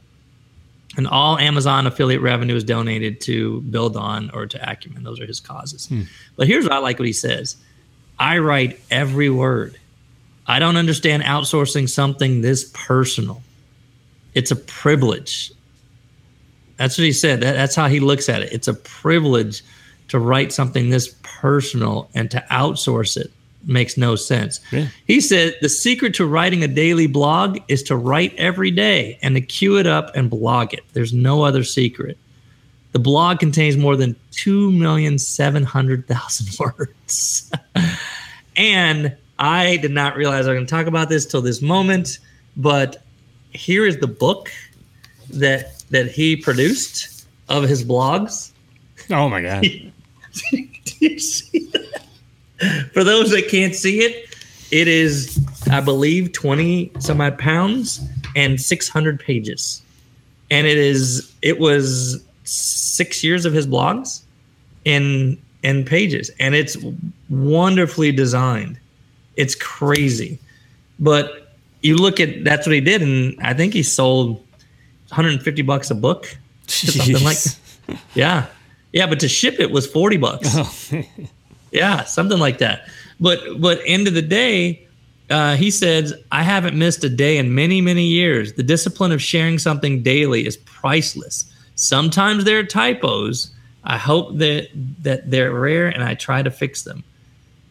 And 0.97 1.07
all 1.07 1.37
Amazon 1.37 1.85
affiliate 1.85 2.21
revenue 2.21 2.55
is 2.55 2.63
donated 2.63 3.21
to 3.21 3.61
Build 3.61 3.95
On 3.95 4.31
or 4.31 4.47
to 4.47 4.69
Acumen. 4.71 5.03
Those 5.03 5.19
are 5.19 5.27
his 5.27 5.39
causes. 5.39 5.85
Hmm. 5.85 6.01
But 6.35 6.47
here's 6.47 6.65
what 6.65 6.73
I 6.73 6.79
like 6.79 6.97
what 6.99 7.05
he 7.05 7.13
says 7.13 7.55
I 8.19 8.39
write 8.39 8.79
every 8.89 9.29
word. 9.29 9.79
I 10.47 10.59
don't 10.59 10.77
understand 10.77 11.23
outsourcing 11.23 11.87
something 11.89 12.41
this 12.41 12.71
personal. 12.73 13.43
It's 14.33 14.51
a 14.51 14.55
privilege. 14.55 15.51
That's 16.77 16.97
what 16.97 17.05
he 17.05 17.11
said. 17.11 17.41
That, 17.41 17.53
that's 17.53 17.75
how 17.75 17.87
he 17.87 17.99
looks 17.99 18.29
at 18.29 18.41
it. 18.41 18.53
It's 18.53 18.67
a 18.67 18.73
privilege 18.73 19.63
to 20.07 20.19
write 20.19 20.53
something 20.53 20.89
this 20.89 21.15
personal 21.21 22.09
and 22.15 22.31
to 22.31 22.43
outsource 22.49 23.17
it 23.17 23.31
makes 23.67 23.97
no 23.97 24.15
sense. 24.15 24.59
Yeah. 24.71 24.87
He 25.05 25.21
said 25.21 25.55
the 25.61 25.69
secret 25.69 26.15
to 26.15 26.25
writing 26.25 26.63
a 26.63 26.67
daily 26.67 27.05
blog 27.07 27.59
is 27.67 27.83
to 27.83 27.95
write 27.95 28.33
every 28.35 28.71
day 28.71 29.19
and 29.21 29.35
to 29.35 29.41
queue 29.41 29.77
it 29.77 29.85
up 29.85 30.15
and 30.15 30.27
blog 30.29 30.73
it. 30.73 30.83
There's 30.93 31.13
no 31.13 31.43
other 31.43 31.63
secret. 31.63 32.17
The 32.93 32.99
blog 32.99 33.39
contains 33.39 33.77
more 33.77 33.95
than 33.95 34.15
2,700,000 34.31 36.59
words. 36.59 37.51
and 38.55 39.15
I 39.37 39.77
did 39.77 39.91
not 39.91 40.15
realize 40.15 40.47
I 40.47 40.51
was 40.51 40.57
going 40.57 40.65
to 40.65 40.71
talk 40.71 40.87
about 40.87 41.09
this 41.09 41.25
till 41.25 41.41
this 41.41 41.61
moment, 41.61 42.19
but 42.55 43.03
here 43.51 43.85
is 43.85 43.99
the 43.99 44.07
book 44.07 44.49
that 45.29 45.83
that 45.89 46.09
he 46.09 46.35
produced 46.35 47.27
of 47.49 47.63
his 47.63 47.83
blogs. 47.83 48.51
Oh 49.09 49.29
my 49.29 49.41
god. 49.41 49.61
Do 49.61 49.91
you 50.99 51.19
see 51.19 51.59
that? 51.71 52.03
For 52.93 53.03
those 53.03 53.31
that 53.31 53.49
can't 53.49 53.75
see 53.75 54.01
it, 54.01 54.35
it 54.71 54.87
is, 54.87 55.39
I 55.69 55.79
believe, 55.79 56.33
20 56.33 56.91
some 56.99 57.21
odd 57.21 57.37
pounds 57.37 58.01
and 58.35 58.59
600 58.59 59.19
pages. 59.19 59.81
And 60.49 60.65
it 60.65 60.77
is, 60.77 61.33
it 61.41 61.59
was 61.59 62.23
six 62.43 63.23
years 63.23 63.45
of 63.45 63.53
his 63.53 63.67
blogs 63.67 64.21
in, 64.85 65.37
in 65.63 65.85
pages. 65.85 66.31
And 66.39 66.55
it's 66.55 66.77
wonderfully 67.29 68.11
designed. 68.11 68.79
It's 69.35 69.55
crazy. 69.55 70.39
But 70.99 71.55
you 71.81 71.95
look 71.95 72.19
at, 72.19 72.43
that's 72.43 72.65
what 72.65 72.73
he 72.73 72.81
did. 72.81 73.01
And 73.01 73.37
I 73.41 73.53
think 73.53 73.73
he 73.73 73.83
sold 73.83 74.37
150 75.09 75.61
bucks 75.61 75.91
a 75.91 75.95
book. 75.95 76.35
Something 76.67 77.23
like, 77.23 77.37
yeah. 78.15 78.47
Yeah. 78.93 79.07
But 79.07 79.19
to 79.21 79.27
ship 79.27 79.59
it 79.59 79.71
was 79.71 79.85
40 79.85 80.17
bucks. 80.17 80.49
Oh. 80.53 81.03
Yeah, 81.71 82.03
something 82.03 82.39
like 82.39 82.59
that. 82.59 82.87
But 83.19 83.39
but 83.59 83.79
end 83.85 84.07
of 84.07 84.13
the 84.13 84.21
day, 84.21 84.87
uh, 85.29 85.55
he 85.55 85.71
said, 85.71 86.11
I 86.31 86.43
haven't 86.43 86.77
missed 86.77 87.03
a 87.03 87.09
day 87.09 87.37
in 87.37 87.53
many, 87.53 87.81
many 87.81 88.05
years. 88.05 88.53
The 88.53 88.63
discipline 88.63 89.11
of 89.11 89.21
sharing 89.21 89.59
something 89.59 90.01
daily 90.01 90.45
is 90.45 90.57
priceless. 90.57 91.51
Sometimes 91.75 92.45
there 92.45 92.59
are 92.59 92.63
typos. 92.63 93.51
I 93.83 93.97
hope 93.97 94.37
that 94.37 94.69
that 95.03 95.29
they're 95.29 95.53
rare 95.53 95.87
and 95.87 96.03
I 96.03 96.15
try 96.15 96.41
to 96.41 96.51
fix 96.51 96.83
them. 96.83 97.03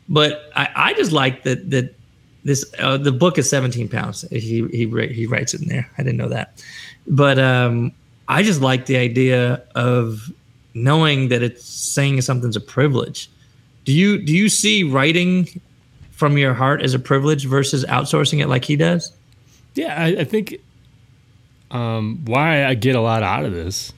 But 0.09 0.51
I, 0.55 0.69
I 0.77 0.95
just 0.95 1.13
like 1.13 1.43
that 1.45 1.71
that 1.71 1.95
this 2.45 2.65
uh, 2.79 2.97
the 2.97 3.13
book 3.13 3.39
is 3.39 3.49
17 3.51 3.89
pounds. 3.89 4.23
He 4.31 4.67
he 4.69 5.09
he 5.09 5.27
writes 5.27 5.55
it 5.55 5.63
in 5.63 5.69
there. 5.69 5.91
I 5.99 6.03
didn't 6.03 6.19
know 6.19 6.29
that. 6.29 6.63
But 7.07 7.39
um, 7.39 7.93
I 8.29 8.43
just 8.43 8.61
like 8.61 8.87
the 8.87 8.97
idea 8.97 9.63
of 9.75 10.31
knowing 10.75 11.29
that 11.29 11.43
it's 11.43 11.65
saying 11.65 12.21
something's 12.21 12.57
a 12.57 12.61
privilege 12.61 13.31
do 13.87 13.93
you 13.93 14.19
do 14.19 14.37
you 14.37 14.51
see 14.51 14.83
writing 14.83 15.49
from 16.11 16.37
your 16.37 16.53
heart 16.55 16.83
as 16.83 16.93
a 16.93 16.99
privilege 16.99 17.47
versus 17.47 17.85
outsourcing 17.87 18.41
it 18.41 18.49
like 18.49 18.65
he 18.65 18.77
does? 18.77 19.13
Yeah, 19.75 19.95
I, 19.97 20.07
I 20.21 20.25
think 20.25 20.61
um, 21.71 22.21
why 22.25 22.65
I 22.65 22.75
get 22.75 22.97
a 22.97 23.01
lot 23.01 23.23
out 23.23 23.45
of 23.45 23.53
this 23.53 23.93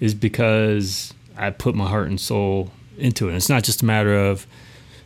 is 0.00 0.12
because 0.12 1.14
I 1.36 1.50
put 1.50 1.74
my 1.74 1.88
heart 1.88 2.08
and 2.08 2.20
soul 2.20 2.72
into 2.98 3.28
it. 3.28 3.36
It's 3.36 3.48
not 3.48 3.62
just 3.62 3.82
a 3.82 3.84
matter 3.84 4.14
of 4.14 4.46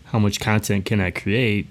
how 0.07 0.19
much 0.19 0.41
content 0.41 0.87
can 0.87 1.01
I 1.01 1.11
create. 1.11 1.69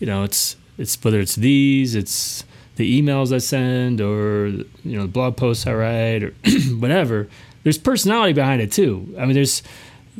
You 0.00 0.06
know, 0.06 0.24
it's 0.24 0.56
it's 0.78 0.96
whether 1.04 1.20
it's 1.20 1.36
these, 1.36 1.94
it's 1.94 2.44
the 2.76 3.02
emails 3.02 3.34
I 3.34 3.38
send, 3.38 4.00
or 4.00 4.46
you 4.46 4.66
know, 4.96 5.02
the 5.02 5.08
blog 5.08 5.36
posts 5.36 5.66
I 5.66 5.74
write, 5.74 6.22
or 6.22 6.30
whatever. 6.78 7.28
There's 7.64 7.78
personality 7.78 8.32
behind 8.32 8.62
it 8.62 8.72
too. 8.72 9.14
I 9.18 9.26
mean, 9.26 9.34
there's 9.34 9.62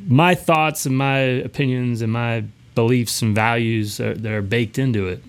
my 0.06 0.34
thoughts 0.34 0.86
and 0.86 0.96
my 0.96 1.18
opinions 1.18 2.02
and 2.02 2.12
my 2.12 2.44
beliefs 2.74 3.22
and 3.22 3.34
values 3.34 4.00
are, 4.00 4.14
that 4.14 4.32
are 4.32 4.42
baked 4.42 4.78
into 4.78 5.08
it. 5.08 5.22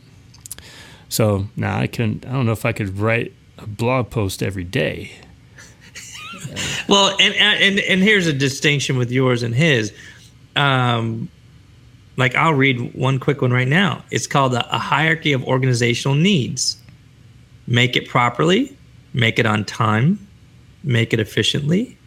So 1.10 1.48
now 1.56 1.78
I 1.78 1.88
can 1.88 2.22
I 2.26 2.32
don't 2.32 2.46
know 2.46 2.54
if 2.54 2.66
I 2.66 2.72
could 2.72 2.98
write 2.98 3.34
a 3.58 3.68
blog 3.68 4.10
post 4.10 4.42
every 4.42 4.64
day. 4.64 5.12
well, 6.90 7.16
and 7.20 7.36
and 7.36 7.80
and 7.80 8.02
here's 8.02 8.28
a 8.28 8.34
distinction 8.34 8.98
with 8.98 9.12
yours 9.12 9.44
and 9.44 9.54
his. 9.54 9.94
Um, 10.56 11.30
like 12.18 12.36
I'll 12.36 12.54
read 12.54 12.94
one 12.94 13.20
quick 13.20 13.42
one 13.42 13.52
right 13.52 13.68
now. 13.68 14.04
It's 14.12 14.28
called 14.28 14.54
a, 14.54 14.76
a 14.76 14.80
hierarchy 14.80 15.34
of 15.34 15.44
organizational 15.44 16.16
needs. 16.16 16.78
Make 17.68 17.96
it 17.96 18.08
properly, 18.10 18.76
make 19.14 19.40
it 19.40 19.46
on 19.46 19.66
time, 19.66 20.28
make 20.84 21.14
it 21.14 21.20
efficiently, 21.20 21.98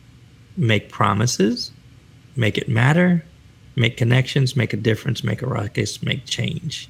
make 0.57 0.91
promises, 0.91 1.71
make 2.37 2.59
it 2.59 2.69
matter, 2.69 3.25
make 3.77 3.97
connections, 3.97 4.57
make 4.57 4.73
a 4.73 4.77
difference, 4.77 5.25
make 5.25 5.43
a 5.43 5.47
ruckus, 5.47 6.03
make 6.03 6.25
change. 6.25 6.89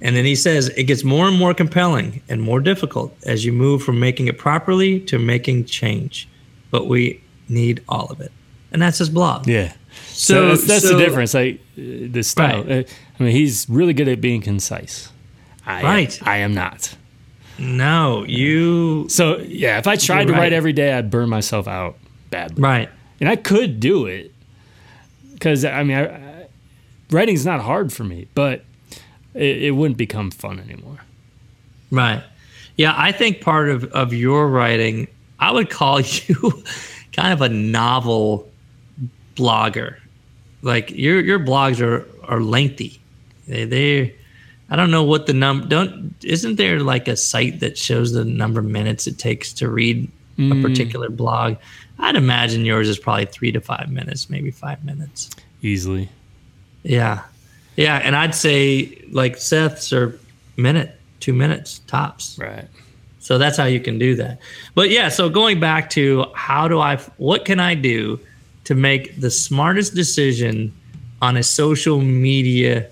And 0.00 0.14
then 0.14 0.24
he 0.24 0.34
says 0.34 0.68
it 0.68 0.84
gets 0.84 1.04
more 1.04 1.26
and 1.26 1.38
more 1.38 1.54
compelling 1.54 2.22
and 2.28 2.42
more 2.42 2.60
difficult 2.60 3.16
as 3.24 3.44
you 3.44 3.52
move 3.52 3.82
from 3.82 3.98
making 3.98 4.26
it 4.26 4.38
properly 4.38 5.00
to 5.00 5.18
making 5.18 5.64
change. 5.64 6.28
But 6.70 6.86
we 6.86 7.22
need 7.48 7.82
all 7.88 8.06
of 8.06 8.20
it. 8.20 8.32
And 8.72 8.82
that's 8.82 8.98
his 8.98 9.08
blog. 9.08 9.46
Yeah. 9.46 9.72
So, 10.08 10.34
so 10.34 10.48
that's, 10.48 10.66
that's 10.66 10.88
so, 10.88 10.98
the 10.98 11.04
difference. 11.04 11.32
Like 11.32 11.60
the 11.76 12.22
style. 12.22 12.64
Right. 12.64 12.86
Uh, 12.86 12.92
I 13.18 13.22
mean, 13.22 13.32
he's 13.32 13.66
really 13.70 13.94
good 13.94 14.08
at 14.08 14.20
being 14.20 14.42
concise. 14.42 15.10
I, 15.64 15.82
right. 15.82 16.26
I 16.26 16.38
am 16.38 16.52
not. 16.52 16.94
No, 17.58 18.24
you. 18.24 19.08
So 19.08 19.38
yeah, 19.38 19.78
if 19.78 19.86
I 19.86 19.96
tried 19.96 20.26
to 20.26 20.34
right. 20.34 20.40
write 20.40 20.52
every 20.52 20.74
day, 20.74 20.92
I'd 20.92 21.10
burn 21.10 21.30
myself 21.30 21.66
out 21.66 21.96
badly. 22.28 22.62
Right. 22.62 22.90
And 23.20 23.28
I 23.28 23.36
could 23.36 23.80
do 23.80 24.06
it 24.06 24.32
because 25.34 25.64
I 25.64 25.82
mean, 25.82 25.96
I, 25.96 26.04
I, 26.06 26.46
writing's 27.10 27.46
not 27.46 27.60
hard 27.60 27.92
for 27.92 28.04
me, 28.04 28.28
but 28.34 28.64
it, 29.34 29.64
it 29.64 29.70
wouldn't 29.72 29.98
become 29.98 30.30
fun 30.30 30.58
anymore. 30.58 31.00
Right. 31.90 32.22
Yeah, 32.76 32.94
I 32.96 33.12
think 33.12 33.40
part 33.40 33.68
of, 33.68 33.84
of 33.92 34.12
your 34.12 34.48
writing, 34.48 35.08
I 35.38 35.50
would 35.50 35.70
call 35.70 36.00
you 36.26 36.62
kind 37.12 37.32
of 37.32 37.42
a 37.42 37.48
novel 37.48 38.50
blogger. 39.34 39.96
Like 40.62 40.90
your 40.90 41.20
your 41.20 41.38
blogs 41.38 41.80
are 41.80 42.06
are 42.24 42.40
lengthy. 42.40 43.00
They 43.46 43.64
they 43.64 44.14
I 44.68 44.76
don't 44.76 44.90
know 44.90 45.04
what 45.04 45.26
the 45.26 45.32
number 45.32 45.66
don't 45.66 46.14
isn't 46.24 46.56
there 46.56 46.80
like 46.80 47.08
a 47.08 47.16
site 47.16 47.60
that 47.60 47.78
shows 47.78 48.12
the 48.12 48.24
number 48.24 48.60
of 48.60 48.66
minutes 48.66 49.06
it 49.06 49.18
takes 49.18 49.52
to 49.54 49.68
read 49.70 50.10
mm. 50.36 50.58
a 50.58 50.68
particular 50.68 51.08
blog? 51.08 51.56
I'd 51.98 52.16
imagine 52.16 52.64
yours 52.64 52.88
is 52.88 52.98
probably 52.98 53.26
3 53.26 53.52
to 53.52 53.60
5 53.60 53.90
minutes, 53.90 54.28
maybe 54.28 54.50
5 54.50 54.84
minutes. 54.84 55.30
Easily. 55.62 56.08
Yeah. 56.82 57.22
Yeah, 57.76 57.96
and 57.96 58.16
I'd 58.16 58.34
say 58.34 59.02
like 59.10 59.36
Seth's 59.36 59.92
are 59.92 60.18
minute, 60.56 60.98
two 61.20 61.32
minutes 61.32 61.80
tops. 61.80 62.38
Right. 62.38 62.68
So 63.18 63.38
that's 63.38 63.56
how 63.56 63.64
you 63.64 63.80
can 63.80 63.98
do 63.98 64.14
that. 64.16 64.38
But 64.74 64.90
yeah, 64.90 65.08
so 65.08 65.28
going 65.28 65.58
back 65.58 65.90
to 65.90 66.26
how 66.34 66.68
do 66.68 66.78
I, 66.78 66.96
what 67.16 67.44
can 67.44 67.58
I 67.58 67.74
do 67.74 68.20
to 68.64 68.74
make 68.74 69.20
the 69.20 69.30
smartest 69.30 69.94
decision 69.94 70.72
on 71.20 71.36
a 71.36 71.42
social 71.42 72.00
media 72.00 72.88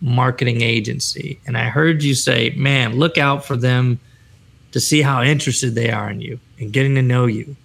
marketing 0.00 0.60
agency? 0.60 1.40
And 1.46 1.56
I 1.56 1.64
heard 1.64 2.02
you 2.02 2.14
say, 2.14 2.50
man, 2.50 2.96
look 2.96 3.16
out 3.16 3.44
for 3.44 3.56
them 3.56 3.98
to 4.72 4.80
see 4.80 5.00
how 5.00 5.22
interested 5.22 5.74
they 5.74 5.90
are 5.90 6.10
in 6.10 6.20
you 6.20 6.38
and 6.58 6.72
getting 6.72 6.94
to 6.96 7.02
know 7.02 7.26
you. 7.26 7.56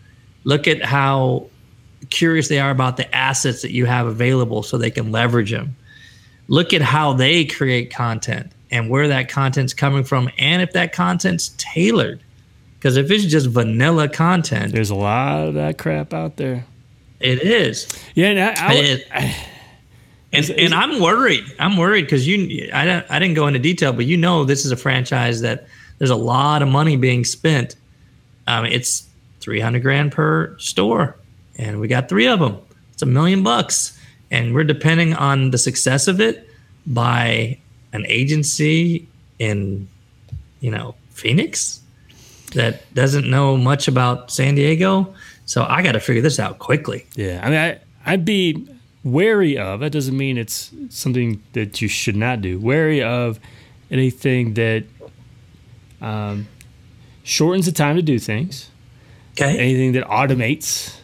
Look 0.48 0.66
at 0.66 0.82
how 0.82 1.48
curious 2.10 2.48
they 2.48 2.58
are 2.58 2.72
about 2.72 2.96
the 2.96 3.14
assets 3.14 3.64
that 3.64 3.72
you 3.72 3.86
have 3.86 4.08
available 4.08 4.64
so 4.64 4.78
they 4.78 4.90
can 4.90 5.12
leverage 5.12 5.52
them. 5.52 5.76
Look 6.48 6.74
at 6.74 6.82
how 6.82 7.12
they 7.12 7.44
create 7.44 7.92
content 7.92 8.54
and 8.72 8.90
where 8.90 9.10
that 9.10 9.28
content's 9.28 9.74
coming 9.74 10.06
from 10.06 10.30
and 10.38 10.62
if 10.62 10.72
that 10.72 10.94
content's 10.94 11.54
tailored. 11.58 12.22
Because 12.80 12.96
if 12.96 13.12
it's 13.12 13.26
just 13.26 13.48
vanilla 13.48 14.08
content 14.08 14.72
there's 14.72 14.90
a 14.90 14.96
lot 14.96 15.50
of 15.50 15.56
that 15.56 15.78
crap 15.78 16.14
out 16.14 16.38
there. 16.38 16.66
It 17.20 17.42
is. 17.42 17.86
Yeah 18.16 18.28
and, 18.28 18.40
I, 18.40 18.70
I, 18.70 18.74
it, 18.76 19.08
I, 19.12 19.48
and, 20.32 20.46
is, 20.46 20.50
and 20.50 20.74
i'm 20.74 21.02
worried. 21.02 21.44
I'm 21.60 21.76
worried 21.76 22.04
because 22.04 22.26
you 22.26 22.70
I, 22.74 22.86
don't, 22.86 23.06
I 23.12 23.20
didn't 23.20 23.36
go 23.36 23.48
into 23.48 23.60
detail 23.60 23.92
but 23.92 24.06
you 24.06 24.16
know 24.16 24.46
this 24.46 24.64
is 24.64 24.72
a 24.72 24.78
franchise 24.78 25.42
that 25.42 25.68
there's 25.98 26.10
a 26.10 26.16
lot 26.16 26.62
of 26.62 26.70
money 26.70 26.96
being 26.96 27.26
spent. 27.26 27.76
Um, 28.46 28.66
it's 28.66 29.07
300 29.48 29.82
grand 29.82 30.12
per 30.12 30.60
store 30.60 31.16
and 31.58 31.80
we 31.80 31.88
got 31.88 32.10
three 32.10 32.28
of 32.28 32.42
them 32.42 32.58
it's 32.92 33.02
a 33.02 33.06
million 33.06 33.44
bucks 33.44 33.98
and 34.30 34.54
we're 34.54 34.66
depending 34.66 35.14
on 35.14 35.52
the 35.52 35.58
success 35.58 36.10
of 36.10 36.20
it 36.20 36.50
by 36.86 37.58
an 37.94 38.06
agency 38.08 39.08
in 39.40 39.88
you 40.60 40.70
know 40.70 40.96
Phoenix 41.12 41.80
that 42.56 42.94
doesn't 42.94 43.30
know 43.30 43.56
much 43.56 43.88
about 43.88 44.32
San 44.32 44.56
Diego. 44.56 45.14
So 45.46 45.66
I 45.68 45.82
got 45.82 45.94
to 45.94 46.00
figure 46.02 46.22
this 46.22 46.40
out 46.40 46.60
quickly. 46.60 47.06
Yeah, 47.16 47.40
I 47.42 47.50
mean, 47.50 47.60
I 47.60 47.80
I'd 48.06 48.26
be 48.26 48.68
wary 49.06 49.58
of. 49.58 49.80
That 49.80 49.94
doesn't 49.94 50.18
mean 50.18 50.38
it's 50.38 50.74
something 50.90 51.42
that 51.54 51.82
you 51.82 51.88
should 51.88 52.18
not 52.18 52.42
do. 52.42 52.60
Wary 52.60 53.02
of 53.02 53.40
anything 53.90 54.56
that 54.56 54.84
um, 56.02 56.48
shortens 57.24 57.66
the 57.66 57.72
time 57.72 57.96
to 57.96 58.02
do 58.02 58.20
things. 58.20 58.70
Okay. 59.40 59.58
Anything 59.58 59.94
that 59.94 60.06
automates 60.06 60.98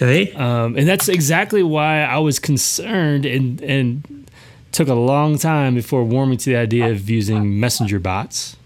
Okay. 0.00 0.32
Um, 0.34 0.76
and 0.76 0.86
that's 0.86 1.08
exactly 1.08 1.62
why 1.62 2.02
I 2.02 2.18
was 2.18 2.38
concerned 2.38 3.26
and 3.26 3.60
and 3.62 4.30
took 4.70 4.88
a 4.88 4.94
long 4.94 5.38
time 5.38 5.74
before 5.74 6.04
warming 6.04 6.38
to 6.38 6.50
the 6.50 6.56
idea 6.56 6.90
of 6.90 7.10
using 7.10 7.58
messenger 7.58 7.98
bots 7.98 8.56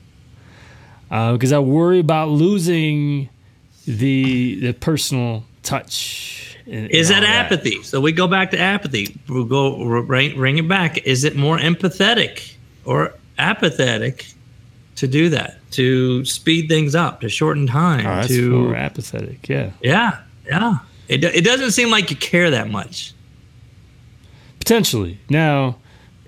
because 1.09 1.53
uh, 1.53 1.57
I 1.57 1.59
worry 1.61 2.01
about 2.01 2.29
losing 2.29 3.31
the 3.87 4.61
the 4.61 4.73
personal 4.75 5.45
touch. 5.63 6.59
And, 6.67 6.91
Is 6.91 7.09
that, 7.09 7.21
that 7.21 7.47
apathy? 7.47 7.83
So 7.83 8.01
we 8.01 8.13
go 8.13 8.29
back 8.29 8.51
to 8.51 8.59
apathy. 8.59 9.19
We'll 9.29 9.45
go 9.45 9.83
ring, 9.83 10.39
ring 10.39 10.59
it 10.59 10.69
back. 10.69 10.99
Is 10.99 11.25
it 11.25 11.35
more 11.35 11.59
empathetic 11.59 12.55
or 12.85 13.15
apathetic 13.39 14.32
to 14.97 15.07
do 15.07 15.29
that? 15.31 15.59
To 15.73 16.25
speed 16.25 16.69
things 16.69 16.95
up, 16.95 17.21
to 17.23 17.29
shorten 17.29 17.67
time. 17.67 18.07
Oh, 18.07 18.17
that's 18.17 18.29
to 18.29 18.51
more 18.51 18.75
apathetic. 18.75 19.49
Yeah. 19.49 19.71
Yeah. 19.83 20.21
Yeah. 20.47 20.79
It, 21.09 21.25
it 21.25 21.45
doesn't 21.45 21.73
seem 21.73 21.91
like 21.91 22.11
you 22.11 22.17
care 22.17 22.51
that 22.51 22.71
much. 22.71 23.13
Potentially. 24.59 25.19
Now, 25.29 25.77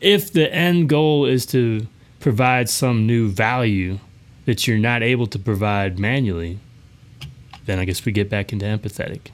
if 0.01 0.33
the 0.33 0.53
end 0.53 0.89
goal 0.89 1.27
is 1.27 1.47
to 1.47 1.87
provide 2.21 2.69
some 2.69 3.07
new 3.07 3.29
value 3.29 3.99
that 4.47 4.67
you're 4.67 4.79
not 4.79 5.03
able 5.03 5.27
to 5.29 5.39
provide 5.39 5.99
manually, 5.99 6.59
then 7.67 7.79
I 7.79 7.85
guess 7.85 8.05
we 8.05 8.13
get 8.13 8.29
back 8.29 8.53
into 8.53 8.67
empathetic. 8.67 9.31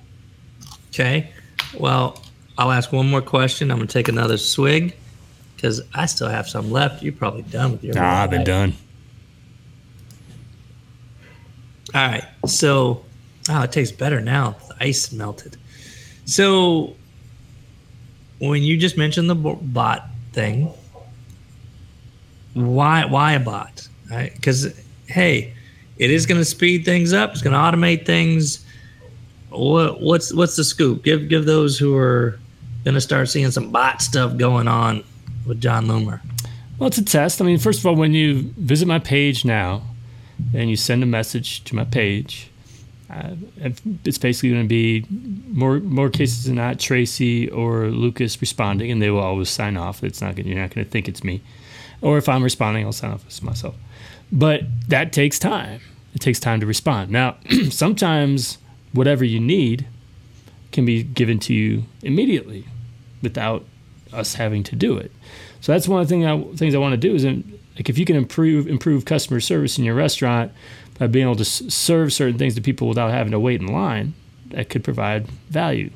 Okay. 0.89 1.31
Well, 1.78 2.22
I'll 2.59 2.70
ask 2.72 2.93
one 2.93 3.09
more 3.09 3.22
question. 3.22 3.70
I'm 3.70 3.78
going 3.78 3.89
to 3.89 3.93
take 3.93 4.09
another 4.09 4.37
swig 4.37 4.95
because 5.57 5.81
I 5.95 6.07
still 6.07 6.28
have 6.28 6.49
some 6.49 6.70
left. 6.70 7.03
You're 7.03 7.12
probably 7.12 7.43
done 7.43 7.72
with 7.72 7.85
your. 7.85 7.95
Nah, 7.95 8.22
I've 8.22 8.31
been 8.31 8.45
done. 8.45 8.74
All 11.95 12.07
right. 12.07 12.24
So, 12.47 13.05
oh, 13.49 13.62
it 13.62 13.72
tastes 13.72 13.97
better 13.97 14.20
now 14.20 14.57
The 14.68 14.76
ice 14.84 15.12
melted. 15.12 15.57
So 16.24 16.95
when 18.38 18.62
you 18.62 18.76
just 18.76 18.97
mentioned 18.97 19.28
the 19.28 19.34
bot 19.34 20.07
thing, 20.32 20.72
why 22.55 23.05
why 23.05 23.32
a 23.32 23.41
bot? 23.41 23.88
Because 24.09 24.66
right? 24.66 24.84
hey, 25.07 25.55
it 25.99 26.11
is 26.11 26.26
going 26.26 26.41
to 26.41 26.45
speed 26.45 26.84
things 26.84 27.12
up. 27.12 27.32
It's 27.32 27.43
going 27.43 27.53
to 27.53 27.59
automate 27.59 28.07
things. 28.07 28.64
What, 29.51 30.01
what's 30.01 30.32
what's 30.32 30.57
the 30.57 30.64
scoop? 30.64 31.03
Give 31.03 31.28
give 31.28 31.45
those 31.45 31.78
who 31.78 31.97
are 31.97 32.38
going 32.84 32.95
to 32.95 33.01
start 33.01 33.28
seeing 33.28 33.51
some 33.51 33.70
bot 33.70 34.01
stuff 34.01 34.36
going 34.36 34.68
on 34.68 35.05
with 35.47 35.61
Jon 35.61 35.86
Loomer. 35.86 36.20
Well, 36.78 36.86
it's 36.86 36.99
a 36.99 37.05
test. 37.05 37.43
I 37.43 37.45
mean, 37.45 37.59
first 37.59 37.80
of 37.80 37.86
all, 37.86 37.95
when 37.95 38.14
you 38.14 38.55
visit 38.57 38.88
my 38.88 38.99
page 38.99 39.45
now 39.45 39.82
and 40.55 40.70
you 40.70 40.76
send 40.76 41.03
a 41.03 41.07
message 41.07 41.64
to 41.64 41.74
my 41.74 41.84
page, 41.84 42.51
uh, 43.11 43.34
it's 44.05 44.18
basically 44.18 44.51
going 44.51 44.62
to 44.62 44.68
be 44.68 45.05
more 45.49 45.80
more 45.80 46.11
cases 46.11 46.45
than 46.45 46.55
not 46.55 46.78
Tracy 46.78 47.49
or 47.51 47.88
Lucas 47.88 48.41
responding, 48.41 48.91
and 48.91 49.03
they 49.03 49.11
will 49.11 49.20
always 49.20 49.51
sign 49.51 49.76
off. 49.76 50.05
It's 50.05 50.20
not 50.20 50.36
gonna, 50.36 50.49
you're 50.49 50.59
not 50.59 50.72
going 50.72 50.84
to 50.84 50.91
think 50.91 51.09
it's 51.09 51.24
me, 51.24 51.43
or 52.03 52.18
if 52.18 52.28
I'm 52.28 52.45
responding, 52.45 52.84
I'll 52.84 52.93
sign 52.93 53.11
off 53.11 53.26
as 53.26 53.43
myself. 53.43 53.74
But 54.30 54.62
that 54.88 55.12
takes 55.12 55.38
time. 55.38 55.80
It 56.14 56.20
takes 56.20 56.38
time 56.38 56.61
to 56.61 56.66
respond. 56.66 57.11
Now, 57.11 57.36
sometimes 57.70 58.59
whatever 58.93 59.24
you 59.24 59.41
need 59.41 59.86
can 60.72 60.84
be 60.84 61.03
given 61.03 61.38
to 61.41 61.55
you 61.55 61.84
immediately 62.03 62.66
without 63.22 63.64
us 64.12 64.34
having 64.34 64.62
to 64.64 64.76
do 64.76 64.97
it. 64.97 65.11
So 65.61 65.72
that's 65.72 65.88
one 65.88 66.01
of 66.01 66.09
the 66.09 66.14
thing 66.14 66.26
I, 66.26 66.43
things 66.55 66.74
I 66.74 66.78
want 66.78 66.93
to 66.93 66.97
do 66.97 67.14
is 67.14 67.24
like 67.81 67.89
if 67.89 67.97
you 67.97 68.05
can 68.05 68.14
improve 68.14 68.66
improve 68.66 69.07
customer 69.07 69.41
service 69.41 69.78
in 69.78 69.85
your 69.85 69.95
restaurant 69.95 70.53
by 70.99 71.07
being 71.07 71.24
able 71.24 71.35
to 71.37 71.47
serve 71.47 72.12
certain 72.12 72.37
things 72.37 72.55
to 72.55 72.61
people 72.61 72.87
without 72.87 73.11
having 73.11 73.31
to 73.31 73.41
wait 73.41 73.59
in 73.59 73.68
line, 73.68 74.12
that 74.49 74.68
could 74.68 74.85
provide 74.85 75.26
value. 75.49 75.91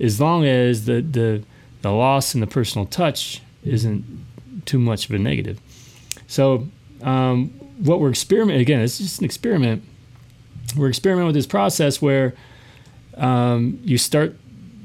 As 0.00 0.20
long 0.20 0.44
as 0.44 0.86
the, 0.86 1.00
the, 1.02 1.44
the 1.82 1.92
loss 1.92 2.34
in 2.34 2.40
the 2.40 2.48
personal 2.48 2.84
touch 2.84 3.40
isn't 3.62 4.04
too 4.66 4.80
much 4.80 5.08
of 5.08 5.14
a 5.14 5.18
negative. 5.20 5.60
So, 6.26 6.66
um, 7.02 7.50
what 7.78 8.00
we're 8.00 8.10
experimenting 8.10 8.60
again, 8.60 8.80
it's 8.80 8.98
just 8.98 9.20
an 9.20 9.24
experiment. 9.24 9.84
We're 10.76 10.88
experimenting 10.88 11.28
with 11.28 11.36
this 11.36 11.46
process 11.46 12.02
where 12.02 12.34
um, 13.16 13.78
you 13.84 13.98
start 13.98 14.36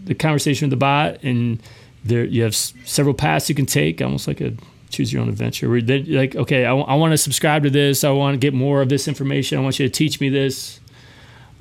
the 0.03 0.13
conversation 0.13 0.67
with 0.67 0.71
the 0.71 0.77
bot, 0.77 1.23
and 1.23 1.59
there 2.03 2.23
you 2.23 2.43
have 2.43 2.53
several 2.53 3.15
paths 3.15 3.49
you 3.49 3.55
can 3.55 3.65
take, 3.65 3.99
almost 3.99 4.27
like 4.27 4.41
a 4.41 4.53
choose 4.89 5.13
your 5.13 5.21
own 5.21 5.29
adventure. 5.29 5.69
Where 5.69 5.81
they 5.81 6.03
like, 6.03 6.35
okay, 6.35 6.65
I, 6.65 6.69
w- 6.69 6.85
I 6.85 6.95
want 6.95 7.11
to 7.11 7.17
subscribe 7.17 7.63
to 7.63 7.69
this. 7.69 8.03
I 8.03 8.09
want 8.11 8.33
to 8.35 8.39
get 8.39 8.53
more 8.53 8.81
of 8.81 8.89
this 8.89 9.07
information. 9.07 9.57
I 9.57 9.61
want 9.61 9.79
you 9.79 9.87
to 9.87 9.91
teach 9.91 10.19
me 10.19 10.29
this. 10.29 10.79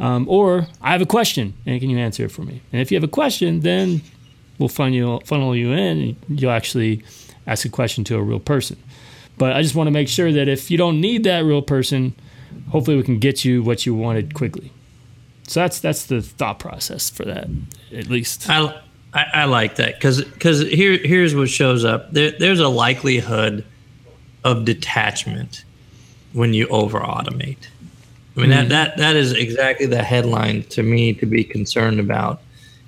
Um, 0.00 0.28
or 0.28 0.68
I 0.80 0.92
have 0.92 1.02
a 1.02 1.06
question, 1.06 1.54
and 1.66 1.80
can 1.80 1.90
you 1.90 1.98
answer 1.98 2.24
it 2.24 2.30
for 2.30 2.42
me? 2.42 2.62
And 2.72 2.80
if 2.80 2.92
you 2.92 2.96
have 2.96 3.04
a 3.04 3.08
question, 3.08 3.60
then 3.60 4.00
we'll 4.58 4.68
funnel 4.68 4.94
you, 4.94 5.20
funnel 5.24 5.56
you 5.56 5.72
in, 5.72 6.16
and 6.28 6.40
you'll 6.40 6.52
actually 6.52 7.02
ask 7.46 7.64
a 7.64 7.68
question 7.68 8.04
to 8.04 8.16
a 8.16 8.22
real 8.22 8.38
person. 8.38 8.76
But 9.38 9.54
I 9.54 9.62
just 9.62 9.74
want 9.74 9.88
to 9.88 9.92
make 9.92 10.08
sure 10.08 10.30
that 10.32 10.48
if 10.48 10.70
you 10.70 10.78
don't 10.78 11.00
need 11.00 11.24
that 11.24 11.40
real 11.40 11.62
person, 11.62 12.14
hopefully 12.70 12.96
we 12.96 13.02
can 13.02 13.18
get 13.18 13.44
you 13.44 13.62
what 13.62 13.86
you 13.86 13.94
wanted 13.94 14.34
quickly. 14.34 14.72
So 15.48 15.60
that's 15.60 15.80
that's 15.80 16.06
the 16.06 16.20
thought 16.22 16.58
process 16.58 17.10
for 17.10 17.24
that, 17.24 17.48
at 17.92 18.08
least. 18.08 18.48
I, 18.48 18.80
I, 19.18 19.42
I 19.42 19.44
like 19.46 19.76
that 19.76 19.94
because 19.94 20.22
because 20.22 20.60
here 20.60 20.96
here's 20.96 21.34
what 21.34 21.48
shows 21.48 21.84
up. 21.84 22.12
There, 22.12 22.30
there's 22.30 22.60
a 22.60 22.68
likelihood 22.68 23.64
of 24.44 24.64
detachment 24.64 25.64
when 26.32 26.54
you 26.54 26.68
over 26.68 27.00
automate. 27.00 27.66
I 28.36 28.40
mean 28.40 28.50
mm-hmm. 28.50 28.68
that, 28.68 28.68
that 28.68 28.96
that 28.98 29.16
is 29.16 29.32
exactly 29.32 29.86
the 29.86 30.02
headline 30.02 30.62
to 30.64 30.82
me 30.82 31.14
to 31.14 31.26
be 31.26 31.42
concerned 31.42 31.98
about. 31.98 32.40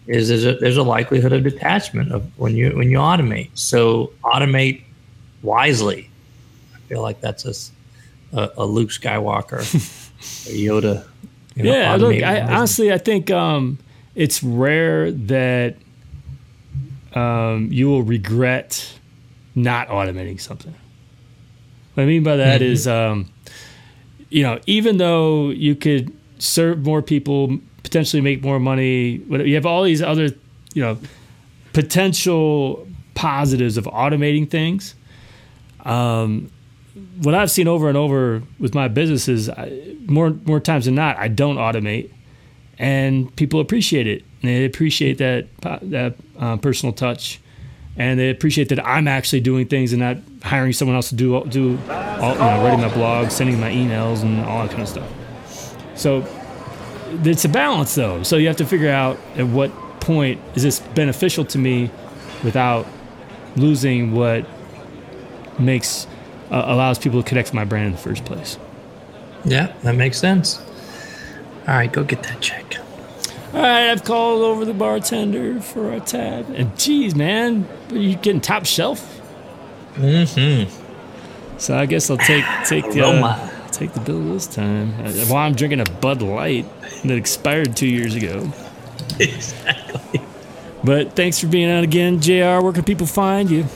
Is 0.06 0.28
there's 0.28 0.44
a, 0.44 0.54
there's 0.54 0.76
a 0.76 0.82
likelihood 0.82 1.32
of 1.32 1.42
detachment 1.42 2.12
of 2.12 2.24
when 2.38 2.56
you 2.56 2.76
when 2.76 2.90
you 2.90 2.98
automate. 2.98 3.50
So 3.54 4.12
automate 4.22 4.82
wisely. 5.42 6.10
I 6.74 6.78
feel 6.88 7.02
like 7.02 7.20
that's 7.20 7.44
a 7.44 7.54
a, 8.38 8.50
a 8.58 8.64
Luke 8.64 8.90
Skywalker, 8.90 9.58
a 9.58 10.52
Yoda. 10.52 11.06
You 11.56 11.64
know, 11.64 11.72
yeah, 11.72 11.96
look. 11.96 12.22
I, 12.22 12.40
honestly, 12.42 12.92
I 12.92 12.98
think 12.98 13.30
um, 13.30 13.78
it's 14.14 14.42
rare 14.42 15.10
that 15.10 15.76
um, 17.14 17.68
you 17.70 17.88
will 17.88 18.02
regret 18.02 18.98
not 19.54 19.88
automating 19.88 20.40
something. 20.40 20.74
What 21.94 22.04
I 22.04 22.06
mean 22.06 22.22
by 22.22 22.36
that 22.36 22.60
mm-hmm. 22.60 22.68
um, 22.88 23.32
you 24.30 24.42
know, 24.42 24.60
even 24.66 24.96
though 24.96 25.50
you 25.50 25.74
could 25.74 26.16
serve 26.38 26.84
more 26.84 27.02
people, 27.02 27.58
potentially 27.82 28.22
make 28.22 28.42
more 28.42 28.60
money, 28.60 29.22
you 29.28 29.54
have 29.54 29.66
all 29.66 29.82
these 29.82 30.00
other, 30.00 30.28
you 30.72 30.82
know, 30.82 30.98
potential 31.72 32.86
positives 33.14 33.76
of 33.76 33.84
automating 33.86 34.48
things. 34.48 34.94
Um, 35.84 36.50
what 37.22 37.34
I've 37.34 37.50
seen 37.50 37.68
over 37.68 37.88
and 37.88 37.96
over 37.96 38.42
with 38.58 38.74
my 38.74 38.88
business 38.88 39.28
is 39.28 39.48
I, 39.48 39.96
more 40.06 40.30
more 40.44 40.60
times 40.60 40.84
than 40.86 40.94
not, 40.94 41.16
I 41.18 41.28
don't 41.28 41.56
automate, 41.56 42.10
and 42.80 43.34
people 43.36 43.60
appreciate 43.60 44.06
it. 44.06 44.24
And 44.42 44.50
they 44.50 44.64
appreciate 44.64 45.18
that 45.18 45.46
that 45.60 46.14
uh, 46.38 46.56
personal 46.56 46.92
touch, 46.92 47.38
and 47.96 48.18
they 48.18 48.30
appreciate 48.30 48.70
that 48.70 48.84
I'm 48.84 49.06
actually 49.06 49.40
doing 49.40 49.68
things 49.68 49.92
and 49.92 50.00
not 50.00 50.16
hiring 50.42 50.72
someone 50.72 50.96
else 50.96 51.10
to 51.10 51.14
do 51.14 51.44
do 51.44 51.78
all, 51.88 52.32
you 52.32 52.38
know, 52.38 52.64
writing 52.64 52.80
my 52.80 52.92
blog, 52.92 53.30
sending 53.30 53.60
my 53.60 53.70
emails, 53.70 54.22
and 54.22 54.40
all 54.40 54.62
that 54.62 54.70
kind 54.70 54.82
of 54.82 54.88
stuff. 54.88 55.08
So 55.94 56.26
it's 57.22 57.44
a 57.44 57.48
balance, 57.50 57.94
though. 57.94 58.22
So 58.22 58.36
you 58.38 58.46
have 58.46 58.56
to 58.56 58.66
figure 58.66 58.90
out 58.90 59.18
at 59.36 59.46
what 59.46 59.70
point 60.00 60.40
is 60.54 60.62
this 60.62 60.80
beneficial 60.80 61.44
to 61.44 61.58
me 61.58 61.90
without 62.42 62.86
losing 63.56 64.12
what 64.12 64.46
makes 65.58 66.06
uh, 66.50 66.62
allows 66.64 66.98
people 66.98 67.22
to 67.22 67.28
connect 67.28 67.48
to 67.48 67.54
my 67.54 67.66
brand 67.66 67.88
in 67.88 67.92
the 67.92 67.98
first 67.98 68.24
place. 68.24 68.58
Yeah, 69.44 69.74
that 69.82 69.96
makes 69.96 70.18
sense. 70.18 70.62
All 71.70 71.76
right, 71.76 71.92
go 71.92 72.02
get 72.02 72.24
that 72.24 72.40
check. 72.40 72.78
All 73.54 73.60
right, 73.60 73.90
I've 73.90 74.02
called 74.02 74.42
over 74.42 74.64
the 74.64 74.74
bartender 74.74 75.60
for 75.60 75.92
a 75.92 76.00
tab. 76.00 76.50
And 76.50 76.76
geez, 76.76 77.14
man, 77.14 77.68
are 77.90 77.96
you 77.96 78.16
getting 78.16 78.40
top 78.40 78.66
shelf? 78.66 79.20
Mm-hmm. 79.94 80.68
So 81.58 81.78
I 81.78 81.86
guess 81.86 82.10
I'll 82.10 82.16
take 82.16 82.44
take 82.66 82.90
the 82.90 83.02
uh, 83.06 83.68
take 83.68 83.92
the 83.92 84.00
bill 84.00 84.20
this 84.32 84.48
time. 84.48 84.88
While 85.28 85.46
I'm 85.46 85.54
drinking 85.54 85.78
a 85.78 85.84
Bud 85.84 86.22
Light 86.22 86.66
that 87.04 87.16
expired 87.16 87.76
two 87.76 87.88
years 87.88 88.16
ago. 88.16 88.50
Exactly. 89.20 90.22
But 90.82 91.14
thanks 91.14 91.38
for 91.38 91.46
being 91.46 91.70
on 91.70 91.84
again, 91.84 92.20
Jr. 92.20 92.62
Where 92.62 92.72
can 92.72 92.84
people 92.84 93.06
find 93.06 93.50
you? 93.50 93.66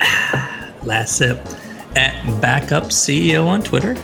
Last 0.82 1.16
sip 1.16 1.46
at 1.94 2.40
Backup 2.40 2.84
CEO 2.84 3.46
on 3.46 3.62
Twitter, 3.62 3.96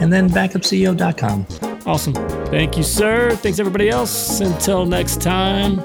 and 0.00 0.12
then 0.12 0.28
backupceo.com. 0.28 1.71
Awesome. 1.84 2.14
Thank 2.46 2.76
you, 2.76 2.82
sir. 2.82 3.34
Thanks, 3.36 3.58
everybody 3.58 3.88
else. 3.88 4.40
Until 4.40 4.86
next 4.86 5.20
time, 5.20 5.76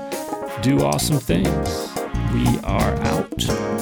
do 0.62 0.82
awesome 0.84 1.20
things. 1.20 1.92
We 2.34 2.60
are 2.60 2.94
out. 3.08 3.77